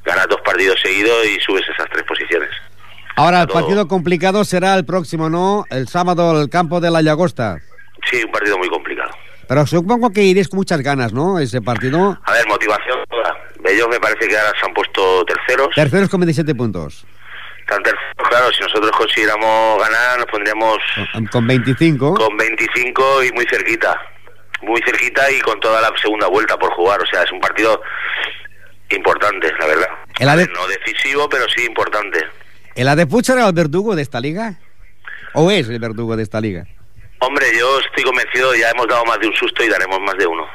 Ganas 0.04 0.26
dos 0.28 0.40
partidos 0.42 0.80
seguidos 0.82 1.26
y 1.26 1.40
subes 1.40 1.64
esas 1.68 1.88
tres 1.90 2.04
posiciones. 2.04 2.50
Ahora, 3.16 3.42
el 3.42 3.48
partido 3.48 3.88
complicado 3.88 4.44
será 4.44 4.74
el 4.74 4.84
próximo, 4.84 5.30
¿no? 5.30 5.64
El 5.70 5.88
sábado, 5.88 6.40
el 6.40 6.50
campo 6.50 6.80
de 6.80 6.90
la 6.90 7.00
Llagosta. 7.00 7.58
Sí, 8.10 8.22
un 8.22 8.30
partido 8.30 8.58
muy 8.58 8.68
complicado. 8.68 9.10
Pero 9.48 9.66
supongo 9.66 10.10
que 10.10 10.22
iréis 10.22 10.48
con 10.48 10.58
muchas 10.58 10.80
ganas, 10.82 11.12
¿no? 11.12 11.38
Ese 11.38 11.62
partido. 11.62 12.18
A 12.24 12.32
ver, 12.32 12.46
motivación. 12.46 12.98
Ellos 13.68 13.88
me 13.88 13.98
parece 14.00 14.28
que 14.28 14.36
ahora 14.38 14.52
se 14.58 14.66
han 14.66 14.74
puesto 14.74 15.24
terceros. 15.24 15.68
Terceros 15.74 16.08
con 16.08 16.20
27 16.20 16.54
puntos. 16.54 17.04
Están 17.60 17.82
terceros, 17.82 18.28
claro, 18.28 18.52
si 18.52 18.60
nosotros 18.62 18.90
consiguiéramos 18.92 19.80
ganar 19.82 20.18
nos 20.18 20.26
pondríamos 20.26 20.78
Con- 21.12 21.26
Con 21.26 21.46
25. 21.46 22.14
con 22.14 22.36
25 22.36 23.24
y 23.24 23.32
muy 23.32 23.44
cerquita. 23.50 24.00
Muy 24.62 24.80
cerquita 24.82 25.30
y 25.30 25.40
con 25.40 25.58
toda 25.60 25.80
la 25.80 25.92
segunda 26.00 26.28
vuelta 26.28 26.56
por 26.58 26.72
jugar. 26.74 27.00
O 27.02 27.06
sea, 27.06 27.22
es 27.24 27.32
un 27.32 27.40
partido 27.40 27.80
importante, 28.90 29.52
la 29.58 29.66
verdad. 29.66 29.88
El 30.18 30.28
ADE 30.28 30.46
No 30.48 30.66
decisivo, 30.68 31.28
pero 31.28 31.44
sí 31.54 31.64
importante. 31.66 32.24
¿El 32.74 32.88
Adeput 32.88 33.24
será 33.24 33.46
el 33.46 33.52
verdugo 33.52 33.96
de 33.96 34.02
esta 34.02 34.20
liga? 34.20 34.58
¿O 35.34 35.50
es 35.50 35.68
el 35.68 35.78
verdugo 35.78 36.16
de 36.16 36.22
esta 36.22 36.40
liga? 36.40 36.64
Hombre, 37.18 37.46
yo 37.58 37.80
estoy 37.80 38.04
convencido, 38.04 38.54
ya 38.54 38.70
hemos 38.70 38.86
dado 38.86 39.04
más 39.06 39.18
de 39.18 39.26
un 39.28 39.34
susto 39.34 39.64
y 39.64 39.68
daremos 39.68 39.98
más 40.00 40.16
de 40.16 40.26
uno. 40.26 40.46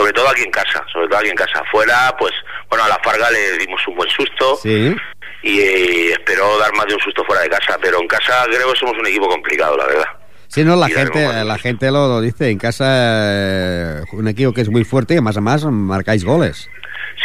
Sobre 0.00 0.12
todo 0.14 0.28
aquí 0.30 0.42
en 0.42 0.50
casa, 0.50 0.82
sobre 0.90 1.08
todo 1.08 1.18
aquí 1.18 1.28
en 1.28 1.34
casa. 1.36 1.62
Fuera, 1.70 2.16
pues, 2.18 2.32
bueno, 2.70 2.84
a 2.84 2.88
la 2.88 2.98
Farga 3.04 3.30
le 3.30 3.58
dimos 3.58 3.86
un 3.86 3.96
buen 3.96 4.08
susto 4.08 4.56
Sí. 4.62 4.96
y 5.42 5.60
eh, 5.60 6.12
espero 6.12 6.58
dar 6.58 6.72
más 6.74 6.86
de 6.86 6.94
un 6.94 7.00
susto 7.00 7.22
fuera 7.26 7.42
de 7.42 7.50
casa. 7.50 7.76
Pero 7.82 8.00
en 8.00 8.08
casa 8.08 8.46
creo 8.46 8.72
que 8.72 8.78
somos 8.78 8.96
un 8.98 9.06
equipo 9.06 9.28
complicado, 9.28 9.76
la 9.76 9.84
verdad. 9.84 10.06
Sí, 10.48 10.64
no, 10.64 10.74
la 10.74 10.88
Y 10.88 10.92
gente, 10.94 11.44
la 11.44 11.58
gente 11.58 11.90
lo, 11.90 12.08
lo 12.08 12.20
dice. 12.22 12.48
En 12.48 12.56
casa, 12.58 12.84
eh, 12.88 14.00
un 14.12 14.26
equipo 14.26 14.54
que 14.54 14.62
es 14.62 14.70
muy 14.70 14.84
fuerte 14.84 15.14
y 15.16 15.20
más 15.20 15.36
a 15.36 15.40
más 15.42 15.64
marcáis 15.66 16.24
goles. 16.24 16.68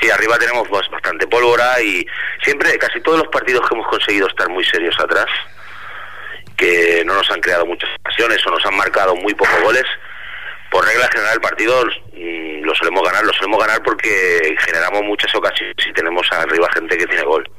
Sí, 0.01 0.09
arriba 0.09 0.38
tenemos 0.38 0.67
bastante 0.69 1.25
pólvora 1.27 1.81
y 1.81 2.05
siempre, 2.43 2.77
casi 2.77 2.99
todos 2.99 3.19
los 3.19 3.27
partidos 3.29 3.61
que 3.69 3.73
hemos 3.75 3.88
conseguido 3.88 4.27
estar 4.27 4.49
muy 4.49 4.65
serios 4.65 4.99
atrás, 4.99 5.27
que 6.57 7.03
no 7.05 7.13
nos 7.15 7.31
han 7.31 7.39
creado 7.39 7.65
muchas 7.65 7.89
ocasiones 8.01 8.45
o 8.45 8.51
nos 8.51 8.65
han 8.65 8.75
marcado 8.75 9.15
muy 9.15 9.33
pocos 9.33 9.61
goles, 9.63 9.85
por 10.75 10.85
regla 10.85 11.07
general 11.11 11.33
el 11.35 11.41
partido 11.41 11.85
mm, 11.85 12.63
lo 12.65 12.75
solemos 12.75 13.01
ganar, 13.03 13.23
lo 13.23 13.31
solemos 13.33 13.59
ganar 13.65 13.81
porque 13.83 14.55
generamos 14.65 15.03
muchas 15.03 15.33
ocasiones 15.33 15.75
y 15.88 15.93
tenemos 15.93 16.27
arriba 16.33 16.67
gente 16.73 16.97
que 16.97 17.05
tiene 17.07 17.23
gol. 17.23 17.49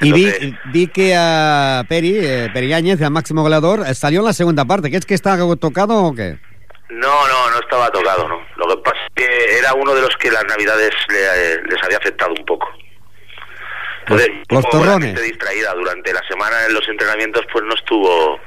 Y 0.00 0.12
vi, 0.12 0.56
vi 0.72 0.88
que 0.88 1.14
a 1.16 1.84
Peri, 1.88 2.18
eh, 2.18 2.50
Peri 2.52 2.68
Yáñez, 2.68 3.00
el 3.00 3.10
máximo 3.12 3.42
goleador, 3.42 3.86
eh, 3.86 3.94
salió 3.94 4.18
en 4.20 4.26
la 4.26 4.32
segunda 4.32 4.64
parte. 4.64 4.90
¿Qué 4.90 4.96
es 4.96 5.06
que 5.06 5.14
está 5.14 5.38
tocado 5.60 5.94
o 6.02 6.12
qué? 6.14 6.36
No, 6.90 7.28
no, 7.28 7.50
no 7.52 7.58
estaba 7.60 7.88
tocado, 7.90 8.28
¿no? 8.28 8.40
Lo 8.56 8.66
que 8.68 8.82
pasa 8.82 8.96
es 9.06 9.12
que 9.14 9.58
era 9.58 9.72
uno 9.74 9.94
de 9.94 10.02
los 10.02 10.14
que 10.16 10.30
las 10.32 10.44
navidades 10.46 10.90
le- 11.08 11.62
les 11.62 11.82
había 11.84 11.98
afectado 11.98 12.32
un 12.36 12.44
poco. 12.44 12.68
Entonces, 14.00 14.28
Los- 14.50 14.64
los 14.64 14.70
torrones. 14.70 15.22
distraída 15.22 15.72
durante 15.74 16.12
la 16.12 16.20
semana 16.28 16.66
en 16.66 16.74
los 16.74 16.86
entrenamientos, 16.88 17.42
pues 17.52 17.64
no 17.64 17.74
estuvo, 17.74 18.38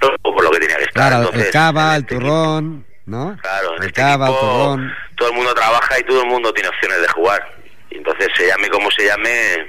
estuvo 0.00 0.34
por 0.34 0.44
lo 0.44 0.50
que 0.50 0.58
tenía 0.60 0.76
que 0.76 0.82
estar. 0.84 1.08
Claro, 1.08 1.16
Entonces, 1.24 1.46
el 1.46 1.52
cava, 1.52 1.82
en 1.90 1.94
el 1.96 2.00
este 2.02 2.14
turrón, 2.14 2.86
¿no? 3.06 3.36
claro, 3.40 3.68
en 3.76 3.82
el 3.82 3.88
este 3.88 4.00
cava, 4.00 4.26
el 4.26 4.32
equipo 4.32 4.46
turrón. 4.50 4.94
todo 5.16 5.28
el 5.30 5.34
mundo 5.36 5.54
trabaja 5.54 5.98
y 5.98 6.02
todo 6.04 6.22
el 6.22 6.28
mundo 6.28 6.52
tiene 6.52 6.68
opciones 6.68 7.00
de 7.00 7.08
jugar. 7.08 7.54
Entonces, 7.90 8.28
se 8.36 8.46
llame 8.46 8.68
como 8.68 8.90
se 8.90 9.06
llame, 9.06 9.66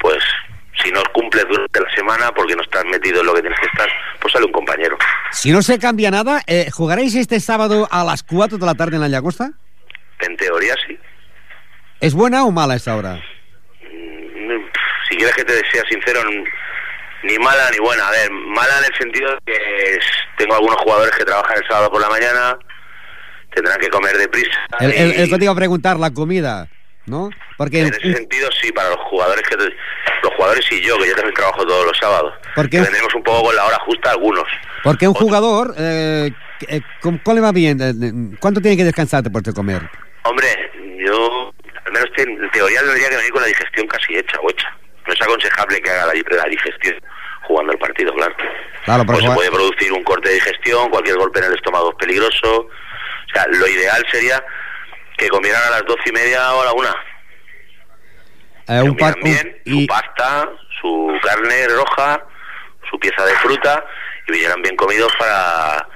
pues 0.00 0.18
si 0.82 0.90
no 0.90 1.02
cumples 1.12 1.44
durante 1.48 1.80
la 1.80 1.94
semana 1.94 2.32
porque 2.34 2.56
no 2.56 2.62
estás 2.62 2.84
metido 2.86 3.20
en 3.20 3.26
lo 3.26 3.34
que 3.34 3.42
tienes 3.42 3.60
que 3.60 3.66
estar, 3.66 3.88
pues 4.20 4.32
sale 4.32 4.46
un 4.46 4.52
compañero. 4.52 4.96
Si 5.30 5.52
no 5.52 5.62
se 5.62 5.78
cambia 5.78 6.10
nada, 6.10 6.42
eh, 6.46 6.68
¿jugaréis 6.72 7.14
este 7.14 7.38
sábado 7.40 7.86
a 7.90 8.02
las 8.04 8.22
4 8.22 8.58
de 8.58 8.66
la 8.66 8.74
tarde 8.74 8.96
en 8.96 9.02
la 9.02 9.08
Llagosta? 9.08 9.52
En 10.20 10.36
teoría 10.36 10.74
sí. 10.86 10.98
¿Es 12.00 12.14
buena 12.14 12.44
o 12.44 12.50
mala 12.50 12.74
esta 12.74 12.96
hora? 12.96 13.14
Mm, 13.82 14.62
si 15.08 15.16
quieres 15.16 15.34
que 15.36 15.44
te 15.44 15.52
sea 15.70 15.82
sincero, 15.88 16.20
ni 17.24 17.38
mala 17.38 17.70
ni 17.70 17.78
buena. 17.78 18.06
A 18.08 18.10
ver, 18.10 18.30
mala 18.30 18.78
en 18.78 18.84
el 18.92 18.98
sentido 18.98 19.30
de 19.30 19.38
que 19.52 19.92
es- 19.96 20.06
tengo 20.38 20.54
algunos 20.54 20.76
jugadores 20.82 21.14
que 21.16 21.24
trabajan 21.24 21.56
el 21.56 21.68
sábado 21.68 21.90
por 21.90 22.00
la 22.00 22.08
mañana, 22.10 22.58
tendrán 23.54 23.78
que 23.80 23.88
comer 23.88 24.16
deprisa. 24.18 24.58
El, 24.80 24.90
y 25.26 25.30
te 25.38 25.44
iba 25.44 25.52
a 25.52 25.56
preguntar, 25.56 25.98
la 25.98 26.10
comida, 26.12 26.68
¿no? 27.06 27.30
Porque 27.56 27.80
en 27.80 27.86
ese 27.94 28.12
sentido 28.14 28.48
sí, 28.60 28.72
para 28.72 28.90
los 28.90 28.98
jugadores 29.10 29.42
que 29.48 29.56
los 29.56 30.34
jugadores 30.36 30.66
y 30.72 30.80
yo, 30.80 30.98
que 30.98 31.08
yo 31.08 31.14
también 31.14 31.34
trabajo 31.34 31.64
todos 31.66 31.86
los 31.86 31.96
sábados. 31.98 32.34
¿Por 32.54 32.64
qué? 32.68 32.78
Que 32.78 32.82
vendremos 32.82 33.14
un 33.14 33.22
poco 33.22 33.44
con 33.44 33.56
la 33.56 33.64
hora 33.66 33.78
justa 33.80 34.10
algunos. 34.10 34.44
Porque 34.82 35.06
un 35.06 35.12
Otro- 35.14 35.26
jugador, 35.26 35.74
eh, 35.78 36.30
eh, 36.68 36.80
¿cómo- 37.00 37.20
¿cuál 37.22 37.36
le 37.36 37.42
va 37.42 37.52
bien? 37.52 37.80
Eh, 37.80 37.90
eh, 38.02 38.36
¿Cuánto 38.40 38.60
tiene 38.60 38.76
que 38.76 38.84
descansar 38.84 39.22
después 39.22 39.44
de 39.44 39.52
comer? 39.52 39.82
Hombre, 40.24 40.46
yo 41.06 41.52
al 41.84 41.92
menos 41.92 42.10
te- 42.16 42.22
en 42.22 42.50
teoría 42.50 42.80
tendría 42.80 43.08
que 43.10 43.16
venir 43.16 43.30
con 43.32 43.42
la 43.42 43.48
digestión 43.48 43.86
casi 43.86 44.16
hecha 44.16 44.38
o 44.42 44.50
hecha. 44.50 44.74
No 45.06 45.12
es 45.12 45.20
aconsejable 45.20 45.80
que 45.82 45.90
haga 45.90 46.06
la, 46.06 46.14
la 46.14 46.44
digestión 46.48 46.94
jugando 47.46 47.72
el 47.72 47.78
partido, 47.78 48.12
claro. 48.14 48.34
Claro, 48.84 49.04
Pues 49.06 49.20
se 49.24 49.30
puede 49.30 49.50
producir 49.50 49.92
un 49.92 50.02
corte 50.04 50.28
de 50.28 50.34
digestión, 50.36 50.90
cualquier 50.90 51.16
golpe 51.16 51.38
en 51.40 51.46
el 51.46 51.54
estómago 51.54 51.90
es 51.90 51.96
peligroso. 51.96 52.60
O 52.60 53.32
sea, 53.34 53.46
lo 53.48 53.66
ideal 53.66 54.04
sería 54.10 54.44
que 55.16 55.28
comieran 55.28 55.62
a 55.68 55.70
las 55.70 55.84
doce 55.86 56.02
y 56.06 56.12
media 56.12 56.52
o 56.54 56.62
a 56.62 56.64
la 56.66 56.72
una. 56.72 56.94
Eh, 58.68 58.82
un 58.82 58.96
par- 58.96 59.14
un- 59.16 59.22
bien, 59.22 59.60
y, 59.64 59.82
su 59.82 59.86
pasta, 59.86 60.48
su 60.80 61.12
carne 61.22 61.68
roja, 61.68 62.24
su 62.90 62.98
pieza 62.98 63.24
de 63.24 63.34
fruta 63.36 63.84
y 64.26 64.32
vinieran 64.32 64.62
bien 64.62 64.76
comidos 64.76 65.12
para 65.18 65.86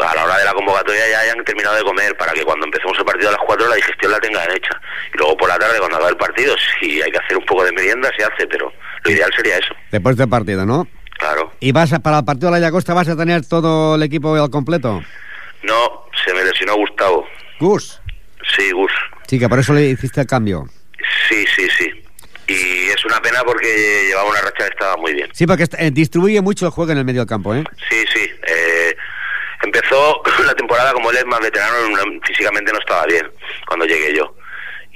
a 0.00 0.14
la 0.14 0.24
hora 0.26 0.38
de 0.38 0.44
la 0.44 0.52
convocatoria 0.52 1.08
ya 1.10 1.18
hayan 1.20 1.42
terminado 1.44 1.74
de 1.74 1.82
comer 1.82 2.16
para 2.16 2.32
que 2.32 2.44
cuando 2.44 2.64
empecemos 2.66 2.96
el 2.96 3.04
partido 3.04 3.30
a 3.30 3.32
las 3.32 3.40
4 3.44 3.66
la 3.68 3.74
digestión 3.74 4.12
la 4.12 4.20
tengan 4.20 4.48
hecha. 4.52 4.80
Y 5.12 5.18
luego 5.18 5.36
por 5.36 5.48
la 5.48 5.58
tarde 5.58 5.78
cuando 5.80 5.96
acabe 5.96 6.12
el 6.12 6.16
partido, 6.16 6.54
si 6.78 7.02
hay 7.02 7.10
que 7.10 7.18
hacer 7.18 7.36
un 7.36 7.44
poco 7.44 7.64
de 7.64 7.72
merienda, 7.72 8.08
se 8.16 8.22
hace, 8.24 8.46
pero 8.46 8.72
lo 9.04 9.10
ideal 9.10 9.30
sería 9.36 9.58
eso, 9.58 9.74
después 9.90 10.16
del 10.16 10.28
partido, 10.28 10.64
¿no? 10.66 10.86
claro. 11.18 11.52
¿Y 11.60 11.72
vas 11.72 11.92
a- 11.92 11.98
para 11.98 12.18
el 12.20 12.24
partido 12.24 12.50
de 12.52 12.60
la 12.60 12.66
Llagosta 12.66 12.94
vas 12.94 13.08
a 13.08 13.16
tener 13.16 13.44
todo 13.46 13.96
el 13.96 14.02
equipo 14.04 14.34
al 14.36 14.50
completo? 14.50 15.02
No, 15.64 16.06
se 16.24 16.32
me 16.32 16.44
lesionó 16.44 16.76
Gustavo. 16.76 17.26
Gus. 17.58 18.00
Sí, 18.56 18.70
Gus. 18.70 18.92
Sí, 19.26 19.38
que 19.38 19.48
por 19.48 19.58
eso 19.58 19.72
le 19.74 19.86
hiciste 19.86 20.20
el 20.20 20.26
cambio. 20.28 20.66
Sí, 21.28 21.44
sí, 21.56 21.68
sí. 21.76 22.04
Y 22.46 22.88
es 22.88 23.04
una 23.04 23.20
pena 23.20 23.40
porque 23.44 24.06
llevaba 24.08 24.30
una 24.30 24.40
racha 24.40 24.64
que 24.64 24.70
estaba 24.70 24.96
muy 24.96 25.12
bien. 25.12 25.28
Sí, 25.34 25.46
porque 25.46 25.66
eh, 25.78 25.90
distribuye 25.90 26.40
mucho 26.40 26.66
el 26.66 26.72
juego 26.72 26.92
en 26.92 26.98
el 26.98 27.04
medio 27.04 27.20
del 27.22 27.28
campo, 27.28 27.54
¿eh? 27.54 27.64
Sí, 27.90 28.04
sí. 28.14 28.30
eh, 28.46 28.96
empezó 29.64 30.22
la 30.46 30.54
temporada 30.54 30.92
como 30.92 31.10
él 31.10 31.16
es 31.18 31.26
más 31.26 31.40
veterano, 31.40 31.74
no- 31.90 32.20
físicamente 32.26 32.72
no 32.72 32.78
estaba 32.78 33.04
bien 33.06 33.26
cuando 33.66 33.84
llegué 33.86 34.14
yo. 34.16 34.34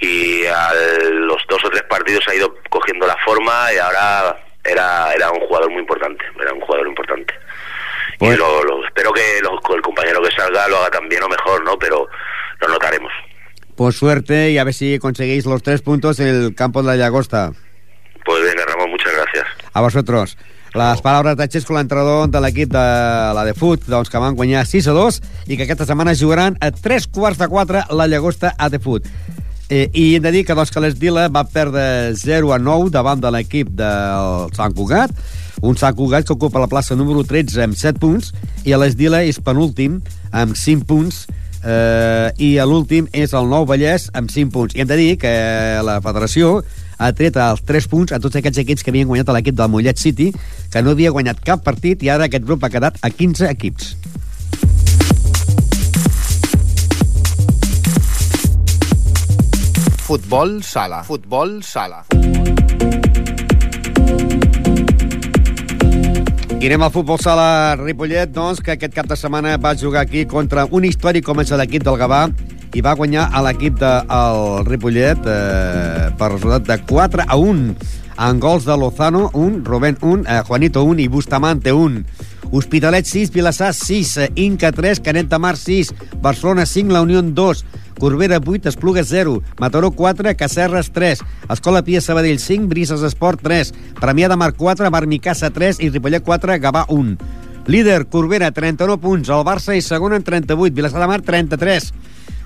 Y 0.02 0.44
a 0.46 0.72
los 1.12 1.40
dos 1.48 1.64
o 1.64 1.70
tres 1.70 1.84
partidos 1.88 2.24
ha 2.28 2.34
ido 2.34 2.52
cogiendo 2.68 3.06
la 3.06 3.16
forma 3.24 3.72
y 3.72 3.78
ahora 3.78 4.36
era, 4.64 5.12
era 5.14 5.30
un 5.30 5.40
jugador 5.46 5.70
muy 5.70 5.80
importante. 5.80 6.24
Era 6.40 6.52
un 6.52 6.60
jugador 6.60 6.88
importante. 6.88 7.32
Pues- 8.18 8.34
Y 8.34 8.38
lo, 8.38 8.64
lo- 8.64 8.84
espero 8.84 9.12
que 9.12 9.40
lo- 9.42 9.60
el 9.76 9.82
compañero 9.82 10.20
que 10.22 10.30
salga 10.34 10.66
lo 10.68 10.78
haga 10.78 10.90
también 10.90 11.22
o 11.22 11.28
mejor, 11.28 11.62
¿no? 11.64 11.78
Pero 11.78 12.08
lo 12.60 12.68
notaremos. 12.68 13.12
Pues 13.76 13.96
suerte 13.96 14.50
y 14.50 14.58
a 14.58 14.64
ver 14.64 14.74
si 14.74 14.98
conseguís 14.98 15.46
los 15.46 15.62
tres 15.62 15.82
puntos 15.82 16.18
en 16.20 16.28
el 16.28 16.54
campo 16.54 16.82
de 16.82 16.88
la 16.88 16.96
Llagosta. 16.96 17.52
Pues 18.24 18.42
venga, 18.42 18.64
Ramón, 18.66 18.90
muchas 18.90 19.12
gracias. 19.14 19.46
A 19.72 19.80
vosotros. 19.80 20.36
Les 20.74 21.00
paraules 21.02 21.36
de 21.36 21.46
Xesco, 21.50 21.74
l'entrenador 21.76 22.30
de 22.32 22.40
l'equip 22.40 22.70
de 22.72 22.78
la 23.36 23.42
de 23.44 23.52
Foot, 23.52 23.82
doncs, 23.92 24.08
que 24.08 24.16
van 24.18 24.34
guanyar 24.34 24.64
6 24.64 24.86
a 24.88 24.92
2 24.96 25.18
i 25.52 25.56
que 25.58 25.66
aquesta 25.66 25.84
setmana 25.84 26.14
jugaran 26.16 26.56
a 26.64 26.70
3 26.72 27.08
quarts 27.12 27.38
de 27.42 27.48
4 27.48 27.82
la 27.92 28.06
Llagosta 28.08 28.54
a 28.56 28.70
de 28.72 28.78
Foot. 28.80 29.04
Eh, 29.72 29.88
I 29.94 30.16
hem 30.16 30.22
de 30.26 30.30
dir 30.34 30.42
que, 30.44 30.52
que 30.52 30.80
l'Esdila 30.84 31.30
va 31.32 31.46
perdre 31.48 32.12
0 32.20 32.50
a 32.52 32.58
9 32.60 32.90
davant 32.92 33.20
de 33.22 33.30
l'equip 33.32 33.70
del 33.72 34.50
Sant 34.52 34.74
Cugat, 34.76 35.14
un 35.64 35.78
Sant 35.80 35.96
Cugat 35.96 36.26
que 36.28 36.34
ocupa 36.34 36.60
la 36.60 36.68
plaça 36.68 36.92
número 36.98 37.22
13 37.24 37.62
amb 37.64 37.78
7 37.80 38.02
punts, 38.02 38.34
i 38.68 38.76
l'Esdila 38.76 39.22
és 39.24 39.40
penúltim 39.40 40.02
amb 40.28 40.58
5 40.60 40.84
punts, 40.84 41.22
eh, 41.64 42.28
i 42.36 42.50
l'últim 42.68 43.08
és 43.16 43.32
el 43.32 43.48
Nou 43.48 43.64
Vallès 43.64 44.10
amb 44.12 44.28
5 44.28 44.52
punts. 44.52 44.76
I 44.76 44.84
hem 44.84 44.92
de 44.92 44.98
dir 45.00 45.16
que 45.22 45.32
la 45.88 46.02
federació 46.04 46.58
ha 46.98 47.08
tret 47.16 47.40
els 47.40 47.64
3 47.64 47.88
punts 47.88 48.12
a 48.12 48.20
tots 48.20 48.36
aquests 48.36 48.60
equips 48.66 48.84
que 48.84 48.92
havien 48.92 49.08
guanyat 49.08 49.32
a 49.32 49.38
l'equip 49.38 49.56
del 49.56 49.72
Mollet 49.72 49.96
City, 49.96 50.34
que 50.68 50.84
no 50.84 50.92
havia 50.92 51.16
guanyat 51.16 51.40
cap 51.48 51.64
partit 51.64 52.04
i 52.04 52.12
ara 52.12 52.28
aquest 52.28 52.44
grup 52.44 52.68
ha 52.68 52.74
quedat 52.76 53.00
a 53.00 53.08
15 53.08 53.48
equips. 53.48 53.94
Futbol 60.12 60.58
sala. 60.60 60.98
Futbol 61.08 61.62
sala. 61.64 62.02
I 66.60 66.68
anem 66.68 66.84
al 66.84 66.90
futbol 66.92 67.16
sala 67.16 67.78
Ripollet, 67.80 68.28
doncs, 68.28 68.60
que 68.60 68.74
aquest 68.74 68.92
cap 68.92 69.08
de 69.08 69.16
setmana 69.16 69.54
va 69.56 69.72
jugar 69.72 70.02
aquí 70.04 70.26
contra 70.28 70.66
un 70.68 70.84
històric 70.84 71.24
com 71.24 71.40
és 71.40 71.54
l'equip 71.56 71.88
del 71.88 71.96
Gavà 71.96 72.26
i 72.76 72.84
va 72.84 72.92
guanyar 72.92 73.30
a 73.32 73.40
l'equip 73.46 73.80
del 73.80 74.68
Ripollet 74.68 75.24
eh, 75.24 76.12
per 76.20 76.28
resultat 76.34 76.68
de 76.68 76.76
4 76.92 77.24
a 77.24 77.40
1 77.40 78.01
en 78.18 78.40
gols 78.40 78.64
de 78.64 78.76
Lozano, 78.76 79.30
1, 79.32 79.64
Rubén 79.64 79.98
1, 80.00 80.24
eh, 80.28 80.42
Juanito 80.46 80.82
1 80.84 81.00
i 81.00 81.08
Bustamante 81.08 81.72
1. 81.72 82.04
Hospitalet 82.50 83.06
6, 83.06 83.30
Vilassar 83.32 83.72
6, 83.74 84.16
eh, 84.16 84.30
Inca 84.34 84.72
3, 84.72 85.00
Canet 85.00 85.28
de 85.28 85.38
Mar 85.38 85.56
6, 85.56 85.94
Barcelona 86.20 86.66
5, 86.66 86.92
La 86.92 87.02
Unió 87.02 87.22
2, 87.22 87.64
Corbera 87.98 88.40
8, 88.44 88.68
Esplugues 88.68 89.08
0, 89.08 89.42
Mataró 89.58 89.90
4, 89.90 90.36
Cacerres 90.36 90.90
3, 90.92 91.20
Escola 91.48 91.82
Pia 91.82 92.00
Sabadell 92.00 92.38
5, 92.38 92.66
Brises 92.66 93.02
Esport 93.02 93.40
3, 93.42 93.72
Premià 94.00 94.28
de 94.28 94.36
Mar 94.36 94.54
4, 94.54 94.90
Marmicassa 94.90 95.50
3 95.50 95.80
i 95.80 95.88
Ripollet 95.90 96.22
4, 96.22 96.58
Gavà 96.60 96.84
1. 96.88 97.16
Líder, 97.66 98.06
Corbera, 98.06 98.50
39 98.50 98.98
punts, 99.00 99.28
el 99.30 99.44
Barça 99.46 99.76
i 99.78 99.80
segon 99.80 100.16
en 100.16 100.24
38, 100.26 100.74
Vilassar 100.74 101.00
de 101.00 101.06
Mar 101.06 101.22
33, 101.22 101.92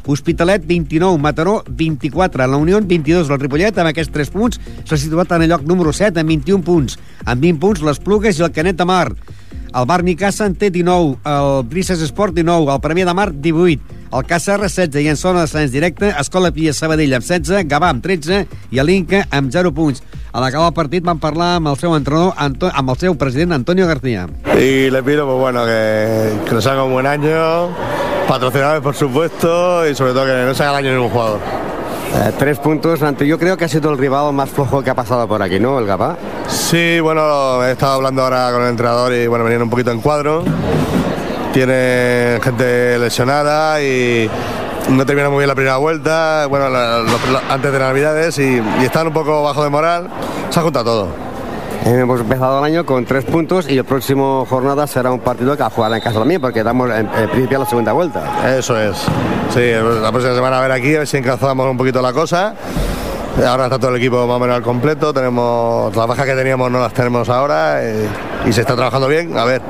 Hospitalet 0.06 0.64
29, 0.66 1.18
Mataró 1.18 1.64
24, 1.68 2.46
la 2.46 2.56
Unió 2.56 2.80
22, 2.80 3.28
el 3.28 3.40
Ripollet 3.40 3.78
amb 3.78 3.90
aquests 3.90 4.12
3 4.14 4.30
punts 4.30 4.60
s'ha 4.86 4.98
situat 5.00 5.34
en 5.34 5.46
el 5.46 5.50
lloc 5.50 5.66
número 5.66 5.92
7 5.92 6.22
amb 6.22 6.30
21 6.30 6.62
punts, 6.62 6.98
amb 7.24 7.42
20 7.42 7.60
punts 7.60 7.82
les 7.82 7.98
Plugues 7.98 8.38
i 8.38 8.46
el 8.46 8.54
Canet 8.54 8.78
de 8.78 8.86
Mar. 8.86 9.10
El 9.76 9.84
Bar 9.84 10.02
Nicassa 10.06 10.46
en 10.46 10.54
té 10.56 10.70
19, 10.70 11.18
el 11.26 11.66
Brises 11.68 12.00
Esport 12.00 12.32
19, 12.32 12.70
el 12.72 12.80
Premià 12.80 13.04
de 13.04 13.14
Mar 13.18 13.32
18, 13.34 13.96
el 14.16 14.24
Cacerra 14.24 14.70
16 14.70 15.02
i 15.02 15.10
en 15.10 15.18
zona 15.20 15.42
d'ascens 15.42 15.74
directe, 15.74 16.14
Escola 16.20 16.52
Pia 16.54 16.72
Sabadell 16.72 17.18
amb 17.18 17.26
16, 17.26 17.66
Gavà 17.68 17.90
amb 17.92 18.04
13 18.04 18.46
i 18.72 18.80
l'Inca 18.80 19.26
amb 19.34 19.52
0 19.52 19.74
punts. 19.76 20.00
A 20.32 20.40
l'acabar 20.40 20.70
el 20.70 20.76
partit 20.76 21.04
van 21.04 21.20
parlar 21.20 21.56
amb 21.58 21.72
el 21.72 21.76
seu 21.80 21.94
entrenador, 21.96 22.34
Anto 22.36 22.70
amb 22.72 22.92
el 22.92 22.98
seu 23.02 23.18
president 23.18 23.52
Antonio 23.52 23.86
García. 23.86 24.28
Y 24.56 24.90
le 24.90 25.02
pido 25.02 25.26
pues 25.26 25.38
bueno 25.38 25.64
que, 25.64 26.32
que 26.46 26.54
nos 26.54 26.66
haga 26.66 26.84
un 26.84 26.92
buen 26.92 27.06
año, 27.06 27.68
patrocinadores 28.28 28.82
por 28.82 28.94
supuesto 28.94 29.86
y 29.88 29.94
sobre 29.94 30.12
todo 30.12 30.24
que 30.26 30.32
no 30.32 30.54
se 30.54 30.62
haga 30.62 30.72
daño 30.72 30.92
ningún 30.92 31.10
jugador. 31.10 31.38
Eh, 32.14 32.32
tres 32.38 32.58
puntos 32.58 33.02
ante 33.02 33.26
yo 33.26 33.38
creo 33.38 33.56
que 33.56 33.64
ha 33.64 33.68
sido 33.68 33.90
el 33.90 33.98
rival 33.98 34.32
más 34.32 34.48
flojo 34.50 34.82
que 34.82 34.90
ha 34.90 34.94
pasado 34.94 35.26
por 35.28 35.42
aquí, 35.42 35.58
¿no? 35.60 35.78
El 35.78 35.86
Gabá. 35.86 36.16
Sí, 36.48 36.98
bueno, 37.00 37.64
he 37.64 37.72
estado 37.72 37.94
hablando 37.94 38.22
ahora 38.22 38.50
con 38.52 38.62
el 38.62 38.68
entrenador 38.70 39.12
y 39.12 39.26
bueno, 39.26 39.44
venían 39.44 39.62
un 39.62 39.70
poquito 39.70 39.90
en 39.90 40.00
cuadro. 40.00 40.44
Tiene 41.52 42.38
gente 42.42 42.98
lesionada 42.98 43.80
y 43.82 44.28
no 44.90 45.06
termina 45.06 45.28
muy 45.30 45.38
bien 45.38 45.48
la 45.48 45.54
primera 45.54 45.76
vuelta, 45.78 46.46
bueno, 46.48 46.68
la- 46.68 47.02
antes 47.48 47.72
de 47.72 47.78
Navidades 47.78 48.38
y, 48.38 48.62
y 48.80 48.84
están 48.84 49.06
un 49.08 49.12
poco 49.12 49.42
bajo 49.42 49.64
de 49.64 49.70
moral. 49.70 50.08
Se 50.50 50.60
ha 50.60 50.62
juntado 50.62 50.84
todo. 50.84 51.08
Eh, 51.86 52.00
hemos 52.00 52.20
empezado 52.20 52.58
el 52.58 52.64
año 52.64 52.84
con 52.84 53.04
tres 53.04 53.24
puntos 53.24 53.68
y 53.68 53.78
el 53.78 53.84
próximo 53.84 54.44
jornada 54.50 54.86
será 54.88 55.12
un 55.12 55.20
partido 55.20 55.56
que 55.56 55.62
a 55.62 55.70
jugar 55.70 55.92
en 55.92 56.00
casa 56.00 56.18
también 56.18 56.40
porque 56.40 56.64
damos 56.64 56.90
en, 56.90 57.08
en 57.16 57.28
principio 57.30 57.60
la 57.60 57.66
segunda 57.66 57.92
vuelta. 57.92 58.24
Eso 58.56 58.76
es. 58.80 58.96
Sí, 59.54 59.70
la 60.02 60.10
próxima 60.10 60.34
semana 60.34 60.58
a 60.58 60.62
ver 60.62 60.72
aquí, 60.72 60.94
a 60.96 60.98
ver 60.98 61.06
si 61.06 61.18
encazamos 61.18 61.64
un 61.70 61.76
poquito 61.76 62.02
la 62.02 62.12
cosa. 62.12 62.54
Ahora 63.46 63.64
está 63.64 63.78
todo 63.78 63.90
el 63.90 63.98
equipo 63.98 64.26
más 64.26 64.36
o 64.36 64.40
menos 64.40 64.56
al 64.56 64.62
completo. 64.62 65.12
Tenemos 65.12 65.94
las 65.94 66.06
bajas 66.08 66.26
que 66.26 66.34
teníamos, 66.34 66.70
no 66.70 66.80
las 66.80 66.92
tenemos 66.92 67.28
ahora 67.28 67.84
eh, 67.84 68.08
y 68.46 68.52
se 68.52 68.62
está 68.62 68.74
trabajando 68.74 69.06
bien. 69.06 69.38
A 69.38 69.44
ver. 69.44 69.62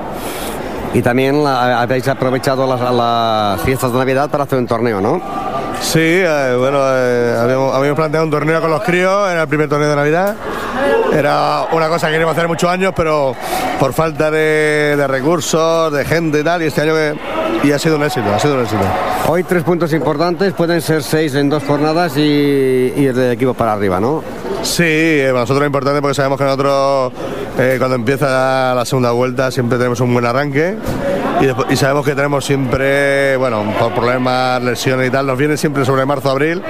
Y 0.94 1.02
también 1.02 1.44
la- 1.44 1.82
habéis 1.82 2.08
aprovechado 2.08 2.66
las, 2.66 2.80
las 2.94 3.60
fiestas 3.60 3.92
de 3.92 3.98
Navidad 3.98 4.30
para 4.30 4.44
hacer 4.44 4.58
un 4.58 4.66
torneo, 4.66 5.02
¿no? 5.02 5.20
Sí, 5.80 6.00
eh, 6.00 6.54
bueno, 6.58 6.78
eh, 6.82 7.36
habíamos, 7.40 7.74
habíamos 7.74 7.96
planteado 7.96 8.24
un 8.24 8.30
torneo 8.30 8.60
con 8.60 8.70
los 8.70 8.82
críos, 8.82 9.30
era 9.30 9.42
el 9.42 9.48
primer 9.48 9.68
torneo 9.68 9.88
de 9.88 9.96
Navidad. 9.96 10.34
Era 11.12 11.66
una 11.72 11.88
cosa 11.88 12.08
que 12.08 12.12
queríamos 12.14 12.36
hacer 12.36 12.48
muchos 12.48 12.68
años, 12.68 12.92
pero 12.94 13.34
por 13.78 13.92
falta 13.92 14.30
de, 14.30 14.94
de 14.96 15.06
recursos, 15.06 15.92
de 15.92 16.04
gente 16.04 16.40
y 16.40 16.44
tal, 16.44 16.62
y 16.62 16.66
este 16.66 16.82
año 16.82 16.94
que, 16.94 17.14
y 17.62 17.72
ha 17.72 17.78
sido 17.78 17.96
un 17.96 18.02
éxito, 18.02 18.26
ha 18.34 18.38
sido 18.38 18.54
un 18.54 18.62
éxito. 18.62 18.82
Hoy 19.28 19.44
tres 19.44 19.62
puntos 19.62 19.92
importantes, 19.92 20.52
pueden 20.52 20.82
ser 20.82 21.02
seis 21.02 21.34
en 21.34 21.48
dos 21.48 21.62
jornadas 21.64 22.16
y, 22.16 22.20
y 22.20 23.04
del 23.06 23.32
equipo 23.32 23.54
para 23.54 23.72
arriba, 23.72 24.00
¿no? 24.00 24.22
Sí, 24.62 24.82
eh, 24.84 25.28
para 25.28 25.40
nosotros 25.40 25.62
es 25.62 25.66
importante 25.66 26.00
porque 26.00 26.14
sabemos 26.14 26.38
que 26.38 26.44
nosotros 26.44 27.12
eh, 27.58 27.76
cuando 27.78 27.96
empieza 27.96 28.74
la 28.74 28.84
segunda 28.84 29.12
vuelta 29.12 29.50
siempre 29.50 29.78
tenemos 29.78 30.00
un 30.00 30.12
buen 30.12 30.26
arranque 30.26 30.76
y, 31.40 31.46
después- 31.46 31.66
y 31.70 31.76
sabemos 31.76 32.04
que 32.04 32.14
tenemos 32.14 32.44
siempre, 32.44 33.36
bueno, 33.36 33.64
por 33.78 33.92
problemas, 33.92 34.62
lesiones 34.62 35.08
y 35.08 35.10
tal, 35.10 35.26
nos 35.26 35.36
viene 35.38 35.56
siempre 35.56 35.84
sobre 35.84 36.04
marzo, 36.06 36.30
abril 36.30 36.62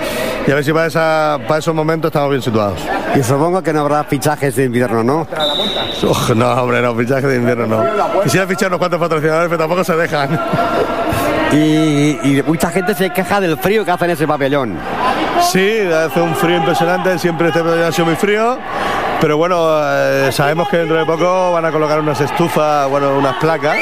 y 0.46 0.50
a 0.50 0.55
ver 0.55 0.64
si 0.64 0.72
para, 0.72 0.87
esa, 0.87 1.38
para 1.46 1.59
esos 1.59 1.74
momentos 1.74 2.09
estamos 2.11 2.31
bien 2.31 2.42
situados. 2.42 2.79
Y 3.14 3.22
supongo 3.22 3.62
que 3.62 3.72
no 3.72 3.81
habrá 3.81 4.05
fichajes 4.05 4.57
de 4.57 4.64
invierno, 4.64 5.02
¿no? 5.02 5.26
Uf, 6.02 6.31
no, 6.31 6.52
hombre, 6.52 6.83
no, 6.83 6.94
fichaje 6.94 7.26
de 7.26 7.37
invierno 7.37 7.66
no. 7.66 8.22
Quisiera 8.22 8.46
fichar 8.46 8.68
unos 8.68 8.79
cuantos 8.79 9.00
patrocinadores, 9.00 9.48
pero 9.48 9.59
tampoco 9.59 9.85
se 9.85 9.96
dejan. 9.96 10.38
Y, 11.52 12.18
y 12.22 12.42
mucha 12.46 12.70
gente 12.70 12.94
se 12.94 13.11
queja 13.11 13.40
del 13.40 13.57
frío 13.57 13.85
que 13.85 13.90
hace 13.92 14.05
en 14.05 14.11
ese 14.11 14.26
pabellón. 14.26 14.76
Sí, 15.50 15.81
hace 15.92 16.20
un 16.20 16.35
frío 16.35 16.57
impresionante, 16.57 17.18
siempre 17.18 17.48
este 17.48 17.62
verano 17.62 17.87
ha 17.87 17.92
sido 17.92 18.07
muy 18.07 18.16
frío, 18.16 18.59
pero 19.20 19.37
bueno, 19.37 19.79
eh, 19.83 20.31
sabemos 20.33 20.68
que 20.68 20.79
dentro 20.79 20.96
de 20.96 21.05
poco 21.05 21.52
van 21.52 21.64
a 21.64 21.72
colocar 21.72 22.00
unas 22.00 22.20
estufas, 22.20 22.88
bueno, 22.88 23.16
unas 23.16 23.37
placas 23.37 23.76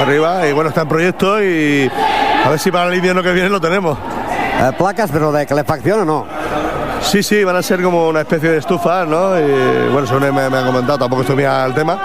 arriba, 0.00 0.46
y 0.46 0.52
bueno, 0.52 0.68
está 0.68 0.82
en 0.82 0.88
proyecto 0.88 1.42
y 1.42 1.90
a 2.44 2.50
ver 2.50 2.58
si 2.58 2.70
para 2.70 2.88
el 2.88 2.94
invierno 2.94 3.22
que 3.22 3.32
viene 3.32 3.48
lo 3.48 3.60
tenemos. 3.60 3.98
Eh, 3.98 4.72
placas, 4.78 5.10
pero 5.12 5.32
de 5.32 5.46
calefacción 5.46 6.00
o 6.00 6.04
no. 6.04 6.26
Sí, 7.00 7.22
sí, 7.22 7.44
van 7.44 7.56
a 7.56 7.62
ser 7.62 7.82
como 7.82 8.08
una 8.08 8.22
especie 8.22 8.50
de 8.50 8.58
estufa, 8.58 9.04
¿no? 9.04 9.38
Y 9.38 9.90
bueno, 9.92 10.06
según 10.06 10.34
me, 10.34 10.50
me 10.50 10.58
ha 10.58 10.64
comentado, 10.64 10.98
tampoco 10.98 11.22
estoy 11.22 11.44
al 11.44 11.74
tema, 11.74 11.98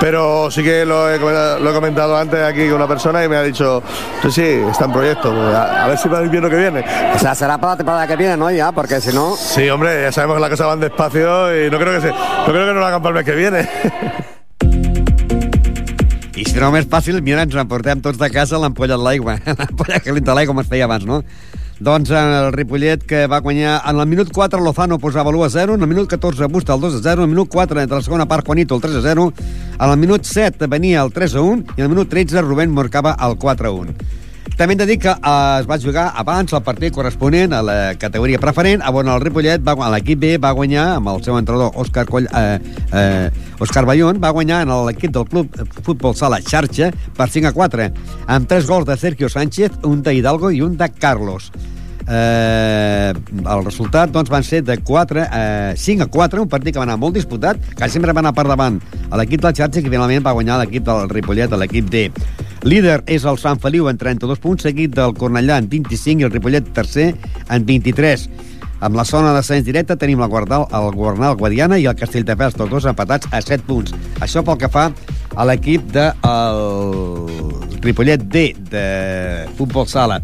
pero 0.00 0.50
sí 0.50 0.62
que 0.62 0.84
lo 0.84 1.12
he, 1.12 1.18
comentado- 1.18 1.58
lo 1.60 1.70
he 1.70 1.74
comentado 1.74 2.16
antes 2.16 2.40
aquí 2.42 2.66
con 2.66 2.74
una 2.76 2.86
persona 2.88 3.24
y 3.24 3.28
me 3.28 3.36
ha 3.36 3.42
dicho, 3.42 3.82
sí, 4.22 4.30
sí, 4.30 4.42
está 4.70 4.84
en 4.86 4.92
proyecto, 4.92 5.30
pues, 5.32 5.54
a, 5.54 5.84
a 5.84 5.88
ver 5.88 5.98
si 5.98 6.08
va 6.08 6.20
bien 6.20 6.42
lo 6.42 6.50
que 6.50 6.56
viene. 6.56 6.84
O 7.14 7.18
sea, 7.18 7.34
será 7.34 7.58
para 7.58 7.72
la 7.72 7.76
temporada 7.78 8.06
que 8.06 8.16
viene, 8.16 8.36
¿no? 8.36 8.50
Ya, 8.50 8.70
porque 8.72 9.00
si 9.00 9.12
no... 9.14 9.34
Sí, 9.36 9.68
hombre, 9.68 10.02
ya 10.02 10.12
sabemos 10.12 10.36
que 10.36 10.40
las 10.40 10.50
cosas 10.50 10.66
van 10.68 10.80
despacio 10.80 11.66
y 11.66 11.70
no 11.70 11.78
creo 11.78 11.92
que 11.94 12.00
se, 12.00 12.08
no 12.12 12.44
creo 12.46 12.66
que 12.66 12.74
no 12.74 12.80
lo 12.80 12.86
hagan 12.86 13.02
para 13.02 13.18
el 13.18 13.24
mes 13.24 13.24
que 13.24 13.34
viene. 13.38 13.68
I 16.38 16.44
si 16.46 16.54
no, 16.62 16.68
més 16.70 16.86
fàcil, 16.86 17.16
mira, 17.26 17.42
ens 17.42 17.56
emportem 17.58 17.98
tots 17.98 18.18
de 18.20 18.28
casa 18.30 18.60
l'ampolla 18.62 18.94
de 18.94 19.02
l'aigua, 19.02 19.32
l'ampolla 19.58 19.98
calenta 20.04 20.30
de 20.30 20.36
l'aigua, 20.38 20.54
com 20.54 20.60
es 20.62 20.68
feia 20.70 20.86
abans, 20.86 21.02
no? 21.08 21.16
Doncs 21.78 22.10
el 22.10 22.52
Ripollet, 22.52 23.04
que 23.06 23.26
va 23.30 23.38
guanyar 23.38 23.76
en 23.86 24.00
el 24.02 24.06
minut 24.10 24.32
4, 24.34 24.58
Lozano 24.58 24.96
posava 24.98 25.30
l'1 25.30 25.46
a 25.46 25.50
0, 25.50 25.76
en 25.78 25.86
el 25.86 25.86
minut 25.86 26.08
14, 26.10 26.48
Busta 26.50 26.74
el 26.74 26.80
2 26.80 26.96
a 26.96 27.02
0, 27.04 27.22
en 27.22 27.30
el 27.30 27.34
minut 27.36 27.48
4, 27.52 27.80
entre 27.80 28.00
la 28.00 28.02
segona 28.02 28.26
part, 28.26 28.44
Juanito 28.44 28.74
el 28.74 28.82
3 28.82 28.96
a 28.96 29.02
0, 29.02 29.32
en 29.78 29.90
el 29.90 29.96
minut 29.96 30.24
7 30.24 30.66
venia 30.66 31.02
el 31.02 31.12
3 31.12 31.36
a 31.36 31.40
1, 31.40 31.76
i 31.76 31.80
en 31.80 31.84
el 31.86 31.92
minut 31.94 32.10
13 32.10 32.42
Rubén 32.42 32.74
marcava 32.74 33.14
el 33.22 33.38
4 33.38 33.68
a 33.68 33.70
1. 33.70 33.94
També 34.58 34.74
hem 34.74 34.78
de 34.80 34.86
dir 34.90 34.96
que 34.98 35.12
eh, 35.12 35.60
es 35.60 35.66
va 35.70 35.76
jugar 35.78 36.08
abans 36.18 36.50
el 36.50 36.64
partit 36.66 36.90
corresponent 36.90 37.52
a 37.54 37.60
la 37.62 37.76
categoria 37.94 38.40
preferent, 38.42 38.82
on 38.90 39.06
el 39.06 39.20
Ripollet, 39.22 39.62
va, 39.62 39.76
l'equip 39.94 40.18
B, 40.18 40.32
va 40.42 40.50
guanyar 40.50 40.88
amb 40.96 41.12
el 41.12 41.22
seu 41.22 41.38
entrenador 41.38 41.78
Òscar 41.78 42.04
Coll, 42.10 42.26
eh, 42.26 42.58
eh, 42.90 43.62
Òscar 43.62 43.84
Bayón, 43.86 44.18
va 44.18 44.34
guanyar 44.34 44.64
en 44.66 44.74
l'equip 44.88 45.14
del 45.14 45.30
club 45.30 45.54
Futbol 45.86 46.18
Sala 46.18 46.42
Xarxa 46.42 46.90
per 47.14 47.30
5 47.30 47.52
a 47.52 47.54
4, 47.54 47.90
amb 48.26 48.50
tres 48.50 48.66
gols 48.66 48.90
de 48.90 48.98
Sergio 48.98 49.30
Sánchez, 49.30 49.78
un 49.86 50.02
de 50.02 50.18
Hidalgo 50.18 50.50
i 50.50 50.58
un 50.66 50.74
de 50.76 50.90
Carlos. 50.90 51.52
Eh, 52.08 53.12
el 53.12 53.64
resultat 53.66 54.08
doncs, 54.14 54.30
van 54.32 54.44
ser 54.46 54.62
de 54.64 54.78
4, 54.80 55.26
eh, 55.28 55.74
5 55.76 56.02
a 56.02 56.06
4, 56.06 56.42
un 56.42 56.48
partit 56.48 56.72
que 56.72 56.80
va 56.80 56.86
anar 56.88 56.96
molt 56.96 57.14
disputat, 57.14 57.60
que 57.76 57.88
sempre 57.92 58.14
va 58.16 58.22
anar 58.24 58.32
per 58.32 58.46
davant 58.48 58.80
a 59.10 59.16
l'equip 59.20 59.42
del 59.44 59.52
Xarxa, 59.52 59.82
que 59.82 59.92
finalment 59.92 60.24
va 60.24 60.32
guanyar 60.32 60.58
l'equip 60.62 60.86
del 60.86 61.08
Ripollet, 61.12 61.52
a 61.52 61.60
l'equip 61.60 61.90
D. 61.92 62.08
Líder 62.64 63.02
és 63.06 63.24
el 63.28 63.36
Sant 63.38 63.60
Feliu 63.60 63.90
en 63.90 63.98
32 64.00 64.40
punts, 64.40 64.64
seguit 64.64 64.94
del 64.96 65.12
Cornellà 65.14 65.58
en 65.60 65.68
25 65.68 66.22
i 66.22 66.24
el 66.24 66.32
Ripollet 66.32 66.72
tercer 66.74 67.12
en 67.48 67.66
23. 67.66 68.28
Amb 68.80 68.94
la 68.94 69.04
zona 69.04 69.32
d'ascens 69.34 69.66
directe 69.66 69.96
tenim 69.98 70.20
la 70.22 70.28
Guardal, 70.30 70.64
el 70.72 70.92
Guarnal 70.94 71.36
Guadiana 71.36 71.78
i 71.82 71.86
el 71.90 71.96
Castelldefels, 71.98 72.54
tots 72.54 72.70
dos 72.70 72.86
empatats 72.86 73.28
a 73.34 73.42
7 73.42 73.66
punts. 73.66 73.94
Això 74.22 74.44
pel 74.46 74.58
que 74.58 74.70
fa 74.70 74.88
a 75.34 75.46
l'equip 75.46 75.92
de 75.92 76.08
el 76.24 77.80
Ripollet 77.82 78.24
D 78.30 78.52
de 78.70 78.86
futbol 79.58 79.86
sala. 79.90 80.22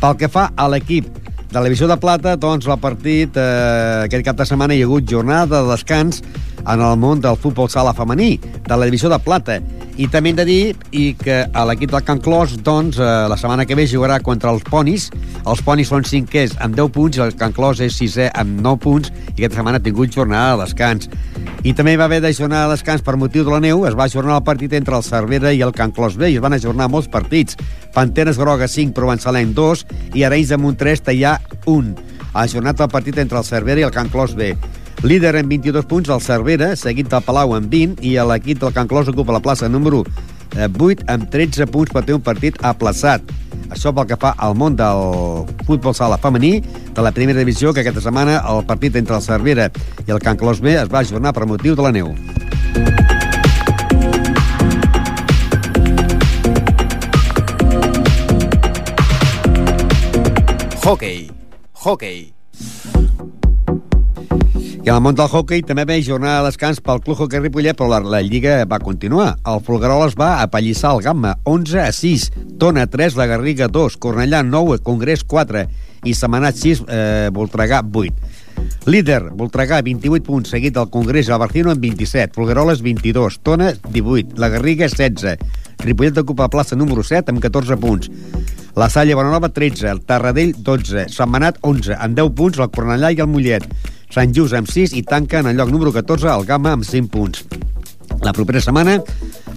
Pel 0.00 0.18
que 0.20 0.28
fa 0.28 0.50
a 0.54 0.68
l'equip 0.68 1.23
de 1.54 1.60
la 1.60 1.68
Divisió 1.68 1.86
de 1.86 1.94
Plata, 2.02 2.32
doncs 2.34 2.66
el 2.66 2.80
partit 2.82 3.36
eh, 3.38 4.06
aquest 4.08 4.24
cap 4.26 4.40
de 4.40 4.46
setmana 4.48 4.74
hi 4.74 4.80
ha 4.82 4.88
hagut 4.88 5.06
jornada 5.06 5.60
de 5.62 5.68
descans 5.70 6.18
en 6.66 6.80
el 6.80 6.96
món 6.98 7.20
del 7.20 7.36
futbol 7.36 7.68
sala 7.70 7.94
femení, 7.94 8.38
de 8.40 8.76
la 8.76 8.86
Divisió 8.86 9.10
de 9.12 9.18
Plata. 9.22 9.60
I 9.96 10.08
també 10.10 10.32
hem 10.32 10.38
de 10.40 10.46
dir 10.48 10.62
i 10.90 11.04
que 11.14 11.44
a 11.46 11.64
l'equip 11.68 11.92
del 11.92 12.02
Can 12.02 12.18
Clos, 12.24 12.56
doncs, 12.66 12.98
eh, 12.98 13.10
la 13.30 13.36
setmana 13.38 13.66
que 13.66 13.76
ve 13.78 13.86
jugarà 13.86 14.18
contra 14.20 14.50
els 14.50 14.64
ponis. 14.66 15.10
Els 15.46 15.62
ponis 15.62 15.92
són 15.92 16.04
cinquers 16.08 16.56
amb 16.58 16.74
10 16.74 16.90
punts 16.90 17.20
el 17.22 17.36
Can 17.38 17.54
Clos 17.54 17.80
és 17.84 17.94
sisè 17.94 18.30
amb 18.34 18.60
9 18.60 18.80
punts 18.82 19.12
i 19.36 19.44
aquesta 19.44 19.60
setmana 19.60 19.78
ha 19.78 19.84
tingut 19.84 20.10
jornada 20.10 20.56
de 20.56 20.64
descans. 20.64 21.08
I 21.64 21.72
també 21.72 21.94
hi 21.94 22.00
va 22.00 22.08
haver 22.08 22.20
de 22.20 22.32
jornada 22.34 22.68
de 22.68 22.74
descans 22.74 23.02
per 23.06 23.16
motiu 23.16 23.44
de 23.44 23.54
la 23.54 23.60
neu. 23.60 23.86
Es 23.86 23.94
va 23.94 24.04
ajornar 24.04 24.40
el 24.40 24.44
partit 24.44 24.72
entre 24.72 24.96
el 24.96 25.06
Cervera 25.06 25.52
i 25.52 25.62
el 25.62 25.72
Can 25.72 25.92
Clos 25.92 26.18
B 26.18 26.32
i 26.32 26.36
es 26.36 26.42
van 26.42 26.52
ajornar 26.52 26.90
molts 26.90 27.08
partits. 27.08 27.56
Panteres 27.94 28.36
Groga 28.40 28.66
5, 28.68 28.92
Provençalenc 28.96 29.54
2 29.54 29.86
i 30.14 30.24
Arenys 30.26 30.50
de 30.50 30.58
Montrés 30.58 31.04
Tallà 31.06 31.38
1. 31.70 31.94
Ha 32.34 32.42
ajornat 32.42 32.80
el 32.80 32.90
partit 32.90 33.18
entre 33.22 33.38
el 33.38 33.46
Cervera 33.46 33.80
i 33.80 33.86
el 33.86 33.94
Can 33.94 34.10
Clos 34.10 34.34
B. 34.34 34.56
Líder 35.04 35.36
en 35.36 35.50
22 35.50 35.84
punts 35.84 36.08
el 36.08 36.20
Cervera, 36.24 36.70
seguit 36.80 37.10
del 37.12 37.20
Palau 37.20 37.50
amb 37.52 37.68
20 37.68 38.00
i 38.08 38.14
l'equip 38.24 38.62
del 38.62 38.72
Can 38.72 38.88
Clos 38.88 39.10
ocupa 39.12 39.34
la 39.36 39.40
plaça 39.44 39.68
número 39.68 39.98
eh, 40.56 40.64
8 40.64 41.04
amb 41.12 41.26
13 41.28 41.66
punts 41.68 41.92
per 41.92 42.06
ter 42.08 42.14
un 42.16 42.22
partit 42.24 42.56
aplaçat. 42.64 43.20
Això 43.68 43.92
pel 43.92 44.06
que 44.08 44.16
fa 44.16 44.30
al 44.40 44.56
món 44.56 44.78
del 44.78 45.44
futbol 45.68 45.92
sala 45.92 46.16
femení 46.16 46.62
de 46.64 47.04
la 47.04 47.12
primera 47.12 47.44
divisió, 47.44 47.74
que 47.74 47.84
aquesta 47.84 48.00
setmana 48.00 48.38
el 48.48 48.64
partit 48.64 48.96
entre 48.96 49.18
el 49.18 49.20
Cervera 49.20 49.68
i 50.06 50.10
el 50.10 50.22
Can 50.24 50.40
Clos 50.40 50.62
B 50.64 50.72
es 50.72 50.88
va 50.88 51.02
ajornar 51.04 51.34
per 51.36 51.44
motiu 51.44 51.76
de 51.76 51.84
la 51.84 51.92
neu. 51.92 52.14
Hockey. 60.80 61.28
Hockey. 61.84 62.32
I 64.84 64.90
el 64.92 64.98
món 65.00 65.16
del 65.16 65.30
hockey 65.32 65.62
també 65.64 65.86
ve 65.88 65.94
jornada 66.04 66.42
de 66.42 66.50
descans 66.50 66.76
pel 66.84 66.98
Club 67.00 67.16
Hockey 67.24 67.40
Ripollet, 67.40 67.72
però 67.78 67.86
la, 67.88 68.02
la 68.04 68.18
Lliga 68.20 68.58
va 68.68 68.76
continuar. 68.84 69.30
El 69.48 69.62
Folgueroles 69.64 70.12
va 70.20 70.42
apallissar 70.42 70.90
el 70.92 71.00
Gamma 71.06 71.30
11 71.48 71.78
a 71.80 71.86
6, 71.96 72.26
Tona 72.60 72.84
3, 72.92 73.16
la 73.16 73.24
Garriga 73.30 73.70
2, 73.72 73.96
Cornellà 73.96 74.42
9, 74.44 74.82
Congrés 74.84 75.24
4 75.24 75.62
i 76.04 76.12
Semanat 76.12 76.60
6, 76.60 76.82
eh, 76.84 77.30
Voltregà 77.32 77.80
8. 77.80 78.12
Líder, 78.84 79.22
Voltregà, 79.32 79.80
28 79.80 80.28
punts, 80.28 80.52
seguit 80.52 80.76
del 80.76 80.92
Congrés 80.92 81.32
a 81.32 81.40
Barcino 81.40 81.72
amb 81.72 81.80
27, 81.80 82.36
Folgueroles 82.36 82.84
22, 82.84 83.40
Tona 83.40 83.72
18, 83.88 84.36
la 84.36 84.52
Garriga 84.52 84.84
16, 84.92 85.38
Ripollet 85.80 86.20
ocupa 86.20 86.44
la 86.44 86.52
plaça 86.52 86.76
número 86.76 87.00
7 87.00 87.32
amb 87.32 87.40
14 87.40 87.80
punts. 87.80 88.12
La 88.76 88.92
Salle 88.92 89.16
Bonanova 89.16 89.48
13, 89.48 89.88
el 89.88 90.04
Tarradell 90.04 90.52
12, 90.60 91.08
Sant 91.08 91.32
Manat 91.32 91.56
11, 91.64 91.96
amb 91.96 92.20
10 92.20 92.36
punts 92.36 92.60
el 92.60 92.72
Cornellà 92.74 93.16
i 93.16 93.24
el 93.24 93.32
Mollet. 93.32 93.64
Sant 94.14 94.30
Just 94.30 94.54
amb 94.54 94.68
6 94.70 94.92
i 94.94 95.02
tanca 95.02 95.40
en 95.42 95.48
el 95.50 95.56
lloc 95.58 95.72
número 95.74 95.90
14 95.90 96.28
el 96.30 96.44
Gamma 96.46 96.76
amb 96.76 96.84
5 96.86 97.10
punts. 97.10 97.40
La 98.22 98.32
propera 98.32 98.60
setmana, 98.62 99.00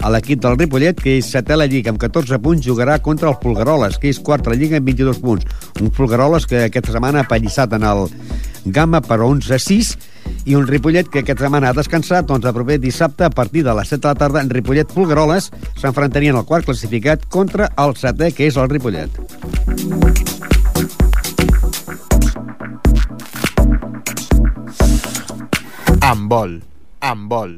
l'equip 0.09 0.41
del 0.41 0.57
Ripollet, 0.57 0.97
que 0.97 1.13
és 1.19 1.29
setè 1.29 1.53
a 1.53 1.59
la 1.61 1.67
Lliga 1.69 1.93
amb 1.93 2.01
14 2.01 2.39
punts, 2.41 2.65
jugarà 2.65 2.97
contra 3.05 3.29
el 3.29 3.37
Fulgaroles, 3.43 3.99
que 4.01 4.09
és 4.09 4.17
quart 4.17 4.47
a 4.47 4.55
la 4.55 4.57
Lliga 4.57 4.79
amb 4.81 4.89
22 4.89 5.21
punts. 5.21 5.45
Un 5.77 5.93
Fulgaroles 5.93 6.49
que 6.49 6.63
aquesta 6.65 6.95
setmana 6.95 7.21
ha 7.21 7.29
pallissat 7.29 7.77
en 7.77 7.85
el 7.85 8.07
Gamma 8.65 9.03
per 9.05 9.21
11 9.21 9.53
a 9.53 9.61
6 9.61 9.93
i 10.49 10.57
un 10.57 10.65
Ripollet 10.65 11.05
que 11.13 11.21
aquesta 11.21 11.45
setmana 11.45 11.69
ha 11.69 11.77
descansat, 11.77 12.25
doncs 12.25 12.49
el 12.49 12.57
proper 12.57 12.79
dissabte 12.81 13.29
a 13.29 13.29
partir 13.29 13.63
de 13.67 13.77
les 13.77 13.93
7 13.93 14.01
de 14.01 14.09
la 14.09 14.19
tarda 14.25 14.41
en 14.41 14.49
Ripollet 14.49 14.89
Fulgaroles 14.89 15.51
s'enfrontarien 15.77 16.35
al 16.35 16.49
quart 16.49 16.65
classificat 16.65 17.29
contra 17.29 17.69
el 17.77 17.93
setè, 17.93 18.33
que 18.33 18.49
és 18.49 18.57
el 18.57 18.73
Ripollet. 18.73 19.21
Handbol. 26.07 26.61
Handbol. 27.03 27.49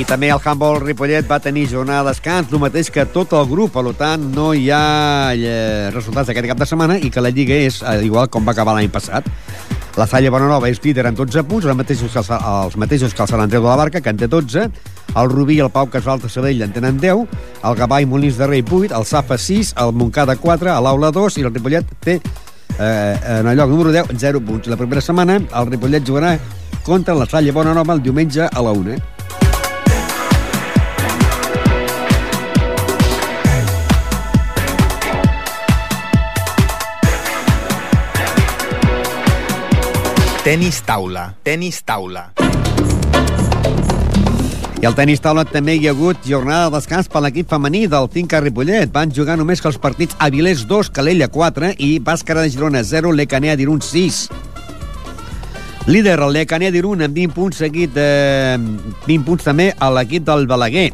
I 0.00 0.06
també 0.08 0.30
el 0.32 0.40
handball 0.40 0.78
Ripollet 0.80 1.26
va 1.28 1.36
tenir 1.44 1.66
jornada 1.68 2.06
de 2.06 2.14
descans, 2.14 2.48
el 2.48 2.62
mateix 2.62 2.88
que 2.88 3.04
tot 3.12 3.34
el 3.36 3.44
grup, 3.50 3.74
per 3.74 3.92
tant 3.98 4.22
no 4.32 4.54
hi 4.56 4.70
ha 4.72 5.34
eh, 5.36 5.90
resultats 5.92 6.30
d'aquest 6.30 6.48
cap 6.48 6.62
de 6.62 6.68
setmana 6.70 6.96
i 6.96 7.10
que 7.12 7.20
la 7.20 7.28
Lliga 7.28 7.58
és 7.66 7.82
eh, 7.82 7.98
igual 8.06 8.30
com 8.32 8.48
va 8.48 8.54
acabar 8.56 8.72
l'any 8.78 8.88
passat. 8.88 9.28
La 10.00 10.06
Salle 10.08 10.30
Bonanova 10.32 10.70
és 10.72 10.80
líder 10.80 11.04
amb 11.10 11.20
12 11.20 11.44
punts, 11.50 11.68
els 11.68 11.76
mateixos 11.76 12.16
que 12.16 12.22
el, 12.24 12.46
els 12.62 12.78
mateixos 12.80 13.12
que 13.12 13.22
el 13.26 13.28
Sant 13.28 13.44
Andreu 13.44 13.60
de 13.60 13.68
la 13.68 13.76
Barca, 13.82 14.00
que 14.00 14.14
en 14.16 14.22
té 14.22 14.30
12, 14.32 14.64
el 15.12 15.28
Rubí 15.34 15.58
i 15.58 15.66
el 15.66 15.68
Pau 15.74 15.92
Casal 15.92 16.24
de 16.24 16.32
Sabell 16.32 16.64
en 16.64 16.72
tenen 16.72 17.02
10, 17.04 17.26
el 17.68 17.76
Gavà 17.82 18.00
i 18.00 18.08
Molins 18.08 18.40
de 18.40 18.48
Rei 18.48 18.64
8, 18.64 18.94
el 18.96 19.04
Safa 19.04 19.36
6, 19.36 19.74
el 19.84 19.92
Montcada 19.92 20.40
4, 20.40 20.72
l'Aula 20.88 21.12
2 21.12 21.36
i 21.36 21.44
el 21.44 21.52
Ripollet 21.52 21.92
té 22.00 22.16
eh, 22.78 23.16
en 23.38 23.46
el 23.46 23.56
lloc 23.56 23.68
número 23.70 23.92
10, 23.92 24.06
0 24.16 24.40
punts. 24.40 24.68
La 24.68 24.76
primera 24.76 25.00
setmana 25.00 25.36
el 25.36 25.66
Ripollet 25.70 26.04
jugarà 26.06 26.38
contra 26.82 27.14
la 27.14 27.26
Salle 27.26 27.52
Bonanova 27.52 27.94
el 27.94 28.02
diumenge 28.02 28.42
a 28.42 28.62
la 28.62 28.72
1. 28.72 28.96
Tenis 40.42 40.82
taula. 40.82 41.36
Tenis 41.44 41.84
taula. 41.86 42.41
I 44.82 44.86
al 44.88 44.96
tenis 44.98 45.20
taula 45.22 45.44
també 45.46 45.76
hi 45.78 45.84
ha 45.86 45.92
hagut 45.94 46.24
jornada 46.26 46.64
de 46.66 46.74
descans 46.74 47.06
per 47.06 47.20
l'equip 47.22 47.46
femení 47.46 47.84
del 47.86 48.08
Finca 48.10 48.40
Ripollet. 48.42 48.90
Van 48.90 49.12
jugar 49.14 49.36
només 49.38 49.60
que 49.62 49.68
els 49.70 49.76
partits 49.78 50.16
Avilés 50.18 50.64
2, 50.66 50.88
Calella 50.90 51.28
4 51.30 51.68
i 51.86 51.90
Bàscara 52.02 52.42
de 52.42 52.50
Girona 52.50 52.82
0, 52.82 53.12
Lecanea 53.14 53.54
d'Irun 53.54 53.78
6. 53.78 54.18
Líder, 55.86 56.16
el 56.18 56.34
Lecanea 56.34 56.72
d'Irun 56.74 57.06
amb 57.06 57.14
20 57.14 57.36
punts, 57.36 57.60
seguit 57.62 57.94
de 57.94 58.08
20 59.06 59.22
punts 59.28 59.46
també 59.46 59.68
a 59.78 59.92
l'equip 59.94 60.26
del 60.26 60.48
Balaguer. 60.50 60.88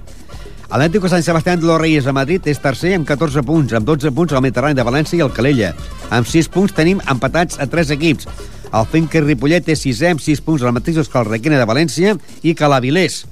L'Atlético 0.69 1.09
Sant 1.09 1.25
Sebastián 1.25 1.65
de 1.65 1.71
los 1.73 1.81
Reyes 1.81 2.05
de 2.05 2.13
Madrid 2.13 2.45
és 2.53 2.61
tercer 2.61 2.93
amb 2.99 3.09
14 3.09 3.41
punts, 3.41 3.73
amb 3.73 3.89
12 3.89 4.13
punts 4.13 4.37
el 4.37 4.45
Mediterrani 4.45 4.77
de 4.77 4.85
València 4.85 5.17
i 5.17 5.25
el 5.25 5.33
Calella. 5.33 5.73
Amb 6.13 6.29
6 6.29 6.53
punts 6.53 6.77
tenim 6.77 7.01
empatats 7.09 7.57
a 7.57 7.65
3 7.65 7.97
equips. 7.97 8.29
El 8.69 8.85
Finca 8.93 9.25
Ripollet 9.25 9.73
és 9.73 9.81
sisè 9.81 10.13
amb 10.13 10.21
6 10.21 10.45
punts, 10.45 10.61
els 10.61 10.77
mateixos 10.77 11.09
que 11.09 11.25
el 11.25 11.33
Requena 11.33 11.57
de 11.57 11.73
València 11.73 12.19
i 12.45 12.53
que 12.53 12.69
l'Avilés. 12.69 13.23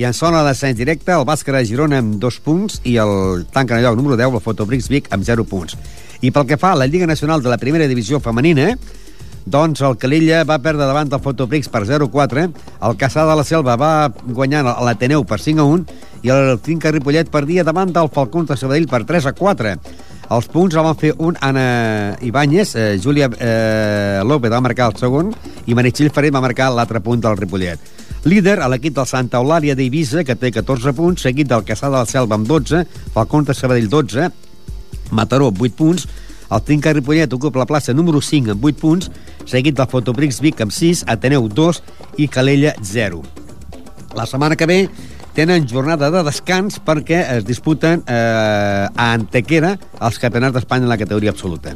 I 0.00 0.06
en 0.08 0.14
zona 0.16 0.40
d'ascens 0.46 0.78
directe, 0.78 1.12
el 1.12 1.26
Bàscara 1.28 1.60
Girona 1.68 2.00
amb 2.00 2.16
dos 2.22 2.38
punts 2.40 2.80
i 2.88 2.96
el 3.02 3.44
tanca 3.52 3.76
en 3.76 3.82
el 3.82 3.86
lloc 3.86 3.98
número 3.98 4.16
10, 4.16 4.32
el 4.38 4.44
Fotobrix 4.44 4.88
Vic, 4.88 5.10
amb 5.12 5.24
0 5.26 5.44
punts. 5.44 5.76
I 6.22 6.30
pel 6.30 6.46
que 6.48 6.58
fa 6.58 6.72
a 6.72 6.78
la 6.78 6.86
Lliga 6.86 7.06
Nacional 7.06 7.42
de 7.42 7.50
la 7.52 7.58
Primera 7.58 7.88
Divisió 7.90 8.20
Femenina, 8.20 8.72
doncs 9.44 9.82
el 9.82 9.96
Calella 9.98 10.44
va 10.46 10.60
perdre 10.62 10.86
davant 10.86 11.10
del 11.10 11.20
Fotoprix 11.22 11.68
per 11.68 11.82
0-4, 11.88 12.46
el 12.86 12.96
Caçà 12.98 13.26
de 13.26 13.36
la 13.36 13.44
Selva 13.44 13.76
va 13.76 13.92
guanyar 14.24 14.62
l'Ateneu 14.64 15.24
per 15.26 15.40
5-1 15.42 15.84
i 16.22 16.30
el 16.30 16.58
Finca 16.62 16.92
Ripollet 16.94 17.30
perdia 17.30 17.64
davant 17.66 17.90
del 17.92 18.10
Falcons 18.14 18.52
de 18.52 18.56
Sabadell 18.56 18.86
per 18.90 19.02
3-4. 19.08 19.74
Els 20.32 20.46
punts 20.48 20.76
el 20.78 20.86
van 20.86 20.96
fer 20.96 21.10
un 21.18 21.36
Anna 21.42 22.16
Ibáñez, 22.22 22.76
eh, 22.76 22.98
Júlia 23.02 23.28
eh, 23.36 24.22
López 24.24 24.52
va 24.52 24.62
marcar 24.64 24.88
el 24.88 24.96
segon 24.96 25.34
i 25.66 25.74
Meritxell 25.74 26.12
Ferrer 26.14 26.30
va 26.32 26.40
marcar 26.40 26.70
l'altre 26.72 27.02
punt 27.04 27.20
del 27.20 27.36
Ripollet. 27.36 28.01
Líder 28.24 28.60
a 28.62 28.68
l'equip 28.70 28.94
del 28.94 29.06
Santa 29.10 29.40
Eulàlia 29.42 29.74
d'Eivissa, 29.74 30.22
que 30.22 30.36
té 30.38 30.52
14 30.54 30.92
punts, 30.94 31.24
seguit 31.26 31.48
del 31.50 31.64
Caçà 31.66 31.88
de 31.90 31.96
la 31.96 32.06
Selva 32.06 32.36
amb 32.38 32.46
12, 32.46 32.84
Falcons 33.16 33.48
de 33.48 33.56
Sabadell 33.58 33.88
12, 33.90 34.28
Mataró 35.10 35.48
8 35.50 35.74
punts, 35.74 36.06
el 36.52 36.62
Trinca 36.62 36.92
Ripollet 36.94 37.34
ocupa 37.34 37.58
la 37.58 37.66
plaça 37.66 37.94
número 37.96 38.20
5 38.22 38.54
amb 38.54 38.68
8 38.70 38.78
punts, 38.78 39.10
seguit 39.50 39.74
del 39.74 39.90
Fotoprix 39.90 40.38
Vic 40.44 40.62
amb 40.62 40.70
6, 40.70 41.02
Ateneu 41.10 41.48
2 41.50 41.82
i 42.22 42.28
Calella 42.30 42.76
0. 42.78 43.24
La 44.14 44.28
setmana 44.30 44.54
que 44.54 44.70
ve 44.70 44.78
tenen 45.34 45.66
jornada 45.66 46.12
de 46.12 46.22
descans 46.22 46.78
perquè 46.78 47.24
es 47.38 47.44
disputen 47.48 48.04
eh, 48.06 48.86
a 48.86 49.10
Antequera 49.16 49.74
els 49.98 50.22
campionats 50.22 50.54
d'Espanya 50.60 50.86
en 50.86 50.94
la 50.94 51.00
categoria 51.00 51.34
absoluta. 51.34 51.74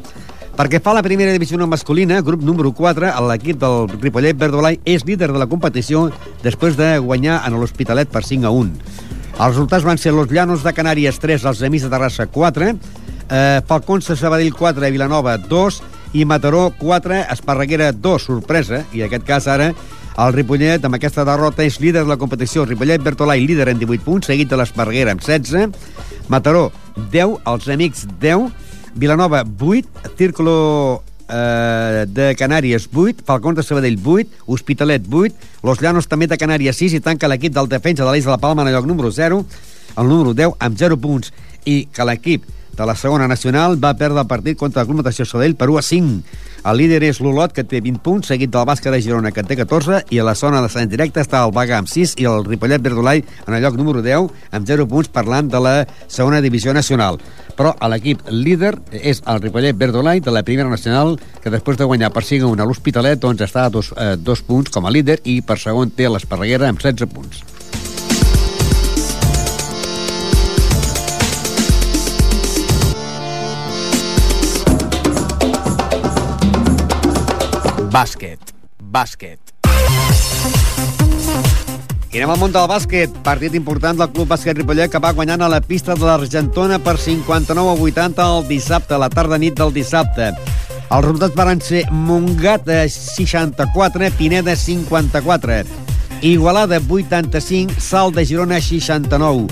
Perquè 0.57 0.79
fa 0.81 0.95
la 0.97 1.03
primera 1.05 1.35
divisió 1.35 1.59
masculina, 1.69 2.23
grup 2.25 2.41
número 2.41 2.71
4, 2.73 3.11
l'equip 3.29 3.59
del 3.61 3.91
Ripollet 4.01 4.39
Verdolai 4.41 4.79
és 4.89 5.05
líder 5.05 5.29
de 5.29 5.37
la 5.43 5.47
competició 5.47 6.07
després 6.41 6.79
de 6.79 6.95
guanyar 6.97 7.43
en 7.45 7.59
l'Hospitalet 7.61 8.09
per 8.09 8.23
5 8.25 8.49
a 8.49 8.53
1. 8.57 8.71
Els 9.37 9.51
resultats 9.53 9.85
van 9.85 10.01
ser 10.01 10.15
Los 10.17 10.33
Llanos 10.33 10.65
de 10.65 10.73
Canàries 10.73 11.21
3, 11.21 11.45
els 11.45 11.61
Amics 11.61 11.85
de 11.85 11.91
Terrassa 11.93 12.25
4, 12.33 12.71
eh, 12.73 13.61
Falcons 13.69 14.09
de 14.09 14.17
Sabadell 14.17 14.55
4, 14.57 14.91
Vilanova 14.91 15.37
2 15.37 15.83
i 16.17 16.25
Mataró 16.25 16.71
4, 16.81 17.27
Esparreguera 17.37 17.93
2, 17.93 18.25
sorpresa, 18.25 18.87
i 18.97 19.05
en 19.05 19.11
aquest 19.11 19.29
cas 19.29 19.53
ara 19.53 19.75
el 20.17 20.33
Ripollet, 20.33 20.81
amb 20.89 20.97
aquesta 20.97 21.27
derrota, 21.29 21.67
és 21.69 21.77
líder 21.85 22.07
de 22.07 22.09
la 22.09 22.17
competició. 22.17 22.65
Ripollet 22.65 23.05
Bertolai, 23.05 23.45
líder 23.45 23.69
en 23.75 23.83
18 23.83 24.09
punts, 24.09 24.33
seguit 24.33 24.49
de 24.49 24.57
l'Esparreguera 24.57 25.13
amb 25.13 25.21
16. 25.21 25.77
Mataró, 26.33 26.71
10, 27.13 27.43
els 27.45 27.69
Amics 27.69 28.07
10, 28.25 28.49
Vilanova 28.97 29.45
8, 29.45 30.17
Círculo 30.17 31.03
eh, 31.29 32.07
de 32.09 32.35
Canàries 32.35 32.89
8, 32.93 33.25
Falcons 33.27 33.57
de 33.57 33.63
Sabadell 33.63 33.99
8, 34.03 34.45
Hospitalet 34.47 35.05
8, 35.11 35.35
Los 35.63 35.83
Llanos 35.85 36.09
també 36.09 36.27
de 36.27 36.39
Canàries 36.41 36.81
6 36.81 36.97
i 36.97 37.03
tanca 37.05 37.29
l'equip 37.29 37.53
del 37.53 37.69
defensa 37.69 38.05
de 38.05 38.11
l'Eix 38.11 38.25
de 38.25 38.33
la 38.33 38.41
Palma 38.41 38.65
en 38.65 38.73
el 38.73 38.79
lloc 38.79 38.89
número 38.89 39.13
0, 39.13 39.45
el 39.97 40.09
número 40.09 40.33
10 40.33 40.57
amb 40.59 40.81
0 40.81 40.97
punts 40.97 41.33
i 41.69 41.85
que 41.93 42.09
l'equip 42.09 42.49
de 42.77 42.87
la 42.89 42.97
segona 42.97 43.29
nacional 43.29 43.77
va 43.83 43.97
perdre 43.97 44.21
el 44.21 44.29
partit 44.29 44.57
contra 44.57 44.83
el 44.83 44.89
Club 44.89 45.01
Natació 45.01 45.29
Sabadell 45.29 45.57
per 45.57 45.69
1 45.69 45.79
a 45.79 45.85
5. 45.85 46.41
El 46.67 46.81
líder 46.81 47.05
és 47.07 47.21
l'Olot, 47.23 47.53
que 47.55 47.63
té 47.63 47.79
20 47.79 48.01
punts, 48.03 48.27
seguit 48.27 48.51
del 48.51 48.65
Bàsquet 48.67 48.91
de 48.91 48.99
Girona, 48.99 49.31
que 49.31 49.45
té 49.47 49.55
14, 49.55 50.01
i 50.11 50.19
a 50.19 50.25
la 50.27 50.35
zona 50.35 50.59
de 50.65 50.71
Sant 50.73 50.91
Directe 50.91 51.23
està 51.23 51.45
el 51.47 51.53
Baga 51.55 51.77
amb 51.79 51.87
6 51.87 52.17
i 52.19 52.27
el 52.27 52.43
Ripollet 52.43 52.83
Verdolai 52.83 53.23
en 53.23 53.55
el 53.55 53.63
lloc 53.63 53.79
número 53.79 54.03
10, 54.03 54.27
amb 54.51 54.67
0 54.67 54.89
punts, 54.91 55.13
parlant 55.15 55.47
de 55.53 55.63
la 55.63 55.77
segona 56.11 56.43
divisió 56.43 56.75
nacional. 56.75 57.21
Però 57.55 57.77
l'equip 57.93 58.27
líder 58.35 58.75
és 58.99 59.23
el 59.31 59.39
Ripollet 59.45 59.79
Verdolai 59.79 60.19
de 60.19 60.35
la 60.35 60.43
primera 60.43 60.73
nacional, 60.73 61.15
que 61.39 61.55
després 61.55 61.79
de 61.79 61.87
guanyar 61.87 62.11
per 62.11 62.27
5 62.27 62.51
a 62.51 62.57
1 62.59 62.65
a 62.65 62.67
l'Hospitalet, 62.67 63.23
doncs 63.23 63.47
està 63.47 63.69
a 63.69 63.71
dos, 63.71 63.95
eh, 63.95 64.17
dos 64.19 64.43
punts 64.43 64.75
com 64.75 64.91
a 64.91 64.91
líder 64.91 65.21
i 65.23 65.43
per 65.47 65.63
segon 65.63 65.95
té 65.95 66.11
l'Esparreguera 66.11 66.67
amb 66.67 66.83
16 66.83 67.15
punts. 67.15 67.56
Bàsquet. 77.97 78.51
Bàsquet. 78.93 79.53
I 82.13 82.19
anem 82.19 82.33
al 82.35 82.41
món 82.43 82.53
del 82.53 82.67
bàsquet. 82.69 83.15
Partit 83.25 83.55
important 83.57 83.97
del 83.97 84.11
Club 84.13 84.29
Bàsquet 84.35 84.59
Ripollet 84.59 84.93
que 84.93 85.01
va 85.01 85.15
guanyant 85.17 85.41
a 85.41 85.49
la 85.49 85.63
pista 85.65 85.97
de 85.97 86.05
l'Argentona 86.05 86.77
per 86.77 86.99
59 87.01 87.71
a 87.73 87.87
80 87.87 88.27
el 88.35 88.45
dissabte, 88.51 88.99
la 89.01 89.09
tarda 89.09 89.39
nit 89.41 89.57
del 89.57 89.73
dissabte. 89.73 90.29
Els 90.91 91.07
resultats 91.07 91.39
van 91.41 91.65
ser 91.65 91.87
Montgat 91.89 92.69
de 92.69 92.83
64, 92.85 94.13
Pineda 94.19 94.59
54, 94.61 95.63
Igualada 96.21 96.83
85, 96.85 97.81
Salt 97.81 98.21
de 98.21 98.27
Girona 98.29 98.61
69, 98.61 99.49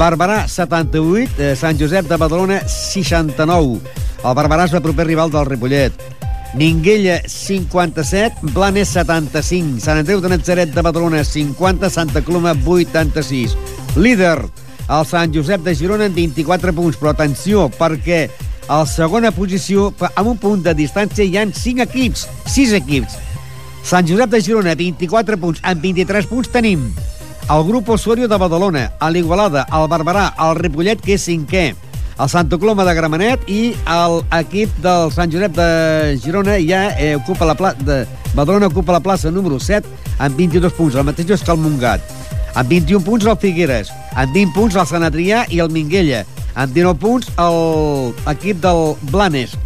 Barberà 0.00 0.46
78, 0.48 1.36
eh, 1.36 1.52
Sant 1.60 1.76
Josep 1.76 2.08
de 2.08 2.16
Badalona 2.16 2.64
69. 2.64 3.82
El 4.24 4.40
Barberà 4.40 4.64
és 4.64 4.80
el 4.80 4.80
proper 4.80 5.10
rival 5.12 5.36
del 5.36 5.50
Ripollet. 5.52 6.21
Minguella 6.54 7.22
57, 7.26 8.52
Blanes 8.52 8.88
75, 8.92 9.80
Sant 9.80 10.02
Andreu 10.02 10.20
de 10.20 10.28
Natzaret 10.28 10.74
de 10.74 10.82
Badalona 10.84 11.24
50, 11.24 11.88
Santa 11.88 12.20
Coloma 12.20 12.52
86. 12.52 13.56
Líder, 13.96 14.38
el 14.88 15.06
Sant 15.08 15.32
Josep 15.32 15.64
de 15.64 15.74
Girona 15.74 16.10
amb 16.10 16.18
24 16.18 16.74
punts, 16.76 16.98
però 17.00 17.14
atenció, 17.14 17.70
perquè 17.78 18.26
a 18.68 18.82
la 18.82 18.86
segona 18.86 19.32
posició, 19.32 19.88
amb 20.12 20.34
un 20.34 20.36
punt 20.42 20.60
de 20.66 20.74
distància, 20.76 21.24
hi 21.24 21.38
han 21.40 21.54
5 21.56 21.86
equips, 21.88 22.26
6 22.52 22.76
equips. 22.82 23.16
Sant 23.88 24.06
Josep 24.06 24.36
de 24.36 24.42
Girona, 24.44 24.76
24 24.76 25.40
punts. 25.40 25.62
Amb 25.64 25.80
23 25.82 26.28
punts 26.28 26.52
tenim 26.52 26.84
el 27.50 27.64
grup 27.66 27.88
Osorio 27.90 28.28
de 28.28 28.38
Badalona, 28.38 28.84
a 29.00 29.08
l'Igualada, 29.10 29.64
el 29.72 29.88
Barberà, 29.90 30.28
el 30.44 30.54
Ripollet, 30.60 31.00
que 31.02 31.16
és 31.16 31.24
cinquè, 31.26 31.72
el 32.20 32.28
Santa 32.28 32.58
Coloma 32.60 32.84
de 32.84 32.94
Gramenet 32.94 33.46
i 33.48 33.60
l'equip 33.86 34.74
del 34.84 35.10
Sant 35.14 35.32
Josep 35.32 35.54
de 35.56 35.68
Girona 36.22 36.58
ja 36.60 36.90
eh, 36.98 37.14
ocupa 37.16 37.48
la 37.48 37.56
plaça 37.56 37.86
de 37.86 38.02
Badalona 38.34 38.68
ocupa 38.68 38.92
la 38.92 39.00
plaça 39.00 39.30
número 39.30 39.58
7 39.60 39.88
amb 40.18 40.36
22 40.38 40.72
punts, 40.76 40.96
el 40.96 41.04
mateix 41.04 41.32
és 41.34 41.42
que 41.44 41.52
el 41.52 41.60
Montgat. 41.60 42.04
Amb 42.54 42.68
21 42.68 43.04
punts 43.04 43.26
el 43.26 43.36
Figueres, 43.40 43.90
amb 44.14 44.32
20 44.36 44.54
punts 44.56 44.76
el 44.76 44.88
Sant 44.88 45.04
Adrià 45.04 45.44
i 45.50 45.60
el 45.64 45.72
Minguella, 45.72 46.22
amb 46.54 46.74
19 46.76 47.00
punts 47.00 47.30
l'equip 48.26 48.60
del 48.64 48.82
Blanes, 49.12 49.56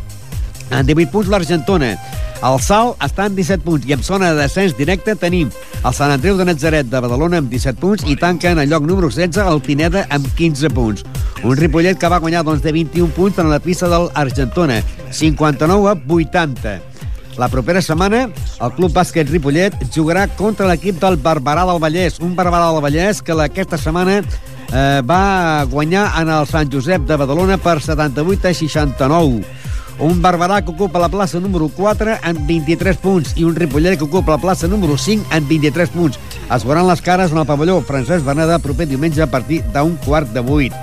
amb 0.71 0.87
18 0.87 1.11
punts 1.13 1.31
l'Argentona, 1.31 1.95
el 2.45 2.59
Salt 2.61 3.01
està 3.05 3.27
en 3.31 3.37
17 3.37 3.65
punts 3.65 3.87
i 3.89 3.95
en 3.97 4.03
zona 4.05 4.33
de 4.33 4.43
descens 4.43 4.75
directe 4.77 5.15
tenim 5.17 5.49
el 5.81 5.95
Sant 5.97 6.13
Andreu 6.13 6.37
de 6.37 6.45
Natzaret 6.45 6.89
de 6.91 7.01
Badalona 7.01 7.41
amb 7.41 7.53
17 7.53 7.81
punts 7.81 8.05
i 8.05 8.17
tanca 8.21 8.51
en 8.53 8.61
el 8.61 8.69
lloc 8.71 8.85
número 8.85 9.09
16 9.09 9.47
el 9.47 9.63
Pineda 9.65 10.05
amb 10.13 10.27
15 10.37 10.71
punts. 10.77 11.07
Un 11.45 11.57
Ripollet 11.57 11.99
que 11.99 12.11
va 12.13 12.21
guanyar 12.21 12.45
doncs, 12.45 12.63
de 12.63 12.73
21 12.73 13.15
punts 13.17 13.39
en 13.39 13.49
la 13.51 13.61
pista 13.61 13.89
del 13.89 14.11
Argentona, 14.15 14.83
59 15.11 15.91
a 15.91 15.97
80. 15.97 16.77
La 17.37 17.49
propera 17.53 17.83
setmana, 17.85 18.23
el 18.65 18.73
Club 18.77 18.95
Bàsquet 18.97 19.29
Ripollet 19.29 19.75
jugarà 19.93 20.25
contra 20.39 20.69
l'equip 20.69 21.01
del 21.01 21.19
Barberà 21.21 21.67
del 21.69 21.81
Vallès, 21.83 22.21
un 22.25 22.33
Barberà 22.37 22.71
del 22.73 22.83
Vallès 22.85 23.21
que 23.23 23.37
aquesta 23.45 23.77
setmana 23.81 24.23
eh, 24.73 25.03
va 25.05 25.65
guanyar 25.71 26.09
en 26.21 26.33
el 26.33 26.49
Sant 26.49 26.73
Josep 26.73 27.05
de 27.09 27.17
Badalona 27.21 27.59
per 27.61 27.81
78 27.85 28.49
a 28.49 28.55
69 28.55 29.45
un 29.99 30.21
Barberà 30.23 30.61
que 30.63 30.73
ocupa 30.73 31.01
la 31.01 31.09
plaça 31.09 31.41
número 31.41 31.69
4 31.73 32.19
amb 32.23 32.43
23 32.49 33.01
punts 33.01 33.33
i 33.37 33.45
un 33.45 33.57
Ripollet 33.57 33.97
que 33.97 34.05
ocupa 34.05 34.37
la 34.37 34.43
plaça 34.43 34.69
número 34.69 34.99
5 34.99 35.33
amb 35.33 35.49
23 35.49 35.95
punts. 35.95 36.21
Es 36.53 36.65
veuran 36.65 36.87
les 36.89 37.03
cares 37.03 37.33
en 37.33 37.41
el 37.41 37.49
pavelló 37.49 37.81
Francesc 37.81 38.25
Bernada 38.25 38.59
proper 38.59 38.89
diumenge 38.89 39.23
a 39.23 39.31
partir 39.31 39.63
d'un 39.73 39.97
quart 40.05 40.31
de 40.35 40.45
vuit. 40.45 40.75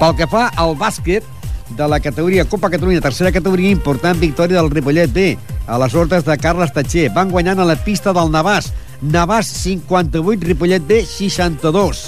Pel 0.00 0.16
que 0.18 0.26
fa 0.28 0.50
al 0.56 0.76
bàsquet, 0.76 1.24
de 1.70 1.88
la 1.88 2.00
categoria 2.00 2.44
Copa 2.44 2.70
Catalunya, 2.70 3.00
tercera 3.00 3.32
categoria, 3.32 3.70
important 3.70 4.18
victòria 4.20 4.60
del 4.60 4.70
Ripollet 4.70 5.12
B, 5.12 5.36
a 5.66 5.78
les 5.82 5.94
ordres 5.94 6.24
de 6.24 6.36
Carles 6.38 6.72
Tatxer. 6.72 7.10
Van 7.14 7.30
guanyant 7.30 7.60
a 7.60 7.66
la 7.66 7.76
pista 7.76 8.14
del 8.14 8.30
Navàs. 8.30 8.70
Navàs 9.02 9.50
58, 9.64 10.46
Ripollet 10.46 10.86
B 10.86 11.02
62. 11.04 12.04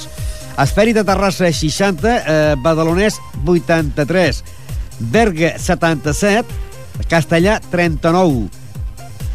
Esferi 0.58 0.94
de 0.94 1.04
Terrassa 1.06 1.50
60, 1.52 2.14
eh, 2.18 2.54
Badalonès 2.62 3.18
83. 3.44 4.42
Berga 4.98 5.58
77, 5.58 6.46
Castellà 7.08 7.60
39, 7.70 8.48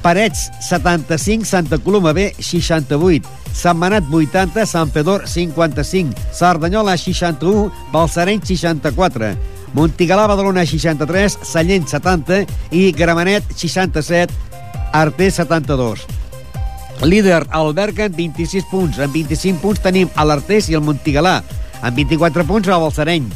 Parets 0.01 0.51
75, 0.61 1.45
Santa 1.47 1.77
Coloma 1.79 2.11
B 2.13 2.33
68, 2.37 3.23
Sant 3.53 3.77
Manat 3.79 4.03
80, 4.11 4.65
Sant 4.67 4.91
Fedor 4.91 5.27
55, 5.27 6.13
Cerdanyola 6.33 6.97
61, 6.97 7.71
Balsareny 7.93 8.41
64, 8.43 9.35
Montigalà 9.73 10.27
Badalona 10.27 10.65
63, 10.65 11.39
Sallent 11.41 11.87
70 11.87 12.43
i 12.71 12.91
Gramenet 12.91 13.55
67, 13.55 14.33
Arter 14.93 15.31
72. 15.31 16.03
Líder, 17.01 17.41
el 17.51 17.73
Berga 17.73 18.05
amb 18.05 18.15
26 18.19 18.67
punts. 18.69 18.99
Amb 19.01 19.15
25 19.15 19.59
punts 19.63 19.81
tenim 19.83 20.11
l'Artés 20.13 20.69
i 20.69 20.77
el 20.77 20.85
Montigalà. 20.85 21.39
Amb 21.81 21.97
24 21.97 22.45
punts 22.47 22.69
el 22.69 22.79
Balsareny. 22.85 23.31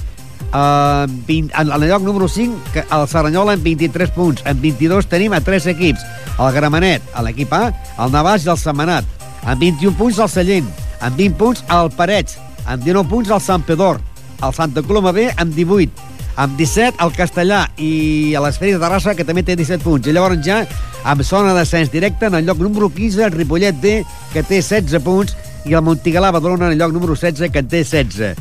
Uh, 0.47 1.05
20, 1.27 1.51
en, 1.59 1.71
en 1.71 1.83
el 1.83 1.89
lloc 1.89 2.01
número 2.03 2.27
5, 2.27 2.71
que 2.73 2.85
el 2.87 3.07
Serranyola 3.07 3.57
amb 3.57 3.63
23 3.63 4.11
punts. 4.15 4.43
En 4.45 4.61
22 4.61 5.09
tenim 5.11 5.35
a 5.35 5.41
3 5.43 5.67
equips. 5.73 6.03
El 6.39 6.51
Gramenet, 6.55 7.03
a 7.13 7.23
l'equip 7.25 7.51
A, 7.53 7.71
el 7.99 8.13
Navàs 8.13 8.45
i 8.45 8.51
el 8.53 8.59
Setmanat. 8.61 9.05
Amb 9.43 9.59
21 9.61 9.97
punts 9.99 10.19
el 10.23 10.31
Sallent. 10.31 10.69
Amb 11.01 11.19
20 11.19 11.37
punts 11.39 11.63
el 11.73 11.91
Parets. 11.97 12.37
Amb 12.65 12.83
19 12.83 13.09
punts 13.11 13.31
el 13.31 13.43
Sant 13.43 13.65
Pedor. 13.67 13.99
El 14.43 14.53
Santa 14.53 14.83
Coloma 14.85 15.11
B 15.11 15.31
amb 15.35 15.55
18. 15.55 16.07
amb 16.37 16.53
17, 16.53 17.01
el 17.01 17.13
Castellà 17.17 17.63
i 17.81 18.35
a 18.37 18.41
l'Esferi 18.43 18.75
de 18.75 18.81
Terrassa, 18.81 19.15
que 19.17 19.25
també 19.25 19.41
té 19.41 19.55
17 19.57 19.81
punts. 19.81 20.05
I 20.05 20.13
llavors 20.13 20.37
ja, 20.45 20.59
amb 21.01 21.23
zona 21.25 21.55
de 21.55 21.63
descens 21.63 21.89
directe, 21.89 22.29
en 22.29 22.37
el 22.37 22.45
lloc 22.45 22.61
número 22.61 22.91
15, 22.93 23.23
el 23.25 23.33
Ripollet 23.33 23.79
B, 23.81 24.03
que 24.33 24.43
té 24.45 24.61
16 24.61 25.01
punts, 25.01 25.33
i 25.65 25.73
el 25.73 25.81
Montigalà 25.81 26.29
Badalona 26.31 26.69
en 26.69 26.75
el 26.75 26.83
lloc 26.83 26.93
número 26.93 27.17
16, 27.17 27.49
que 27.51 27.65
en 27.65 27.71
té 27.73 27.81
16. 27.81 28.37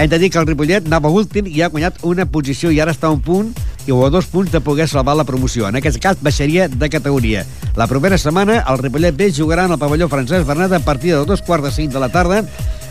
Hem 0.00 0.08
de 0.08 0.18
dir 0.18 0.30
que 0.32 0.38
el 0.40 0.46
Ripollet 0.48 0.86
anava 0.88 1.10
últim 1.12 1.44
i 1.44 1.58
ha 1.60 1.66
guanyat 1.68 1.98
una 2.08 2.24
posició 2.24 2.70
i 2.72 2.78
ara 2.80 2.94
està 2.94 3.10
a 3.10 3.12
un 3.12 3.18
punt 3.20 3.50
i 3.84 3.92
o 3.92 3.98
a 4.06 4.08
dos 4.08 4.30
punts 4.32 4.48
de 4.48 4.62
poder 4.64 4.86
salvar 4.88 5.12
la 5.18 5.26
promoció. 5.28 5.66
En 5.68 5.76
aquest 5.76 5.98
cas, 6.00 6.22
baixaria 6.24 6.70
de 6.72 6.88
categoria. 6.88 7.42
La 7.76 7.84
propera 7.86 8.16
setmana, 8.16 8.62
el 8.64 8.80
Ripollet 8.80 9.18
B 9.18 9.28
jugarà 9.28 9.66
en 9.68 9.74
el 9.76 9.78
pavelló 9.82 10.08
Francesc 10.08 10.48
Bernat 10.48 10.72
a 10.72 10.80
partir 10.80 11.12
de 11.12 11.26
dos 11.28 11.42
quarts 11.44 11.68
de 11.68 11.72
cinc 11.74 11.92
de 11.92 12.00
la 12.00 12.08
tarda 12.08 12.40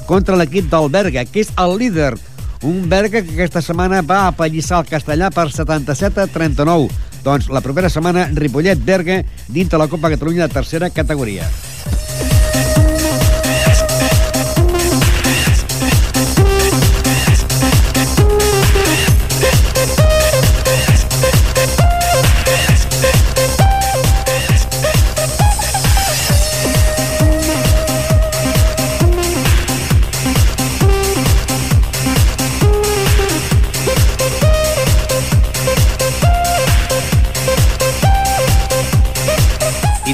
contra 0.05 0.37
l'equip 0.37 0.69
del 0.69 0.91
Berga, 0.93 1.25
que 1.25 1.41
és 1.41 1.49
el 1.57 1.79
líder. 1.81 2.11
Un 2.61 2.85
Berga 2.91 3.23
que 3.23 3.33
aquesta 3.33 3.65
setmana 3.65 4.03
va 4.05 4.27
apallissar 4.27 4.83
el 4.83 4.91
castellà 4.93 5.31
per 5.33 5.49
77 5.49 6.27
a 6.27 6.29
39. 6.29 6.93
Doncs 7.25 7.49
la 7.49 7.65
propera 7.65 7.89
setmana, 7.89 8.29
Ripollet-Berga 8.37 9.23
dins 9.49 9.73
de 9.73 9.81
la 9.81 9.89
Copa 9.89 10.13
Catalunya 10.13 10.45
de 10.45 10.53
tercera 10.61 10.93
categoria. 10.93 11.49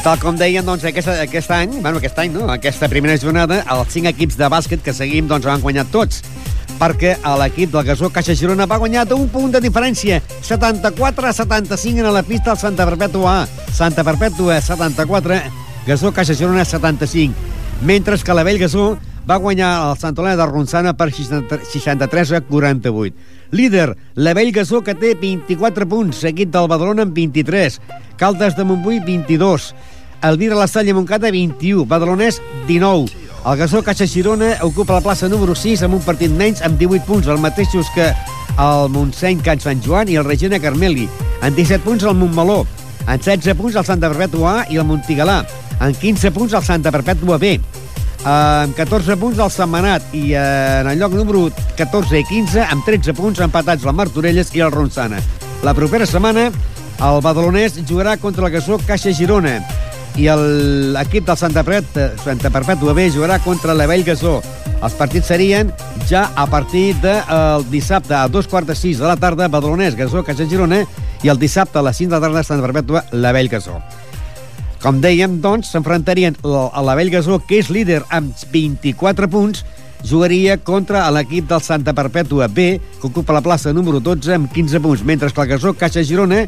Tal 0.06 0.20
com 0.22 0.36
deien, 0.38 0.62
doncs, 0.62 0.84
aquest, 0.86 1.08
aquest 1.10 1.50
any, 1.50 1.80
bueno, 1.82 1.98
aquest 1.98 2.20
any, 2.22 2.30
no? 2.30 2.44
aquesta 2.54 2.86
primera 2.92 3.18
jornada, 3.18 3.64
els 3.74 3.90
cinc 3.90 4.06
equips 4.12 4.36
de 4.38 4.50
bàsquet 4.54 4.84
que 4.86 4.94
seguim 4.94 5.26
doncs, 5.26 5.48
han 5.50 5.64
guanyat 5.64 5.90
tots 5.90 6.22
perquè 6.78 7.16
l'equip 7.40 7.72
del 7.74 7.88
Gasó 7.88 8.12
Caixa 8.14 8.36
Girona 8.38 8.68
va 8.70 8.78
guanyar 8.78 9.08
un 9.16 9.26
punt 9.34 9.56
de 9.56 9.64
diferència, 9.64 10.20
74 10.46 11.26
a 11.26 11.34
75 11.34 12.04
en 12.04 12.14
la 12.14 12.22
pista 12.22 12.52
del 12.52 12.62
Santa 12.62 12.86
Perpètua 12.86 13.34
A. 13.40 13.72
Santa 13.74 14.06
Perpètua 14.06 14.60
74, 14.62 15.40
Gasó 15.88 16.14
Caixa 16.14 16.38
Girona 16.38 16.66
75. 16.66 17.34
Mentre 17.82 18.20
que 18.22 18.38
la 18.38 18.44
Vell 18.46 18.62
Gasó 18.62 19.00
va 19.26 19.40
guanyar 19.42 19.72
el 19.90 19.98
Sant 19.98 20.20
Olena 20.22 20.38
de 20.38 20.46
Ronçana 20.46 20.94
per 20.94 21.10
60 21.10 21.64
63 21.72 22.36
a 22.38 22.42
48. 22.46 23.16
Líder, 23.58 23.96
la 24.16 24.34
Vell 24.38 24.52
Gasó, 24.54 24.84
que 24.84 24.94
té 24.94 25.16
24 25.18 25.90
punts, 25.90 26.22
seguit 26.28 26.54
del 26.54 26.70
Badalona 26.70 27.08
amb 27.08 27.16
23. 27.16 27.80
Caldes 28.22 28.56
de 28.56 28.64
Montbui, 28.68 29.00
22. 29.00 29.74
Elvira 30.30 30.56
La 30.56 30.68
Salle 30.68 30.94
Montcada, 30.94 31.30
21. 31.30 31.86
Badalonès, 31.86 32.42
19. 32.68 33.06
El 33.46 33.58
Gasó 33.58 33.84
Caixa 33.84 34.08
Girona 34.08 34.56
ocupa 34.66 34.96
la 34.96 35.04
plaça 35.06 35.30
número 35.30 35.54
6 35.54 35.84
amb 35.86 36.00
un 36.00 36.02
partit 36.02 36.32
menys 36.34 36.64
amb 36.66 36.80
18 36.82 37.06
punts, 37.06 37.28
els 37.30 37.44
mateixos 37.44 37.92
que 37.94 38.08
el 38.58 38.90
Montseny 38.90 39.44
Can 39.46 39.62
Sant 39.62 39.84
Joan 39.86 40.10
i 40.10 40.18
el 40.18 40.26
Regina 40.26 40.58
Carmeli. 40.60 41.06
En 41.46 41.54
17 41.54 41.86
punts 41.86 42.08
el 42.10 42.18
Montmeló. 42.18 42.64
En 43.06 43.22
16 43.22 43.54
punts 43.54 43.78
el 43.78 43.86
Santa 43.86 44.10
Perpètua 44.10 44.56
A 44.64 44.66
i 44.74 44.82
el 44.82 44.90
Montigalà. 44.90 45.44
En 45.78 45.94
15 45.94 46.34
punts 46.34 46.58
el 46.58 46.66
Santa 46.66 46.90
Perpètua 46.96 47.38
B. 47.38 47.60
Amb 48.26 48.74
14 48.74 49.20
punts 49.22 49.38
el 49.38 49.54
Setmanat 49.54 50.10
i 50.18 50.32
eh, 50.34 50.82
en 50.82 50.90
el 50.90 50.98
lloc 50.98 51.14
número 51.14 51.52
14 51.78 52.18
i 52.18 52.26
15 52.26 52.66
amb 52.66 52.82
13 52.88 53.14
punts 53.14 53.46
empatats 53.46 53.86
el 53.86 53.94
Martorelles 53.94 54.50
i 54.58 54.66
el 54.66 54.74
Ronçana. 54.74 55.22
La 55.62 55.78
propera 55.78 56.10
setmana 56.10 56.50
el 56.50 57.22
Badalonès 57.22 57.78
jugarà 57.86 58.18
contra 58.18 58.48
el 58.48 58.56
Gasó 58.58 58.82
Caixa 58.88 59.14
Girona 59.14 59.60
i 60.16 60.30
l'equip 60.96 61.26
del 61.28 61.38
Santa, 61.38 61.64
Pret, 61.68 61.98
Santa 62.24 62.52
Perpètua 62.54 62.94
B 62.96 63.10
jugarà 63.12 63.40
contra 63.44 63.76
la 63.76 63.88
Vell 63.90 64.06
Gasó. 64.08 64.38
Els 64.84 64.96
partits 64.96 65.28
serien 65.28 65.72
ja 66.08 66.30
a 66.36 66.46
partir 66.48 66.94
del 67.04 67.22
de, 67.26 67.70
dissabte 67.72 68.16
a 68.16 68.28
dos 68.32 68.48
quarts 68.48 68.70
de 68.70 68.76
sis 68.80 69.00
de 69.02 69.08
la 69.08 69.18
tarda, 69.20 69.50
Badalonès, 69.52 69.96
Gasó, 69.98 70.24
Caixa 70.24 70.48
Girona, 70.48 70.84
i 71.24 71.32
el 71.32 71.40
dissabte 71.42 71.80
a 71.80 71.84
les 71.84 71.98
5 71.98 72.12
de 72.12 72.16
la 72.16 72.28
tarda, 72.28 72.44
Santa 72.44 72.68
Perpètua, 72.68 73.06
la 73.12 73.34
Vell 73.36 73.50
Gasó. 73.52 73.80
Com 74.84 75.00
dèiem, 75.02 75.40
doncs, 75.42 75.72
s'enfrontarien 75.74 76.38
a 76.46 76.84
la 76.86 76.96
Vell 76.96 77.10
Gasó, 77.10 77.40
que 77.42 77.60
és 77.60 77.72
líder 77.74 78.04
amb 78.14 78.32
24 78.54 79.28
punts, 79.32 79.66
jugaria 80.06 80.60
contra 80.62 81.08
l'equip 81.12 81.50
del 81.50 81.64
Santa 81.66 81.96
Perpètua 81.98 82.48
B, 82.48 82.78
que 83.02 83.10
ocupa 83.10 83.34
la 83.34 83.42
plaça 83.42 83.74
número 83.74 84.00
12 84.00 84.36
amb 84.36 84.52
15 84.54 84.84
punts, 84.84 85.04
mentre 85.04 85.32
que 85.32 85.42
el 85.42 85.50
Gasó 85.56 85.74
Caixa 85.74 86.04
Girona, 86.06 86.46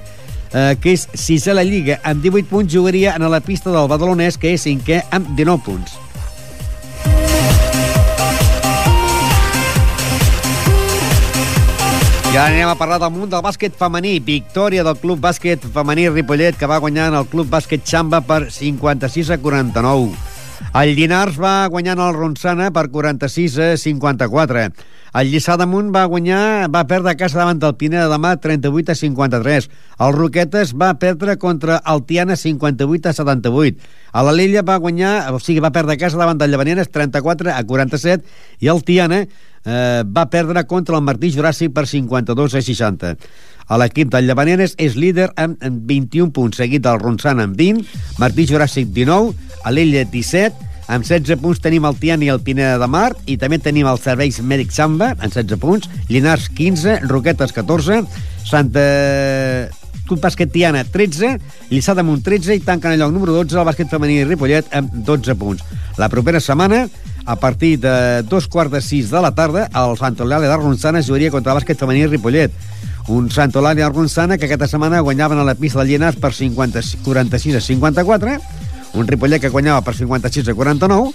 eh, 0.54 0.76
que 0.82 0.95
és 0.95 1.08
sisè 1.14 1.54
a 1.54 1.60
la 1.60 1.68
Lliga, 1.68 2.00
amb 2.04 2.24
18 2.24 2.50
punts, 2.52 2.74
jugaria 2.74 3.16
en 3.16 3.28
la 3.32 3.41
pista 3.41 3.72
del 3.72 3.88
Badalonès, 3.89 4.38
que 4.38 4.54
és 4.56 4.68
cinquè 4.68 5.04
amb 5.12 5.34
19 5.36 5.64
punts. 5.66 5.98
Ara 12.38 12.54
anem 12.54 12.70
a 12.70 12.76
parlar 12.78 13.00
del 13.02 13.10
món 13.16 13.32
del 13.32 13.41
bàsquet 13.41 13.74
femení. 13.74 14.20
Victòria 14.22 14.84
del 14.86 15.00
Club 15.02 15.24
Bàsquet 15.24 15.64
Femení 15.74 16.04
Ripollet, 16.12 16.54
que 16.54 16.70
va 16.70 16.78
guanyar 16.78 17.08
en 17.10 17.18
el 17.18 17.26
Club 17.32 17.50
Bàsquet 17.50 17.82
Xamba 17.82 18.20
per 18.22 18.52
56 18.54 19.32
a 19.34 19.39
49. 19.41 20.37
El 20.74 20.95
Llinars 20.97 21.38
va 21.41 21.68
guanyar 21.74 21.97
el 22.01 22.16
Ronçana 22.16 22.70
per 22.74 22.88
46 22.93 23.58
a 23.58 23.68
54. 23.78 24.68
El 25.18 25.30
Lliçà 25.32 25.55
d'Amunt 25.58 25.88
va 25.95 26.03
guanyar, 26.10 26.68
va 26.74 26.84
perdre 26.89 27.14
a 27.14 27.18
casa 27.18 27.39
davant 27.39 27.58
del 27.62 27.76
Pineda 27.80 28.10
de 28.12 28.18
Mar 28.22 28.36
38 28.43 28.91
a 28.91 28.95
53. 28.99 29.70
El 30.05 30.14
Roquetes 30.14 30.74
va 30.78 30.91
perdre 31.01 31.38
contra 31.41 31.80
el 31.93 32.03
Tiana 32.05 32.36
58 32.36 33.10
a 33.10 33.16
78. 33.18 33.89
A 34.14 34.24
l'Alella 34.28 34.66
va 34.68 34.78
guanyar, 34.84 35.14
o 35.34 35.39
sigui, 35.39 35.64
va 35.64 35.74
perdre 35.74 35.95
a 35.95 36.01
casa 36.01 36.20
davant 36.20 36.38
del 36.38 36.51
Llavaneres 36.53 36.91
34 36.93 37.53
a 37.55 37.64
47 37.64 38.26
i 38.62 38.70
el 38.74 38.84
Tiana 38.86 39.24
eh, 39.68 40.03
va 40.05 40.28
perdre 40.30 40.64
contra 40.68 40.97
el 40.97 41.05
Martí 41.08 41.32
Juràssic 41.34 41.74
per 41.74 41.88
52 41.88 42.55
a 42.55 42.62
60. 42.62 43.16
A 43.68 43.78
l'equip 43.82 44.11
del 44.13 44.28
Llavaneres 44.30 44.76
és 44.80 44.95
líder 44.95 45.32
amb, 45.36 45.57
amb 45.63 45.84
21 45.89 46.32
punts, 46.36 46.57
seguit 46.59 46.84
del 46.86 47.01
Ronçana 47.01 47.47
amb 47.47 47.57
20, 47.59 47.84
Martí 48.22 48.47
Juràssic 48.47 48.93
19, 48.95 49.34
Alella 49.68 50.05
17, 50.07 50.68
amb 50.88 51.03
16 51.03 51.41
punts 51.43 51.59
tenim 51.59 51.84
el 51.88 51.97
Tiana 51.99 52.24
i 52.24 52.30
el 52.32 52.39
Pineda 52.39 52.78
de 52.80 52.88
Mar 52.88 53.09
i 53.28 53.36
també 53.39 53.59
tenim 53.59 53.89
els 53.91 54.05
serveis 54.07 54.39
Mèdic 54.39 54.72
Samba 54.72 55.11
amb 55.18 55.34
16 55.34 55.59
punts, 55.59 55.89
Llinars 56.07 56.47
15, 56.55 57.01
Roquetes 57.11 57.51
14, 57.51 58.05
Santa 58.47 58.86
Club 60.07 60.24
Bàsquet 60.24 60.53
Tiana 60.53 60.86
13, 60.88 61.34
Lliçà 61.74 61.91
d'Amunt 61.97 62.24
13 62.24 62.55
i 62.55 62.63
tanquen 62.63 62.95
el 62.95 63.03
lloc 63.03 63.11
número 63.11 63.36
12 63.36 63.59
el 63.59 63.68
bàsquet 63.68 63.91
femení 63.91 64.22
Ripollet 64.24 64.72
amb 64.80 64.95
12 65.03 65.36
punts. 65.36 65.68
La 65.99 66.07
propera 66.07 66.39
setmana 66.39 66.86
a 67.28 67.36
partir 67.36 67.76
de 67.84 68.24
dos 68.24 68.47
quarts 68.47 68.72
de 68.72 68.80
sis 68.80 69.11
de 69.11 69.20
la 69.20 69.34
tarda, 69.36 69.65
el 69.76 69.97
Sant 69.99 70.15
Eulàlia 70.15 70.47
de 70.47 70.55
Ronçana 70.55 71.03
jugaria 71.03 71.34
contra 71.34 71.51
el 71.51 71.59
bàsquet 71.59 71.84
femení 71.84 72.07
Ripollet. 72.07 72.55
Un 73.08 73.30
Sant 73.32 73.53
Eulàlia 73.55 73.88
de 73.88 73.93
Ronçana 73.93 74.36
que 74.36 74.49
aquesta 74.49 74.68
setmana 74.68 74.99
guanyaven 74.99 75.39
a 75.39 75.45
la 75.47 75.55
pista 75.55 75.80
de 75.80 75.88
Llinars 75.88 76.20
per 76.20 76.34
50, 76.36 76.84
46 77.05 77.55
a 77.55 77.62
54, 77.64 78.36
un 78.99 79.08
Ripollet 79.08 79.39
que 79.39 79.51
guanyava 79.53 79.82
per 79.86 79.95
56 79.95 80.51
a 80.51 80.55
49, 80.58 81.14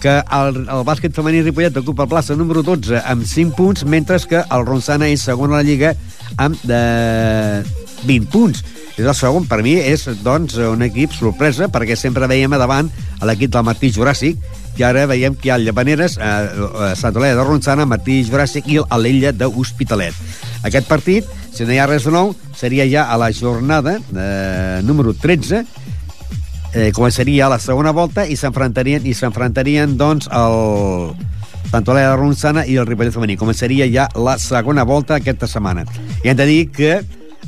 que 0.00 0.14
el, 0.38 0.62
el 0.64 0.84
bàsquet 0.88 1.12
femení 1.12 1.42
Ripollet 1.44 1.76
ocupa 1.82 2.06
el 2.06 2.12
plaça 2.14 2.36
número 2.36 2.64
12 2.64 3.02
amb 3.04 3.28
5 3.28 3.56
punts, 3.58 3.84
mentre 3.84 4.16
que 4.24 4.40
el 4.40 4.64
Ronçana 4.64 5.12
és 5.12 5.24
segon 5.28 5.52
a 5.52 5.60
la 5.60 5.68
Lliga 5.68 5.92
amb 6.40 6.56
de 6.64 6.80
20 8.06 8.30
punts. 8.32 8.64
És 8.94 9.02
el 9.02 9.14
segon, 9.18 9.48
per 9.50 9.60
mi, 9.66 9.74
és 9.80 10.06
doncs, 10.22 10.54
un 10.70 10.84
equip 10.86 11.14
sorpresa, 11.16 11.66
perquè 11.72 11.96
sempre 11.98 12.28
veiem 12.30 12.52
a 12.54 12.60
davant 12.60 12.90
a 13.18 13.26
l'equip 13.26 13.50
del 13.54 13.66
Martí 13.66 13.90
Juràssic, 13.94 14.38
i 14.78 14.82
ara 14.86 15.06
veiem 15.10 15.34
que 15.38 15.48
hi 15.48 15.52
ha 15.52 15.58
el 15.58 15.66
Llavaneres, 15.66 16.16
eh, 16.18 16.24
eh, 16.24 16.92
Sant 16.98 17.16
Olea 17.16 17.34
de 17.34 17.46
Ronçana, 17.46 17.86
Martí 17.86 18.22
Juràssic 18.26 18.70
i 18.70 18.78
l'Ella 19.00 19.32
d'Hospitalet. 19.34 20.14
Aquest 20.64 20.88
partit, 20.90 21.26
si 21.54 21.66
no 21.66 21.74
hi 21.74 21.78
ha 21.78 21.88
res 21.90 22.06
de 22.06 22.14
nou, 22.14 22.34
seria 22.56 22.86
ja 22.90 23.08
a 23.10 23.18
la 23.20 23.32
jornada 23.32 23.98
eh, 23.98 24.80
número 24.82 25.14
13, 25.14 25.64
eh, 26.74 26.90
començaria 26.94 27.50
la 27.50 27.60
segona 27.62 27.92
volta 27.94 28.26
i 28.26 28.36
s'enfrontarien 28.36 29.06
i 29.06 29.14
s'enfrontarien 29.14 29.98
doncs 29.98 30.26
el 30.30 31.14
tant 31.70 31.88
Olea 31.90 32.12
de 32.12 32.16
Ronçana 32.18 32.64
i 32.70 32.76
el 32.78 32.86
Ripollet 32.86 33.14
femení. 33.14 33.38
Començaria 33.38 33.86
ja 33.90 34.06
la 34.14 34.36
segona 34.38 34.84
volta 34.86 35.16
aquesta 35.18 35.48
setmana. 35.50 35.82
I 36.22 36.30
hem 36.30 36.38
de 36.38 36.46
dir 36.46 36.60
que 36.70 37.00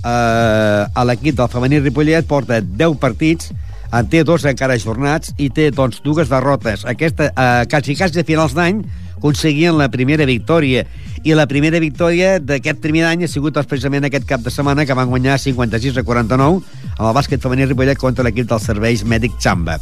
eh, 0.02 1.04
l'equip 1.08 1.38
del 1.38 1.50
femení 1.52 1.80
Ripollet 1.80 2.26
porta 2.26 2.60
10 2.60 2.98
partits 3.02 3.52
en 3.94 4.08
té 4.10 4.22
dos 4.26 4.44
encara 4.48 4.76
ajornats 4.76 5.32
i 5.38 5.48
té 5.50 5.70
doncs 5.74 6.02
dues 6.04 6.30
derrotes. 6.30 6.84
Aquesta, 6.84 7.30
eh, 7.30 7.66
quasi 7.70 7.96
quasi 7.96 8.20
a 8.20 8.24
finals 8.24 8.54
d'any, 8.54 8.82
aconseguien 9.16 9.78
la 9.78 9.88
primera 9.88 10.26
victòria 10.28 10.84
i 11.24 11.34
la 11.34 11.46
primera 11.46 11.80
victòria 11.80 12.36
d'aquest 12.38 12.82
primer 12.82 13.06
any 13.08 13.24
ha 13.24 13.28
sigut 13.30 13.56
precisament 13.66 14.04
aquest 14.04 14.26
cap 14.28 14.44
de 14.44 14.50
setmana 14.50 14.84
que 14.86 14.94
van 14.94 15.08
guanyar 15.08 15.38
56 15.40 15.96
a 15.96 16.04
49 16.04 16.60
amb 16.98 17.08
el 17.08 17.16
bàsquet 17.16 17.42
femení 17.42 17.66
Ripollet 17.66 17.98
contra 17.98 18.24
l'equip 18.24 18.46
dels 18.46 18.68
serveis 18.68 19.04
mèdic 19.04 19.40
Xamba. 19.40 19.80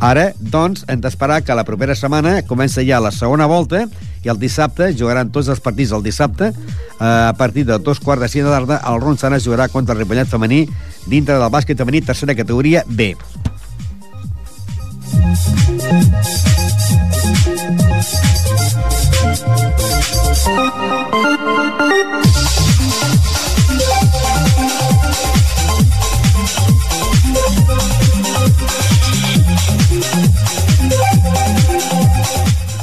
Ara, 0.00 0.28
doncs, 0.38 0.84
hem 0.86 1.00
d'esperar 1.02 1.40
que 1.42 1.54
la 1.58 1.64
propera 1.66 1.96
setmana 1.98 2.36
comença 2.46 2.84
ja 2.86 3.00
la 3.02 3.10
segona 3.10 3.48
volta 3.50 3.82
i 4.22 4.30
el 4.30 4.38
dissabte 4.38 4.92
jugaran 4.94 5.32
tots 5.34 5.50
els 5.50 5.62
partits 5.64 5.90
el 5.96 6.04
dissabte 6.06 6.52
eh, 6.52 7.02
a 7.02 7.34
partir 7.38 7.66
de 7.66 7.80
dos 7.82 7.98
quarts 7.98 8.22
de 8.22 8.28
sis 8.30 8.46
de 8.46 8.52
tarda 8.52 8.78
el 8.86 9.00
Ronçana 9.02 9.42
jugarà 9.42 9.66
contra 9.72 9.96
el 9.96 10.04
Ripollet 10.04 10.30
femení 10.30 10.64
dintre 11.06 11.34
del 11.34 11.50
bàsquet 11.50 11.82
femení 11.82 12.02
tercera 12.06 12.38
categoria 12.38 12.84
B. 12.86 13.14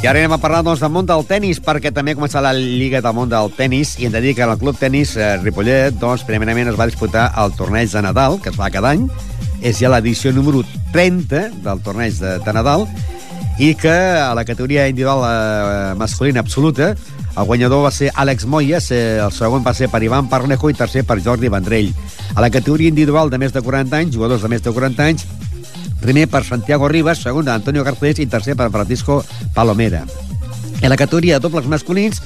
I 0.05 0.07
ara 0.07 0.19
anem 0.21 0.35
a 0.35 0.37
parlar 0.37 0.59
doncs, 0.61 0.83
del 0.83 0.91
món 0.93 1.07
del 1.09 1.23
tennis, 1.25 1.57
perquè 1.65 1.89
també 1.89 2.13
ha 2.13 2.17
començat 2.19 2.43
la 2.45 2.51
Lliga 2.53 2.99
del 3.01 3.15
món 3.17 3.31
del 3.31 3.47
tennis, 3.57 3.95
i 3.97 4.05
hem 4.05 4.11
de 4.13 4.19
dir 4.21 4.35
que 4.37 4.43
el 4.45 4.51
Club 4.61 4.77
Tenis 4.77 5.15
eh, 5.17 5.31
Ripollet, 5.41 5.95
doncs, 5.97 6.21
primerament 6.27 6.69
es 6.69 6.77
va 6.77 6.85
disputar 6.85 7.23
el 7.41 7.55
torneig 7.57 7.89
de 7.89 8.03
Nadal, 8.05 8.37
que 8.37 8.51
es 8.53 8.59
fa 8.59 8.69
cada 8.69 8.91
any, 8.93 9.07
és 9.65 9.79
ja 9.81 9.89
l'edició 9.89 10.29
número 10.35 10.61
30 10.93 11.41
del 11.65 11.81
torneig 11.81 12.19
de, 12.21 12.35
de 12.37 12.53
Nadal, 12.53 12.85
i 13.57 13.71
que 13.73 13.95
a 13.95 14.35
la 14.37 14.45
categoria 14.45 14.85
individual 14.91 15.25
eh, 15.25 15.95
masculina 15.97 16.45
absoluta 16.45 16.91
el 16.93 17.49
guanyador 17.49 17.81
va 17.87 17.91
ser 17.91 18.11
Àlex 18.13 18.45
Moya, 18.45 18.83
el 18.85 19.33
segon 19.33 19.65
va 19.65 19.73
ser 19.73 19.89
per 19.89 20.03
Ivan 20.05 20.29
Parnejo 20.29 20.69
i 20.69 20.77
tercer 20.77 21.01
per 21.09 21.17
Jordi 21.25 21.49
Vendrell. 21.49 21.89
A 22.35 22.45
la 22.45 22.53
categoria 22.53 22.93
individual 22.93 23.33
de 23.33 23.41
més 23.41 23.57
de 23.57 23.65
40 23.65 24.03
anys, 24.03 24.13
jugadors 24.13 24.45
de 24.45 24.53
més 24.53 24.61
de 24.61 24.71
40 24.71 25.09
anys, 25.09 25.25
primer 26.05 26.27
per 26.29 26.43
Santiago 26.45 26.87
Rivas, 26.87 27.23
segon 27.25 27.49
Antonio 27.49 27.83
Garcés 27.83 28.21
i 28.21 28.29
tercer 28.29 28.55
per 28.55 28.71
Francisco 28.71 29.23
Palomera. 29.55 30.05
En 30.81 30.89
la 30.89 30.97
categoria 30.97 31.39
de 31.39 31.43
dobles 31.43 31.65
masculins, 31.67 32.21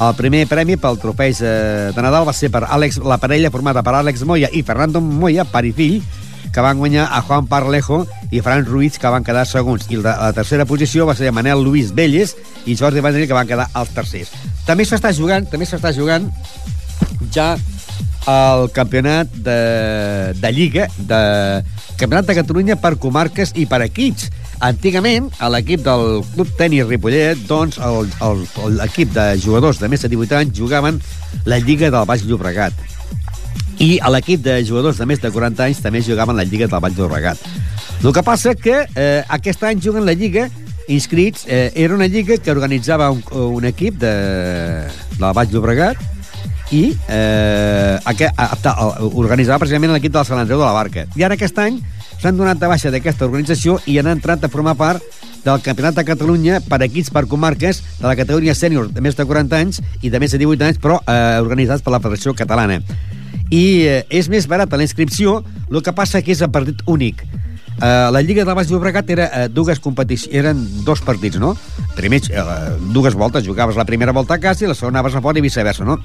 el 0.00 0.14
primer 0.16 0.46
premi 0.48 0.78
pel 0.80 0.98
trofeig 0.98 1.42
eh, 1.44 1.92
de 1.94 2.02
Nadal 2.02 2.26
va 2.26 2.34
ser 2.34 2.48
per 2.50 2.64
Àlex, 2.66 2.98
la 3.04 3.20
parella 3.20 3.52
formada 3.52 3.84
per 3.86 3.94
Àlex 3.98 4.24
Moya 4.26 4.48
i 4.52 4.64
Fernando 4.66 5.02
Moya, 5.04 5.44
pare 5.44 5.70
i 5.70 5.74
fill, 5.76 6.00
que 6.50 6.64
van 6.64 6.80
guanyar 6.80 7.06
a 7.12 7.20
Juan 7.22 7.46
Parlejo 7.46 8.02
i 8.32 8.40
Fran 8.42 8.64
Ruiz, 8.66 8.98
que 8.98 9.12
van 9.12 9.26
quedar 9.26 9.44
segons. 9.46 9.86
I 9.92 10.00
la, 10.00 10.16
la 10.18 10.32
tercera 10.34 10.66
posició 10.66 11.06
va 11.06 11.14
ser 11.14 11.30
Manel 11.36 11.62
Luis 11.62 11.92
Velles 11.94 12.34
i 12.66 12.74
Jordi 12.80 13.04
Vendrell, 13.04 13.28
que 13.28 13.36
van 13.36 13.50
quedar 13.50 13.68
els 13.76 13.92
tercers. 13.94 14.32
També 14.66 14.88
s'està 14.88 15.12
jugant, 15.14 15.46
també 15.46 15.68
s'està 15.68 15.92
jugant 15.94 16.26
ja 17.30 17.52
el 18.28 18.70
campionat 18.72 19.30
de, 19.32 19.60
de 20.40 20.52
Lliga, 20.52 20.88
de 20.98 21.20
Campionat 22.00 22.24
de 22.30 22.34
Catalunya 22.38 22.78
per 22.80 22.94
comarques 22.96 23.50
i 23.60 23.66
per 23.68 23.82
equips. 23.84 24.30
Antigament, 24.64 25.26
a 25.36 25.50
l'equip 25.52 25.82
del 25.84 26.22
Club 26.32 26.54
Tenis 26.56 26.86
Ripollet, 26.88 27.42
doncs, 27.48 27.76
l'equip 28.78 29.12
de 29.12 29.26
jugadors 29.40 29.82
de 29.82 29.90
més 29.92 30.00
de 30.00 30.08
18 30.08 30.38
anys 30.38 30.56
jugaven 30.56 31.00
la 31.44 31.58
Lliga 31.60 31.90
del 31.92 32.08
Baix 32.08 32.24
Llobregat. 32.24 32.72
I 33.84 33.98
a 34.00 34.08
l'equip 34.12 34.40
de 34.44 34.58
jugadors 34.64 34.96
de 35.00 35.08
més 35.08 35.20
de 35.20 35.28
40 35.32 35.66
anys 35.66 35.82
també 35.84 36.00
jugaven 36.04 36.40
la 36.40 36.48
Lliga 36.48 36.70
del 36.72 36.80
Baix 36.80 36.96
Llobregat. 36.96 37.44
El 38.00 38.14
que 38.16 38.24
passa 38.24 38.56
que 38.56 38.78
eh, 38.88 39.20
aquest 39.28 39.64
any 39.68 39.84
juguen 39.84 40.08
la 40.08 40.16
Lliga 40.16 40.48
inscrits, 40.88 41.44
eh, 41.46 41.70
era 41.76 41.94
una 41.94 42.08
lliga 42.08 42.36
que 42.38 42.50
organitzava 42.50 43.10
un, 43.12 43.22
un 43.30 43.64
equip 43.64 44.00
de, 44.00 44.14
de 44.88 45.20
la 45.20 45.34
Baix 45.36 45.52
Llobregat 45.52 46.00
i 46.70 46.82
eh, 47.08 47.98
aquest, 48.04 48.38
a, 48.38 48.76
organitzava 49.10 49.58
precisament 49.62 49.92
l'equip 49.94 50.14
del 50.14 50.26
Sant 50.26 50.38
Andreu 50.38 50.60
de 50.60 50.66
la 50.66 50.76
Barca. 50.76 51.06
I 51.18 51.26
ara 51.26 51.36
aquest 51.38 51.58
any 51.58 51.80
s'han 52.20 52.36
donat 52.38 52.60
de 52.60 52.70
baixa 52.70 52.92
d'aquesta 52.92 53.26
organització 53.26 53.78
i 53.90 53.98
han 53.98 54.10
entrat 54.10 54.44
a 54.44 54.52
formar 54.52 54.76
part 54.78 55.02
del 55.44 55.62
Campionat 55.64 55.96
de 55.96 56.04
Catalunya 56.04 56.60
per 56.60 56.82
equips 56.84 57.10
per 57.10 57.26
comarques 57.26 57.82
de 57.98 58.06
la 58.06 58.16
categoria 58.16 58.54
sènior 58.54 58.90
de 58.92 59.00
més 59.00 59.16
de 59.16 59.26
40 59.26 59.56
anys 59.56 59.80
i 60.02 60.12
de 60.12 60.20
més 60.20 60.34
de 60.34 60.42
18 60.42 60.68
anys, 60.68 60.80
però 60.82 61.00
eh, 61.00 61.40
organitzats 61.40 61.82
per 61.82 61.94
la 61.96 62.02
Federació 62.02 62.36
Catalana. 62.36 62.80
I 63.50 63.64
eh, 63.88 64.02
és 64.20 64.28
més 64.30 64.46
barata 64.46 64.78
la 64.78 64.86
inscripció, 64.86 65.40
el 65.70 65.82
que 65.82 65.96
passa 65.96 66.22
que 66.22 66.36
és 66.36 66.42
a 66.44 66.50
partit 66.52 66.84
únic. 66.86 67.24
Uh, 67.80 68.12
la 68.12 68.20
Lliga 68.20 68.44
del 68.44 68.52
Baix 68.52 68.68
Llobregat 68.68 69.08
era 69.08 69.26
uh, 69.30 69.44
dues 69.48 69.78
competicions, 69.80 70.34
eren 70.36 70.58
dos 70.84 71.00
partits, 71.00 71.38
no? 71.40 71.54
Primer, 71.96 72.18
uh, 72.28 72.74
dues 72.92 73.16
voltes, 73.16 73.46
jugaves 73.46 73.78
la 73.80 73.86
primera 73.88 74.12
volta 74.12 74.36
a 74.36 74.42
casa 74.42 74.66
i 74.66 74.68
la 74.68 74.76
segona 74.76 75.00
vas 75.00 75.16
a 75.16 75.22
fora 75.24 75.40
i 75.40 75.44
viceversa, 75.46 75.86
no? 75.88 75.96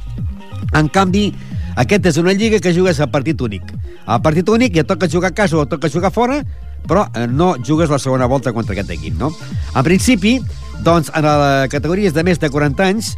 En 0.76 0.90
canvi, 0.92 1.30
aquest 1.76 2.12
és 2.12 2.18
una 2.22 2.34
lliga 2.34 2.62
que 2.64 2.74
jugues 2.76 3.00
a 3.00 3.08
partit 3.12 3.42
únic. 3.42 3.74
A 4.06 4.20
partit 4.24 4.48
únic 4.50 4.76
ja 4.76 4.86
toca 4.88 5.10
jugar 5.12 5.34
a 5.34 5.36
casa 5.36 5.58
o 5.58 5.66
toca 5.68 5.90
jugar 5.92 6.12
fora, 6.16 6.42
però 6.88 7.08
eh, 7.14 7.26
no 7.28 7.56
jugues 7.60 7.90
la 7.90 8.00
segona 8.00 8.28
volta 8.30 8.54
contra 8.54 8.76
aquest 8.76 8.94
equip, 8.96 9.18
no? 9.20 9.32
En 9.74 9.84
principi, 9.84 10.38
doncs, 10.86 11.12
en 11.16 11.26
les 11.26 11.72
categories 11.74 12.14
de 12.14 12.24
més 12.24 12.40
de 12.40 12.50
40 12.52 12.86
anys, 12.86 13.16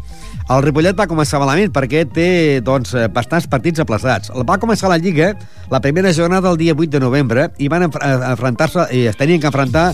el 0.48 0.64
Ripollet 0.64 0.96
va 0.96 1.10
començar 1.12 1.42
malament 1.42 1.74
perquè 1.76 2.06
té 2.08 2.28
doncs, 2.64 2.94
eh, 2.96 3.08
bastants 3.12 3.50
partits 3.52 3.84
aplaçats. 3.84 4.32
Va 4.48 4.60
començar 4.62 4.90
la 4.90 5.00
Lliga 5.02 5.34
la 5.70 5.82
primera 5.84 6.14
jornada 6.16 6.50
el 6.50 6.58
dia 6.58 6.76
8 6.78 6.94
de 6.96 7.04
novembre 7.04 7.50
i 7.60 7.68
van 7.68 7.90
eh, 7.90 7.92
enfrontar-se 8.32 8.88
i 8.96 9.06
es 9.12 9.20
tenien 9.20 9.42
que 9.44 9.52
enfrontar 9.52 9.92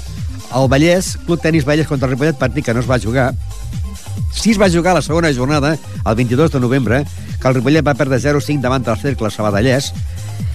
el 0.54 0.70
Vallès, 0.70 1.18
Club 1.26 1.42
Tenis 1.42 1.66
Vallès 1.66 1.90
contra 1.90 2.08
el 2.08 2.14
Ripollet, 2.14 2.38
partit 2.38 2.66
que 2.66 2.74
no 2.74 2.84
es 2.84 2.90
va 2.90 3.02
jugar. 3.02 3.32
Sí 4.34 4.52
es 4.54 4.60
va 4.62 4.70
jugar 4.70 4.94
la 4.94 5.02
segona 5.02 5.34
jornada, 5.34 5.76
el 6.06 6.16
22 6.16 6.52
de 6.54 6.60
novembre, 6.60 7.04
que 7.44 7.52
el 7.52 7.58
Ripollet 7.60 7.84
va 7.84 7.98
perdre 8.00 8.22
0-5 8.24 8.64
davant 8.64 8.86
del 8.88 9.00
cercle 9.02 9.28
Sabadellès, 9.28 9.92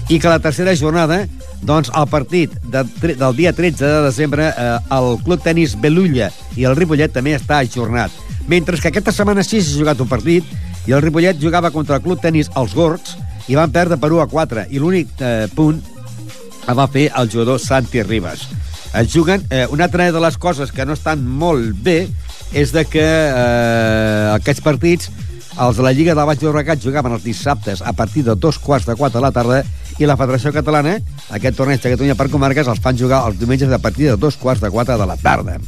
i 0.09 0.17
que 0.17 0.31
la 0.33 0.41
tercera 0.41 0.73
jornada, 0.73 1.27
doncs, 1.69 1.91
el 1.93 2.07
partit 2.09 2.55
de, 2.73 2.81
del 3.05 3.37
dia 3.37 3.53
13 3.53 3.85
de 3.85 4.03
desembre, 4.07 4.49
eh, 4.49 4.79
el 4.97 5.19
Club 5.25 5.43
Tenis 5.45 5.77
Belulla 5.77 6.31
i 6.57 6.65
el 6.65 6.77
Ripollet 6.79 7.13
també 7.13 7.37
està 7.37 7.61
ajornat. 7.61 8.15
Mentre 8.49 8.81
que 8.81 8.89
aquesta 8.89 9.13
setmana 9.13 9.45
sí 9.45 9.61
s'ha 9.61 9.77
jugat 9.77 10.01
un 10.01 10.09
partit 10.09 10.49
i 10.89 10.97
el 10.97 11.05
Ripollet 11.05 11.37
jugava 11.43 11.71
contra 11.75 11.99
el 11.99 12.07
Club 12.07 12.23
Tenis 12.25 12.49
Els 12.57 12.73
Gorgs 12.73 13.19
i 13.53 13.59
van 13.59 13.73
perdre 13.75 14.01
per 14.01 14.09
1 14.15 14.25
a 14.25 14.29
4 14.33 14.65
i 14.73 14.81
l'únic 14.81 15.13
eh, 15.21 15.45
punt 15.53 15.83
el 16.69 16.77
va 16.77 16.89
fer 16.89 17.11
el 17.13 17.29
jugador 17.29 17.61
Santi 17.61 18.03
Ribas. 18.03 18.49
Es 18.97 19.13
juguen, 19.13 19.45
eh, 19.51 19.67
una 19.69 19.85
altra 19.85 20.09
de 20.13 20.21
les 20.21 20.41
coses 20.41 20.73
que 20.73 20.89
no 20.89 20.97
estan 20.97 21.21
molt 21.21 21.77
bé 21.85 22.07
és 22.57 22.73
de 22.73 22.87
que 22.89 23.05
eh, 23.05 24.33
aquests 24.33 24.65
partits 24.65 25.11
els 25.59 25.77
de 25.77 25.83
la 25.83 25.93
Lliga 25.93 26.15
de 26.15 26.25
Baix 26.27 26.43
Llobregat 26.43 26.83
jugaven 26.83 27.17
els 27.17 27.25
dissabtes 27.27 27.83
a 27.83 27.93
partir 27.93 28.23
de 28.27 28.37
dos 28.39 28.59
quarts 28.63 28.87
de 28.87 28.95
quatre 28.95 29.19
de 29.19 29.25
la 29.25 29.33
tarda 29.35 29.63
i 29.99 30.07
la 30.07 30.17
Federació 30.17 30.53
Catalana, 30.55 30.99
aquest 31.35 31.59
torneig 31.59 31.83
de 31.83 31.91
Catalunya 31.95 32.15
per 32.19 32.29
comarques, 32.31 32.69
els 32.71 32.83
fan 32.83 32.99
jugar 32.99 33.25
els 33.27 33.39
diumenges 33.41 33.73
a 33.75 33.81
partir 33.83 34.07
de 34.13 34.17
dos 34.17 34.39
quarts 34.39 34.63
de 34.63 34.71
quatre 34.71 34.97
de 34.99 35.09
la 35.09 35.17
tarda. 35.19 35.59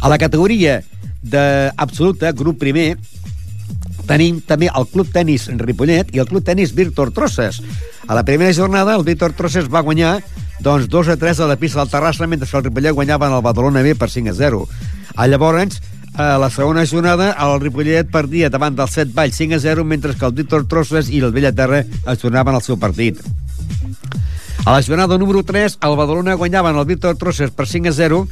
A 0.00 0.10
la 0.12 0.18
categoria 0.20 0.78
d'absoluta, 1.22 2.30
grup 2.36 2.60
primer, 2.60 2.94
tenim 4.06 4.38
també 4.46 4.68
el 4.68 4.86
Club 4.92 5.10
Tenis 5.10 5.48
Ripollet 5.48 6.12
i 6.14 6.20
el 6.22 6.28
Club 6.28 6.44
Tenis 6.44 6.74
Víctor 6.76 7.10
Trosses. 7.16 7.62
A 8.06 8.14
la 8.14 8.22
primera 8.22 8.52
jornada, 8.52 8.94
el 8.94 9.04
Víctor 9.06 9.32
Trosses 9.32 9.70
va 9.72 9.82
guanyar 9.82 10.18
doncs 10.60 10.86
2 10.92 11.14
a 11.14 11.16
3 11.16 11.40
a 11.40 11.48
la 11.50 11.56
pista 11.56 11.80
del 11.80 11.90
Terrassa, 11.90 12.28
mentre 12.28 12.46
que 12.46 12.56
el 12.56 12.68
Ripollet 12.68 12.94
guanyava 12.94 13.26
en 13.26 13.38
el 13.38 13.42
Badalona 13.42 13.82
B 13.82 13.96
per 13.96 14.10
5 14.12 14.30
a 14.30 14.36
0. 14.38 14.62
A 15.16 15.26
llavors, 15.26 15.80
a 16.14 16.38
la 16.38 16.48
segona 16.50 16.86
jornada, 16.86 17.32
el 17.42 17.60
Ripollet 17.60 18.06
perdia 18.10 18.50
davant 18.50 18.76
del 18.78 18.88
7 18.88 19.10
Vall 19.14 19.32
5 19.34 19.56
a 19.56 19.60
0, 19.60 19.84
mentre 19.84 20.14
que 20.14 20.26
el 20.26 20.32
Víctor 20.32 20.66
Trosses 20.70 21.10
i 21.10 21.18
el 21.18 21.32
Bellaterra 21.34 21.82
es 21.82 22.22
tornaven 22.22 22.54
al 22.54 22.62
seu 22.62 22.78
partit. 22.78 23.18
A 24.64 24.72
la 24.72 24.82
jornada 24.82 25.18
número 25.18 25.42
3, 25.42 25.78
el 25.82 25.96
Badalona 25.98 26.38
guanyaven 26.38 26.78
el 26.78 26.86
Víctor 26.86 27.18
Trosses 27.18 27.50
per 27.50 27.66
5 27.66 27.90
a 27.90 27.92
0 27.92 28.28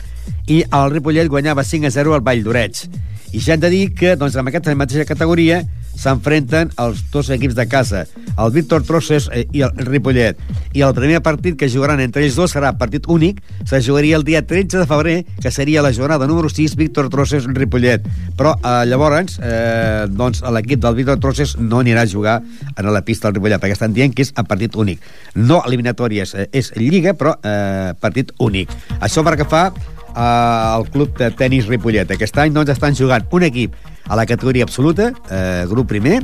i 0.46 0.62
el 0.64 0.90
Ripollet 0.90 1.30
guanyava 1.30 1.64
5 1.64 1.88
a 1.88 1.94
0 1.94 2.14
al 2.14 2.24
Vall 2.26 2.42
d'Oreig. 2.44 2.86
I 3.32 3.40
ja 3.40 3.54
hem 3.54 3.62
de 3.62 3.70
dir 3.72 3.86
que 3.96 4.16
doncs, 4.20 4.34
en 4.36 4.48
aquesta 4.48 4.74
mateixa 4.76 5.08
categoria 5.08 5.62
s'enfrenten 5.96 6.70
els 6.80 7.02
dos 7.12 7.28
equips 7.32 7.54
de 7.56 7.66
casa, 7.68 8.04
el 8.40 8.50
Víctor 8.52 8.82
Trosses 8.84 9.28
eh, 9.32 9.44
i 9.52 9.62
el 9.64 9.72
Ripollet. 9.86 10.38
I 10.76 10.84
el 10.84 10.94
primer 10.96 11.20
partit 11.24 11.56
que 11.60 11.68
jugaran 11.70 12.00
entre 12.00 12.24
ells 12.24 12.36
dos 12.36 12.54
serà 12.54 12.72
partit 12.78 13.06
únic, 13.12 13.42
se 13.68 13.80
jugaria 13.84 14.16
el 14.16 14.24
dia 14.24 14.42
13 14.46 14.82
de 14.82 14.88
febrer, 14.88 15.16
que 15.40 15.52
seria 15.52 15.84
la 15.84 15.92
jornada 15.92 16.26
número 16.26 16.48
6, 16.48 16.76
Víctor 16.76 17.10
Trosses-Ripollet. 17.12 18.08
Però 18.36 18.54
eh, 18.56 18.74
llavors, 18.88 19.38
eh, 19.40 20.04
doncs, 20.10 20.42
l'equip 20.56 20.82
del 20.84 20.98
Víctor 20.98 21.20
Trosses 21.22 21.56
no 21.60 21.80
anirà 21.80 22.04
a 22.04 22.10
jugar 22.10 22.40
a 22.74 22.86
la 22.88 23.04
pista 23.04 23.28
del 23.28 23.40
Ripollet, 23.40 23.60
perquè 23.62 23.76
estan 23.76 23.96
dient 23.96 24.16
que 24.16 24.26
és 24.26 24.32
a 24.36 24.44
partit 24.48 24.76
únic. 24.76 25.00
No 25.36 25.62
eliminatòries, 25.64 26.34
eh, 26.34 26.48
és 26.52 26.72
lliga, 26.76 27.16
però 27.16 27.36
eh, 27.40 27.92
partit 28.00 28.32
únic. 28.40 28.72
Això 29.00 29.24
perquè 29.24 29.48
fa 29.48 29.68
al 30.14 30.88
Club 30.90 31.16
de 31.18 31.30
Tenis 31.30 31.68
Ripollet. 31.70 32.10
Aquest 32.10 32.38
any 32.38 32.54
doncs, 32.54 32.72
estan 32.74 32.96
jugant 32.98 33.26
un 33.32 33.46
equip 33.48 33.76
a 34.08 34.16
la 34.18 34.26
categoria 34.26 34.64
absoluta, 34.64 35.12
eh, 35.30 35.64
grup 35.70 35.88
primer, 35.88 36.20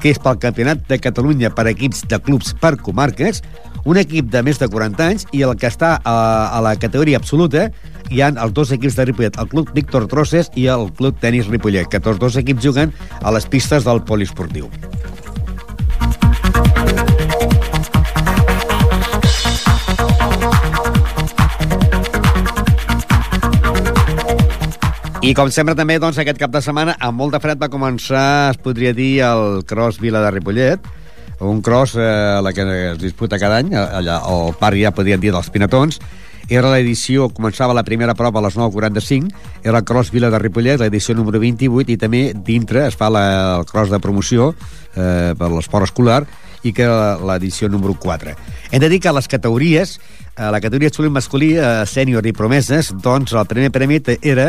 que 0.00 0.12
és 0.12 0.20
pel 0.22 0.38
Campionat 0.38 0.84
de 0.88 0.98
Catalunya 1.02 1.50
per 1.54 1.66
equips 1.70 2.04
de 2.08 2.18
clubs 2.22 2.54
per 2.60 2.76
comarques, 2.76 3.42
un 3.86 3.98
equip 4.00 4.30
de 4.30 4.42
més 4.42 4.58
de 4.58 4.68
40 4.68 5.04
anys 5.06 5.26
i 5.32 5.42
el 5.46 5.54
que 5.58 5.68
està 5.70 5.96
a, 6.02 6.16
a 6.50 6.62
la 6.64 6.74
categoria 6.76 7.20
absoluta 7.22 7.68
hi 8.10 8.22
han 8.22 8.38
els 8.38 8.54
dos 8.54 8.72
equips 8.74 8.98
de 8.98 9.06
Ripollet, 9.08 9.38
el 9.38 9.48
Club 9.50 9.70
Víctor 9.74 10.06
Trosses 10.10 10.50
i 10.54 10.66
el 10.70 10.90
Club 10.98 11.18
Tenis 11.22 11.50
Ripollet, 11.50 11.88
que 11.90 12.02
tots 12.02 12.20
dos 12.22 12.38
equips 12.38 12.66
juguen 12.66 12.94
a 13.22 13.34
les 13.34 13.46
pistes 13.50 13.86
del 13.86 14.02
poliesportiu. 14.06 14.70
I 25.26 25.32
com 25.34 25.48
sempre 25.50 25.74
també, 25.74 25.96
doncs, 25.98 26.20
aquest 26.22 26.38
cap 26.38 26.52
de 26.54 26.60
setmana, 26.62 26.92
amb 27.02 27.18
molt 27.18 27.32
de 27.34 27.40
fred 27.42 27.58
va 27.58 27.66
començar, 27.66 28.52
es 28.52 28.60
podria 28.62 28.92
dir, 28.94 29.24
el 29.26 29.64
cross 29.66 29.98
Vila 29.98 30.20
de 30.22 30.28
Ripollet, 30.30 30.86
un 31.42 31.58
cross 31.66 31.96
eh, 31.98 32.04
la 32.46 32.52
que 32.54 32.66
es 32.92 33.00
disputa 33.00 33.40
cada 33.42 33.56
any, 33.58 33.72
allà 33.74 34.20
al 34.22 34.54
parc 34.60 34.78
ja 34.78 34.92
podríem 34.94 35.24
dir 35.24 35.32
dels 35.34 35.50
Pinatons, 35.50 35.98
era 36.46 36.70
l'edició, 36.70 37.26
començava 37.34 37.74
la 37.74 37.82
primera 37.82 38.14
prova 38.14 38.38
a 38.38 38.44
les 38.46 38.54
9.45, 38.54 39.34
era 39.66 39.82
el 39.82 39.88
cross 39.88 40.14
Vila 40.14 40.30
de 40.30 40.38
Ripollet, 40.38 40.78
l'edició 40.78 41.18
número 41.18 41.42
28, 41.42 41.90
i 41.90 41.98
també 41.98 42.22
dintre 42.46 42.86
es 42.86 42.94
fa 42.94 43.10
la, 43.10 43.26
el 43.56 43.66
cross 43.66 43.90
de 43.90 43.98
promoció 43.98 44.52
eh, 44.94 45.34
per 45.34 45.50
l'esport 45.50 45.90
escolar, 45.90 46.20
i 46.62 46.70
que 46.70 46.86
l'edició 46.86 47.66
número 47.66 47.98
4. 47.98 48.38
Hem 48.70 48.82
de 48.82 48.94
dir 48.94 49.02
que 49.02 49.14
les 49.18 49.26
categories, 49.30 49.98
a 50.36 50.50
la 50.50 50.60
categoria 50.60 50.88
absolut 50.88 51.10
masculí, 51.10 51.56
eh, 51.56 51.84
sènior 51.88 52.26
i 52.28 52.32
promeses, 52.36 52.92
doncs 53.02 53.32
el 53.32 53.46
primer 53.48 53.70
premi 53.72 54.02
era, 54.20 54.44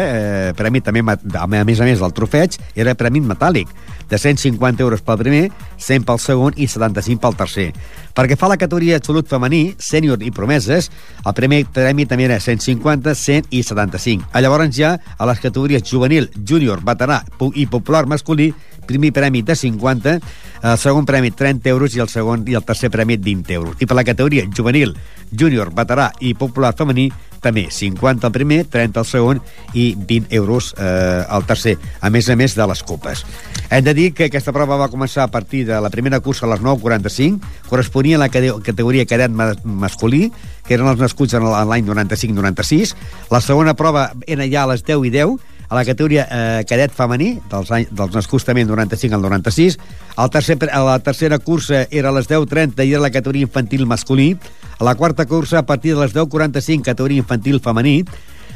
eh, 0.49 0.53
premi 0.53 0.81
també, 0.81 0.99
a 0.99 1.47
més 1.47 1.79
a 1.79 1.83
més 1.85 1.99
del 1.99 2.13
trofeig, 2.13 2.57
era 2.75 2.93
premi 2.93 3.21
metàl·lic, 3.21 3.67
de 4.09 4.17
150 4.17 4.83
euros 4.83 5.01
pel 5.01 5.17
primer, 5.17 5.51
100 5.77 6.03
pel 6.03 6.19
segon 6.19 6.53
i 6.57 6.67
75 6.67 7.21
pel 7.21 7.35
tercer. 7.35 7.73
Perquè 8.13 8.35
fa 8.35 8.47
la 8.47 8.57
categoria 8.57 8.97
absolut 8.97 9.27
femení, 9.27 9.75
sènior 9.77 10.21
i 10.21 10.31
promeses, 10.31 10.91
el 11.25 11.33
primer 11.33 11.65
premi 11.71 12.05
també 12.05 12.25
era 12.25 12.39
150, 12.39 13.15
100 13.15 13.47
i 13.51 13.63
75. 13.63 14.27
A 14.33 14.41
llavors 14.41 14.75
ja, 14.75 14.99
a 15.17 15.25
les 15.25 15.39
categories 15.39 15.83
juvenil, 15.83 16.29
júnior, 16.43 16.83
veterà 16.83 17.23
i 17.53 17.65
popular 17.67 18.05
masculí, 18.07 18.53
primer 18.87 19.11
premi 19.13 19.43
de 19.43 19.55
50, 19.55 20.19
el 20.63 20.77
segon 20.77 21.05
premi 21.05 21.29
30 21.31 21.69
euros 21.69 21.95
i 21.95 22.01
el 22.01 22.09
segon 22.09 22.47
i 22.47 22.55
el 22.57 22.65
tercer 22.65 22.89
premi 22.89 23.17
20 23.17 23.53
euros. 23.53 23.75
I 23.79 23.85
per 23.85 23.95
la 23.99 24.05
categoria 24.07 24.47
juvenil, 24.49 24.95
júnior, 25.31 25.73
veterà 25.75 26.11
i 26.19 26.33
popular 26.33 26.73
femení, 26.77 27.09
també 27.41 27.67
50 27.69 28.25
el 28.27 28.33
primer, 28.33 28.63
30 28.65 28.99
el 28.99 29.05
segon 29.05 29.39
i 29.77 29.91
20 29.95 30.33
euros 30.35 30.71
eh, 30.77 31.23
el 31.29 31.45
tercer, 31.45 31.75
a 32.01 32.09
més 32.09 32.27
a 32.29 32.35
més 32.35 32.55
de 32.57 32.65
les 32.67 32.81
copes. 32.83 33.21
Hem 33.69 33.83
de 33.85 33.93
dir 33.93 34.07
que 34.17 34.25
aquesta 34.25 34.51
prova 34.55 34.77
va 34.79 34.87
començar 34.89 35.23
a 35.27 35.31
partir 35.31 35.65
de 35.67 35.77
la 35.79 35.91
primera 35.93 36.19
cursa 36.19 36.47
a 36.47 36.49
les 36.49 36.61
9.45, 36.65 37.39
corresponia 37.69 38.17
a 38.17 38.23
la 38.25 38.29
cate- 38.33 38.55
categoria 38.65 39.05
cadet 39.05 39.29
ma- 39.31 39.53
masculí, 39.63 40.31
que 40.65 40.73
eren 40.75 40.87
els 40.89 40.99
nascuts 40.99 41.35
en 41.37 41.45
l'any 41.45 41.85
95-96. 41.85 42.95
La 43.31 43.39
segona 43.41 43.75
prova 43.75 44.09
era 44.25 44.47
ja 44.49 44.63
a 44.63 44.71
les 44.73 44.83
10 44.83 45.05
i 45.05 45.13
10, 45.13 45.37
a 45.69 45.75
la 45.75 45.83
categoria 45.83 46.27
eh, 46.31 46.65
cadet 46.67 46.93
femení, 46.95 47.33
dels, 47.51 47.71
any, 47.75 47.87
dels 47.91 48.13
nascuts 48.15 48.45
també 48.47 48.63
en 48.63 48.69
95 48.71 49.17
al 49.17 49.25
96. 49.25 49.77
El 50.23 50.31
tercer, 50.31 50.57
a 50.71 50.83
la 50.85 50.99
tercera 51.03 51.39
cursa 51.39 51.85
era 51.91 52.09
a 52.09 52.15
les 52.15 52.29
10.30 52.29 52.85
i 52.85 52.93
era 52.93 53.03
la 53.03 53.11
categoria 53.11 53.47
infantil 53.47 53.85
masculí. 53.85 54.37
A 54.79 54.87
la 54.87 54.95
quarta 54.95 55.25
cursa, 55.25 55.59
a 55.59 55.65
partir 55.65 55.95
de 55.95 56.01
les 56.01 56.15
10.45, 56.15 56.83
categoria 56.85 57.19
infantil 57.19 57.59
femení. 57.59 58.05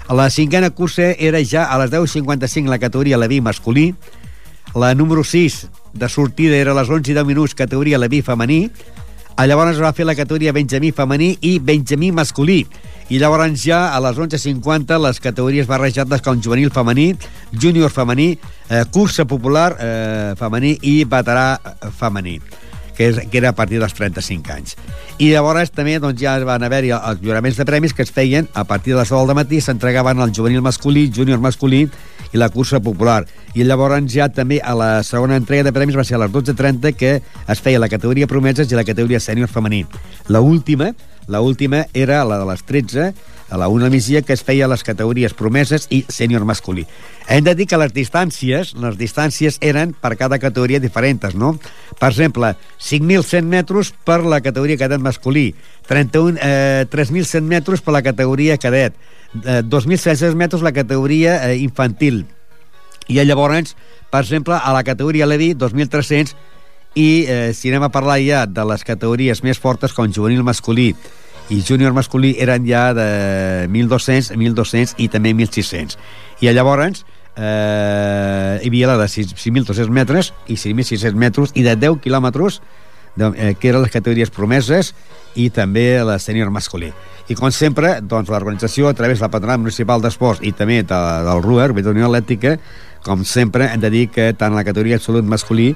A 0.07 0.15
la 0.15 0.29
cinquena 0.29 0.69
cursa 0.69 1.11
era 1.19 1.39
ja 1.43 1.65
a 1.65 1.77
les 1.83 1.91
10.55 1.91 2.71
la 2.71 2.79
categoria 2.79 3.19
Leví 3.19 3.41
masculí. 3.41 3.93
La 4.75 4.95
número 4.95 5.23
6 5.23 5.67
de 5.93 6.07
sortida 6.07 6.55
era 6.55 6.71
a 6.71 6.79
les 6.79 6.89
11 6.89 7.11
i 7.11 7.15
10 7.15 7.27
minuts, 7.27 7.55
categoria 7.55 7.99
Leví 7.99 8.21
femení. 8.21 8.69
Llavors 9.41 9.75
es 9.75 9.81
va 9.81 9.93
fer 9.93 10.05
la 10.05 10.15
categoria 10.15 10.53
Benjamí 10.53 10.91
femení 10.91 11.35
i 11.41 11.57
Benjamí 11.59 12.11
masculí. 12.11 12.65
I 13.11 13.19
llavors 13.19 13.63
ja 13.65 13.89
a 13.91 13.99
les 13.99 14.17
11.50 14.17 14.99
les 15.03 15.19
categories 15.19 15.67
barrejades 15.67 16.21
com 16.23 16.39
juvenil 16.41 16.71
femení, 16.71 17.11
júnior 17.51 17.91
femení, 17.91 18.37
eh, 18.69 18.83
cursa 18.91 19.25
popular 19.25 19.75
eh, 19.79 20.33
femení 20.39 20.77
i 20.81 21.01
veterà 21.03 21.47
eh, 21.57 21.89
femení 21.91 22.39
que, 22.95 23.09
és, 23.09 23.19
que 23.31 23.37
era 23.41 23.49
a 23.49 23.57
partir 23.57 23.79
dels 23.81 23.93
35 23.97 24.53
anys. 24.53 24.77
I 25.17 25.31
llavors 25.33 25.73
també 25.73 25.97
doncs, 25.99 26.21
ja 26.21 26.37
van 26.45 26.63
haver-hi 26.63 26.93
els 26.95 27.21
lliuraments 27.23 27.57
de 27.57 27.65
premis 27.65 27.95
que 27.97 28.05
es 28.05 28.13
feien 28.13 28.47
a 28.53 28.63
partir 28.63 28.93
de 28.93 29.01
les 29.01 29.11
9 29.11 29.27
del 29.27 29.39
matí, 29.41 29.61
s'entregaven 29.61 30.21
al 30.21 30.33
juvenil 30.35 30.61
masculí, 30.61 31.09
júnior 31.13 31.41
masculí 31.41 31.87
i 32.31 32.39
la 32.39 32.49
cursa 32.49 32.79
popular. 32.79 33.25
I 33.53 33.65
llavors 33.67 34.07
ja 34.11 34.29
també 34.31 34.61
a 34.63 34.75
la 34.77 34.91
segona 35.03 35.37
entrega 35.39 35.67
de 35.67 35.75
premis 35.75 35.97
va 35.97 36.05
ser 36.07 36.15
a 36.17 36.23
les 36.23 36.31
12.30 36.31 36.95
que 36.95 37.17
es 37.21 37.61
feia 37.61 37.81
la 37.81 37.91
categoria 37.91 38.27
promeses 38.27 38.71
i 38.71 38.77
la 38.77 38.87
categoria 38.87 39.19
sènior 39.19 39.51
femení. 39.51 39.85
La 40.27 40.41
última, 40.41 40.93
la 41.27 41.41
última 41.41 41.85
era 41.93 42.23
la 42.25 42.39
de 42.39 42.47
les 42.49 42.63
13, 42.63 43.13
a 43.51 43.57
la 43.57 43.67
una 43.67 43.89
migdia 43.89 44.21
que 44.21 44.31
es 44.33 44.41
feia 44.47 44.67
les 44.71 44.83
categories 44.87 45.33
promeses 45.35 45.85
i 45.91 46.05
sènior 46.07 46.45
masculí. 46.47 46.85
Hem 47.27 47.43
de 47.43 47.53
dir 47.55 47.67
que 47.67 47.77
les 47.77 47.91
distàncies, 47.93 48.71
les 48.79 48.95
distàncies 48.97 49.59
eren 49.59 49.91
per 49.91 50.15
cada 50.15 50.39
categoria 50.39 50.79
diferents, 50.79 51.35
no? 51.35 51.57
Per 51.99 52.09
exemple, 52.09 52.53
5.100 52.79 53.51
metres 53.51 53.91
per 54.07 54.21
la 54.23 54.39
categoria 54.41 54.79
cadet 54.79 55.03
masculí, 55.03 55.51
31, 55.91 56.39
eh, 56.39 56.87
3.100 56.89 57.43
metres 57.43 57.83
per 57.83 57.93
la 57.93 58.01
categoria 58.01 58.57
cadet, 58.57 58.95
eh, 59.45 59.61
2.600 59.63 60.35
metres 60.35 60.61
la 60.61 60.73
categoria 60.75 61.39
eh, 61.49 61.57
infantil, 61.63 62.25
i 63.07 63.19
llavors, 63.25 63.75
per 64.11 64.21
exemple, 64.23 64.55
a 64.55 64.73
la 64.73 64.83
categoria 64.83 65.27
Levi, 65.27 65.53
2.300, 65.55 66.35
i 66.95 67.25
eh, 67.27 67.51
si 67.55 67.71
anem 67.71 67.87
a 67.87 67.91
parlar 67.91 68.19
ja 68.19 68.45
de 68.45 68.63
les 68.67 68.83
categories 68.83 69.43
més 69.43 69.59
fortes, 69.59 69.93
com 69.95 70.11
juvenil 70.11 70.43
masculí 70.43 70.91
i 71.51 71.61
júnior 71.67 71.91
masculí, 71.91 72.35
eren 72.39 72.63
ja 72.67 72.91
de 72.95 73.67
1.200, 73.67 74.31
1.200 74.37 74.95
i 75.03 75.07
també 75.11 75.33
1.600. 75.35 75.97
I 76.41 76.51
llavors 76.55 77.03
eh, 77.35 78.59
hi 78.61 78.69
havia 78.69 78.91
la 78.91 78.97
de 79.01 79.07
6- 79.11 79.35
6.200 79.35 79.91
metres 79.91 80.31
i 80.47 80.55
6.600 80.55 81.19
metres 81.19 81.55
i 81.55 81.65
de 81.67 81.75
10 81.75 81.99
quilòmetres 82.03 82.61
eh, 82.61 83.55
que 83.59 83.71
eren 83.71 83.83
les 83.83 83.91
categories 83.91 84.31
promeses 84.31 84.93
i 85.35 85.49
també 85.49 86.03
la 86.03 86.19
sènior 86.19 86.51
masculí. 86.51 86.91
I 87.31 87.37
com 87.37 87.51
sempre, 87.53 87.99
doncs, 88.01 88.31
l'organització, 88.31 88.89
a 88.89 88.97
través 88.97 89.19
de 89.19 89.25
la 89.25 89.31
Patronat 89.31 89.61
Municipal 89.61 90.01
d'Esports 90.03 90.43
i 90.43 90.51
també 90.51 90.81
de, 90.83 91.01
del 91.27 91.43
RUER, 91.45 91.71
de 91.77 91.89
Unió 91.93 92.09
Atlètica, 92.09 92.57
com 93.05 93.23
sempre, 93.25 93.69
hem 93.71 93.81
de 93.81 93.89
dir 93.89 94.07
que 94.13 94.31
tant 94.37 94.53
la 94.53 94.65
categoria 94.67 94.99
absolut 94.99 95.25
masculí 95.25 95.71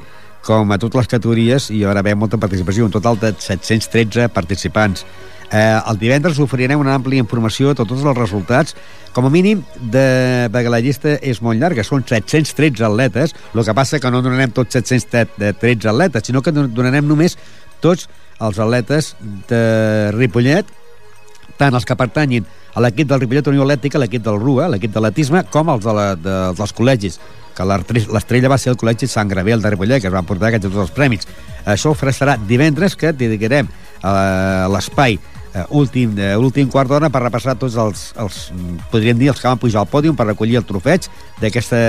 com 0.46 0.70
a 0.72 0.78
totes 0.78 1.00
les 1.00 1.10
categories 1.10 1.72
hi 1.74 1.82
haurà 1.84 2.04
haver 2.04 2.14
molta 2.16 2.38
participació, 2.38 2.86
un 2.86 2.94
total 2.94 3.18
de 3.18 3.32
713 3.34 4.30
participants. 4.30 5.06
Eh, 5.52 5.80
el 5.90 5.98
divendres 6.02 6.40
oferirem 6.42 6.82
una 6.82 6.94
àmplia 6.98 7.22
informació 7.22 7.72
de 7.74 7.82
tots 7.82 8.04
els 8.04 8.18
resultats, 8.18 8.76
com 9.14 9.26
a 9.26 9.32
mínim, 9.34 9.64
de, 9.80 10.06
perquè 10.54 10.72
la 10.72 10.82
llista 10.84 11.16
és 11.22 11.42
molt 11.42 11.62
llarga, 11.62 11.86
són 11.86 12.06
713 12.06 12.86
atletes, 12.86 13.34
el 13.54 13.64
que 13.66 13.78
passa 13.78 14.02
que 14.02 14.12
no 14.12 14.22
donarem 14.26 14.54
tots 14.54 14.78
713 14.78 15.90
atletes, 15.90 16.28
sinó 16.30 16.44
que 16.46 16.54
donarem 16.54 17.08
només 17.08 17.38
tots 17.82 18.10
els 18.44 18.60
atletes 18.60 19.14
de 19.50 20.12
Ripollet, 20.16 20.68
tant 21.60 21.76
els 21.76 21.88
que 21.88 21.96
pertanyin 21.96 22.46
a 22.76 22.84
l'equip 22.84 23.08
del 23.08 23.22
Ripollet 23.24 23.48
Unió 23.54 23.64
Atlètica, 23.64 24.02
l'equip 24.02 24.24
del 24.26 24.40
RUA, 24.42 24.68
l'equip 24.74 24.92
de 24.92 25.04
l'atisme, 25.04 25.46
com 25.52 25.72
els 25.72 25.86
de 25.86 25.96
la, 25.96 26.08
de, 26.20 26.38
dels 26.58 26.76
col·legis 26.76 27.20
que 27.56 27.64
l'estrella 27.64 28.52
va 28.52 28.58
ser 28.60 28.74
el 28.74 28.80
col·legi 28.80 29.08
Sant 29.08 29.30
Gravel 29.32 29.64
de 29.64 29.72
Ripollet, 29.72 30.04
que 30.04 30.12
es 30.12 30.14
van 30.14 30.28
portar 30.28 30.50
aquests 30.50 30.68
tots 30.68 30.82
els 30.84 30.92
premis. 30.92 31.24
Això 31.64 31.94
ho 31.94 31.96
farà 31.96 32.36
divendres, 32.36 32.98
que 33.00 33.14
dedicarem 33.16 33.70
a 34.04 34.68
l'espai 34.74 35.16
eh, 35.16 35.64
últim, 35.70 36.18
eh, 36.20 36.36
últim 36.36 36.70
quart 36.70 36.92
d'hora 36.92 37.10
per 37.10 37.24
repassar 37.24 37.56
tots 37.56 37.78
els, 37.80 38.06
els, 38.20 38.42
podríem 38.92 39.18
dir, 39.18 39.32
els 39.32 39.40
que 39.40 39.48
van 39.48 39.62
pujar 39.62 39.86
al 39.86 39.90
pòdium 39.92 40.20
per 40.20 40.28
recollir 40.28 40.60
el 40.60 40.68
trofeig 40.68 41.08
d'aquesta 41.42 41.80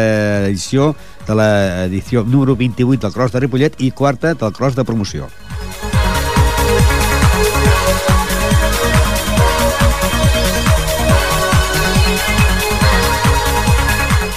edició 0.46 0.92
de 1.26 1.40
l'edició 1.40 2.22
número 2.24 2.56
28 2.56 3.02
del 3.02 3.16
Cross 3.18 3.34
de 3.34 3.42
Ripollet 3.42 3.80
i 3.82 3.90
quarta 3.90 4.36
del 4.38 4.54
Cross 4.54 4.78
de 4.78 4.86
promoció. 4.86 5.26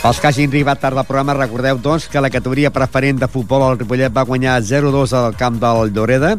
Pels 0.10 0.18
que 0.24 0.26
hagin 0.26 0.49
arribat 0.49 0.80
tard 0.82 0.97
al 0.97 1.05
programa, 1.05 1.36
recordeu, 1.38 1.78
doncs, 1.78 2.07
que 2.10 2.18
la 2.18 2.32
categoria 2.34 2.72
preferent 2.74 3.20
de 3.22 3.28
futbol 3.30 3.62
al 3.62 3.76
Ripollet 3.78 4.10
va 4.10 4.24
guanyar 4.26 4.55
0-2 4.66 5.12
al 5.14 5.36
camp 5.38 5.60
del 5.62 5.91
Lloreda, 5.93 6.32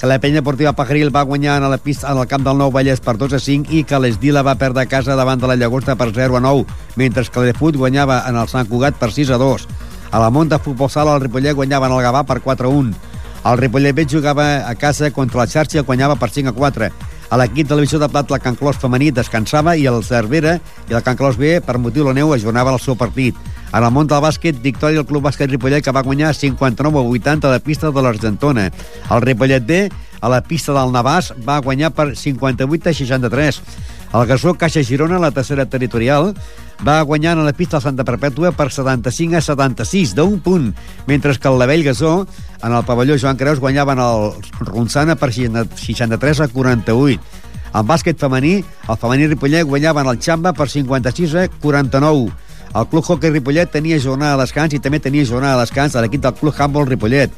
que 0.00 0.08
la 0.08 0.16
penya 0.16 0.40
deportiva 0.40 0.72
Pajaril 0.72 1.12
va 1.12 1.26
guanyar 1.28 1.58
en, 1.60 1.66
la 1.68 1.76
pista, 1.76 2.08
en 2.08 2.16
el 2.16 2.24
camp 2.26 2.46
del 2.46 2.56
Nou 2.56 2.72
Vallès 2.72 3.02
per 3.04 3.18
2 3.20 3.34
a 3.36 3.40
5 3.44 3.74
i 3.76 3.82
que 3.84 4.00
l'Esdila 4.00 4.40
va 4.40 4.54
perdre 4.56 4.86
a 4.86 4.88
casa 4.88 5.12
davant 5.12 5.42
de 5.42 5.50
la 5.50 5.58
Llagosta 5.60 5.92
per 5.92 6.08
0 6.16 6.38
a 6.38 6.40
9, 6.40 6.64
mentre 6.96 7.26
que 7.28 7.44
l'Edefut 7.44 7.76
guanyava 7.76 8.22
en 8.30 8.40
el 8.40 8.48
Sant 8.48 8.70
Cugat 8.70 8.96
per 8.96 9.12
6 9.12 9.34
a 9.36 9.40
2. 9.44 9.68
A 10.08 10.24
la 10.24 10.32
Monta 10.32 10.56
Futbol 10.56 10.88
Sala 10.88 11.18
el 11.18 11.26
Ripollet 11.26 11.52
guanyava 11.52 11.92
en 11.92 11.98
el 11.98 12.04
Gavà 12.08 12.24
per 12.24 12.40
4 12.40 12.64
a 12.64 12.80
1. 12.80 12.96
El 13.44 13.60
Ripollet 13.60 13.92
B 13.92 14.08
jugava 14.08 14.64
a 14.64 14.72
casa 14.74 15.12
contra 15.12 15.44
la 15.44 15.50
xarxa 15.52 15.82
i 15.82 15.84
guanyava 15.84 16.16
per 16.16 16.32
5 16.32 16.48
a 16.48 16.56
4. 16.64 16.92
A 17.28 17.36
l'equip 17.36 17.68
de 17.68 17.76
la 17.76 17.82
divisió 17.82 17.98
de 18.00 18.08
plat, 18.08 18.30
la 18.32 18.38
Can 18.40 18.56
Clos 18.56 18.78
femení 18.80 19.10
descansava 19.12 19.74
i 19.76 19.84
el 19.90 20.00
Cervera 20.04 20.54
i 20.88 20.94
el 20.96 21.02
Can 21.04 21.16
Clos 21.18 21.36
B, 21.36 21.58
per 21.60 21.76
motiu 21.76 22.06
la 22.06 22.14
neu, 22.16 22.32
ajornava 22.32 22.72
el 22.72 22.80
seu 22.80 22.96
partit. 22.96 23.36
En 23.68 23.84
el 23.84 23.92
món 23.92 24.08
del 24.08 24.22
bàsquet, 24.24 24.56
victòria 24.64 25.02
del 25.02 25.06
Club 25.08 25.26
Bàsquet 25.26 25.52
Ripollet, 25.52 25.84
que 25.84 25.92
va 25.92 26.02
guanyar 26.06 26.32
59 26.32 26.96
a 26.96 27.04
80 27.04 27.48
a 27.48 27.52
la 27.52 27.60
pista 27.60 27.92
de 27.92 28.04
l'Argentona. 28.04 28.70
El 29.12 29.20
Ripollet 29.26 29.66
B, 29.68 29.82
a 30.20 30.32
la 30.32 30.40
pista 30.40 30.72
del 30.72 30.94
Navàs, 30.94 31.34
va 31.44 31.60
guanyar 31.60 31.92
per 31.92 32.14
58 32.16 32.88
a 32.88 32.96
63. 32.96 33.60
El 34.08 34.24
Gasó 34.26 34.54
Caixa 34.56 34.80
Girona, 34.80 35.20
la 35.20 35.30
tercera 35.30 35.66
territorial, 35.68 36.32
va 36.80 37.02
guanyar 37.02 37.36
en 37.36 37.44
la 37.44 37.52
pista 37.52 37.76
de 37.76 37.84
Santa 37.84 38.08
Perpètua 38.08 38.54
per 38.56 38.70
75 38.72 39.36
a 39.36 39.44
76, 39.44 40.14
d'un 40.16 40.38
punt, 40.40 40.72
mentre 41.06 41.36
que 41.36 41.48
el 41.52 41.58
Lavell 41.60 41.84
Gasó, 41.84 42.22
en 42.62 42.72
el 42.72 42.84
pavelló 42.84 43.16
Joan 43.20 43.36
Creus, 43.36 43.60
guanyaven 43.60 43.98
el 43.98 44.32
Ronçana 44.60 45.16
per 45.16 45.32
63 45.32 46.40
a 46.40 46.48
48. 46.48 47.20
En 47.68 47.86
bàsquet 47.86 48.18
femení, 48.18 48.62
el 48.88 48.98
femení 48.98 49.28
Ripollet 49.28 49.66
guanyaven 49.68 50.08
el 50.08 50.18
Xamba 50.18 50.54
per 50.56 50.68
56 50.68 51.34
a 51.34 51.48
49. 51.60 52.32
El 52.74 52.86
Club 52.88 53.04
Hockey 53.04 53.30
Ripollet 53.30 53.70
tenia 53.70 54.00
jornada 54.00 54.36
de 54.36 54.42
descans 54.44 54.74
i 54.74 54.80
també 54.80 55.00
tenia 55.00 55.26
jornada 55.28 55.56
de 55.56 55.66
descans 55.66 55.96
a 55.96 56.02
l'equip 56.02 56.24
del 56.24 56.34
Club 56.34 56.54
Handball 56.58 56.88
Ripollet. 56.88 57.32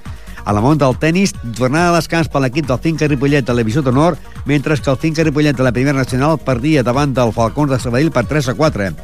A 0.44 0.54
la 0.56 0.62
món 0.64 0.78
del 0.78 0.96
tennis, 0.98 1.34
jornada 1.58 1.90
de 1.90 2.00
descans 2.00 2.30
per 2.32 2.40
l'equip 2.40 2.66
del 2.66 2.80
Finca 2.80 3.08
Ripollet 3.10 3.44
de 3.44 3.54
la 3.54 3.62
Divisió 3.62 3.82
d'Honor, 3.82 4.16
mentre 4.46 4.78
que 4.78 4.90
el 4.90 4.96
Finca 4.96 5.24
Ripollet 5.26 5.56
de 5.56 5.66
la 5.66 5.72
Primera 5.72 5.98
Nacional 5.98 6.38
perdia 6.38 6.82
davant 6.82 7.12
del 7.14 7.32
Falcons 7.32 7.70
de 7.70 7.78
Sabadell 7.78 8.10
per 8.10 8.24
3 8.26 8.48
a 8.48 8.54
4. 8.54 8.94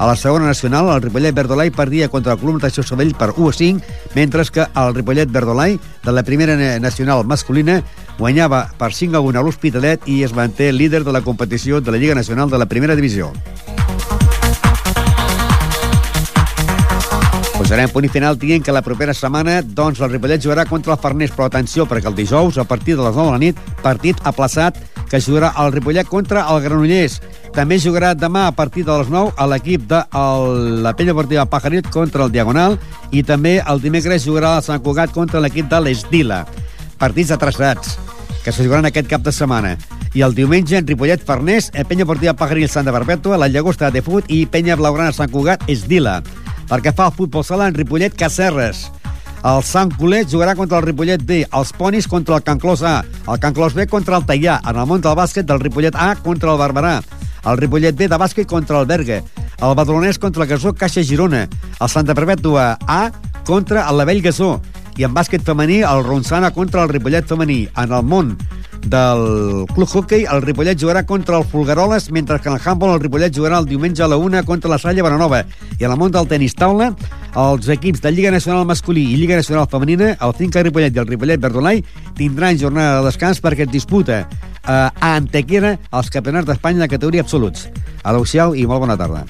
A 0.00 0.06
la 0.06 0.16
segona 0.16 0.46
nacional, 0.46 0.88
el 0.88 1.02
Ripollet 1.02 1.34
Verdolai 1.34 1.68
perdia 1.70 2.08
contra 2.08 2.32
el 2.32 2.38
Club 2.40 2.54
Natació 2.56 2.80
Sabadell 2.80 3.12
per 3.20 3.34
1 3.36 3.50
a 3.50 3.52
5, 3.52 3.90
mentre 4.14 4.46
que 4.48 4.64
el 4.64 4.94
Ripollet 4.94 5.28
Verdolai 5.28 5.76
de 5.76 6.12
la 6.16 6.22
Primera 6.22 6.56
Nacional 6.80 7.26
masculina 7.28 7.82
guanyava 8.16 8.62
per 8.80 8.94
5 8.96 9.20
a 9.20 9.20
1 9.20 9.38
a 9.38 9.44
l'Hospitalet 9.44 10.08
i 10.08 10.22
es 10.24 10.32
manté 10.32 10.72
líder 10.72 11.04
de 11.04 11.12
la 11.12 11.20
competició 11.20 11.82
de 11.82 11.92
la 11.92 12.00
Lliga 12.00 12.16
Nacional 12.16 12.48
de 12.48 12.64
la 12.64 12.70
Primera 12.72 12.96
Divisió. 12.96 13.28
Posarem 17.70 17.92
punt 17.94 18.02
i 18.02 18.08
final 18.10 18.34
dient 18.34 18.64
que 18.66 18.72
la 18.74 18.80
propera 18.82 19.12
setmana 19.14 19.60
doncs, 19.62 20.00
el 20.02 20.08
Ripollet 20.10 20.42
jugarà 20.42 20.64
contra 20.66 20.90
el 20.90 20.98
Farners, 20.98 21.30
però 21.30 21.44
atenció, 21.46 21.84
perquè 21.86 22.08
el 22.10 22.16
dijous, 22.18 22.56
a 22.58 22.64
partir 22.66 22.96
de 22.98 23.04
les 23.04 23.14
9 23.14 23.28
de 23.28 23.34
la 23.36 23.38
nit, 23.38 23.60
partit 23.78 24.18
aplaçat 24.26 24.80
que 25.06 25.20
jugarà 25.22 25.52
el 25.62 25.70
Ripollet 25.70 26.10
contra 26.10 26.42
el 26.50 26.64
Granollers. 26.64 27.20
També 27.54 27.78
jugarà 27.78 28.10
demà 28.18 28.48
a 28.48 28.56
partir 28.58 28.82
de 28.88 28.96
les 28.98 29.12
9 29.14 29.36
a 29.38 29.46
l'equip 29.52 29.86
de 29.86 30.02
el, 30.02 30.82
la 30.82 30.96
Pella 30.98 31.12
Deportiva 31.14 31.46
Pajarit 31.46 31.86
contra 31.94 32.26
el 32.26 32.34
Diagonal 32.34 32.74
i 33.14 33.22
també 33.22 33.60
el 33.62 33.78
dimecres 33.86 34.26
jugarà 34.26 34.56
el 34.58 34.66
Sant 34.66 34.82
Cugat 34.82 35.14
contra 35.14 35.38
l'equip 35.38 35.70
de 35.70 35.78
l'Esdila. 35.78 36.42
Partits 36.98 37.30
atrasats 37.38 38.00
que 38.42 38.50
se 38.50 38.66
jugaran 38.66 38.90
aquest 38.90 39.06
cap 39.06 39.22
de 39.22 39.30
setmana. 39.30 39.76
I 40.10 40.26
el 40.26 40.34
diumenge 40.34 40.74
en 40.74 40.90
Ripollet 40.90 41.22
Farners, 41.22 41.70
eh, 41.70 41.84
Penya 41.84 42.02
Deportiva 42.02 42.34
Pajaril 42.34 42.66
Santa 42.68 42.90
Perpètua, 42.90 43.38
la 43.38 43.46
Llagosta 43.46 43.94
de 43.94 44.02
Fut 44.02 44.26
i 44.26 44.42
Penya 44.50 44.74
Blaugrana 44.74 45.14
Sant 45.14 45.30
Cugat 45.30 45.70
Esdila. 45.70 46.18
Perquè 46.70 46.92
fa 46.94 47.08
el 47.10 47.16
futbol 47.16 47.42
sala 47.42 47.66
en 47.66 47.74
Ripollet 47.74 48.14
Cacerres. 48.14 48.86
El 49.42 49.64
Sant 49.66 49.90
Colet 49.98 50.28
jugarà 50.30 50.54
contra 50.54 50.78
el 50.78 50.84
Ripollet 50.84 51.22
B, 51.26 51.40
els 51.56 51.72
Ponis 51.74 52.06
contra 52.06 52.36
el 52.38 52.44
Can 52.46 52.60
Clos 52.62 52.84
A, 52.86 53.00
el 53.26 53.40
Can 53.42 53.56
Clos 53.56 53.74
B 53.74 53.88
contra 53.90 54.20
el 54.20 54.26
Tallà, 54.28 54.60
en 54.62 54.78
el 54.78 54.86
món 54.86 55.00
del 55.02 55.16
bàsquet 55.18 55.48
del 55.48 55.58
Ripollet 55.64 55.96
A 55.96 56.12
contra 56.22 56.52
el 56.52 56.60
Barberà, 56.60 57.00
el 57.48 57.58
Ripollet 57.58 57.96
B 57.96 58.06
de 58.06 58.18
bàsquet 58.20 58.46
contra 58.46 58.78
el 58.78 58.86
Berga, 58.86 59.22
el 59.58 59.74
Badalonès 59.74 60.20
contra 60.20 60.44
el 60.44 60.50
Gasó 60.52 60.74
Caixa 60.76 61.02
Girona, 61.02 61.46
el 61.80 61.88
Santa 61.88 62.14
Perpètua 62.14 62.76
A 62.86 63.00
contra 63.48 63.88
el 63.88 63.98
Lavell 63.98 64.22
Gasó, 64.22 64.58
i 65.00 65.08
en 65.08 65.16
bàsquet 65.16 65.42
femení 65.42 65.80
el 65.88 66.04
Ronçana 66.04 66.52
contra 66.52 66.84
el 66.84 66.92
Ripollet 66.92 67.26
femení. 67.26 67.62
En 67.80 67.92
el 67.96 68.04
món 68.04 68.34
del 68.86 69.66
Club 69.74 69.88
Hockey, 69.88 70.24
el 70.24 70.42
Ripollet 70.42 70.78
jugarà 70.80 71.04
contra 71.06 71.38
el 71.38 71.44
Fulgaroles, 71.44 72.10
mentre 72.10 72.38
que 72.40 72.48
en 72.48 72.56
el 72.56 72.62
handball 72.64 72.94
el 72.94 73.00
Ripollet 73.00 73.34
jugarà 73.36 73.58
el 73.58 73.66
diumenge 73.66 74.02
a 74.02 74.08
la 74.08 74.16
una 74.16 74.42
contra 74.42 74.70
la 74.70 74.78
Salla 74.78 75.02
Bonanova. 75.02 75.44
I 75.78 75.84
en 75.84 75.90
el 75.90 75.98
món 76.00 76.12
del 76.12 76.28
tenis 76.28 76.56
taula, 76.56 76.90
els 77.36 77.68
equips 77.68 78.02
de 78.02 78.12
Lliga 78.12 78.30
Nacional 78.30 78.66
Masculí 78.66 79.04
i 79.12 79.16
Lliga 79.20 79.36
Nacional 79.36 79.68
Femenina, 79.70 80.16
el 80.20 80.34
Finca 80.34 80.62
Ripollet 80.62 80.96
i 80.96 81.02
el 81.02 81.08
Ripollet 81.08 81.40
Verdolai, 81.40 81.84
tindran 82.16 82.58
jornada 82.58 83.00
de 83.00 83.08
descans 83.10 83.42
perquè 83.44 83.68
es 83.68 83.72
disputa 83.72 84.22
eh, 84.24 84.72
a 84.72 85.14
Antequera 85.14 85.76
els 85.92 86.10
campionats 86.10 86.48
d'Espanya 86.48 86.86
de 86.86 86.92
categoria 86.96 87.26
absoluts. 87.26 87.68
Adéu-siau 88.02 88.56
i 88.56 88.66
molt 88.66 88.86
bona 88.86 88.98
tarda. 89.00 89.26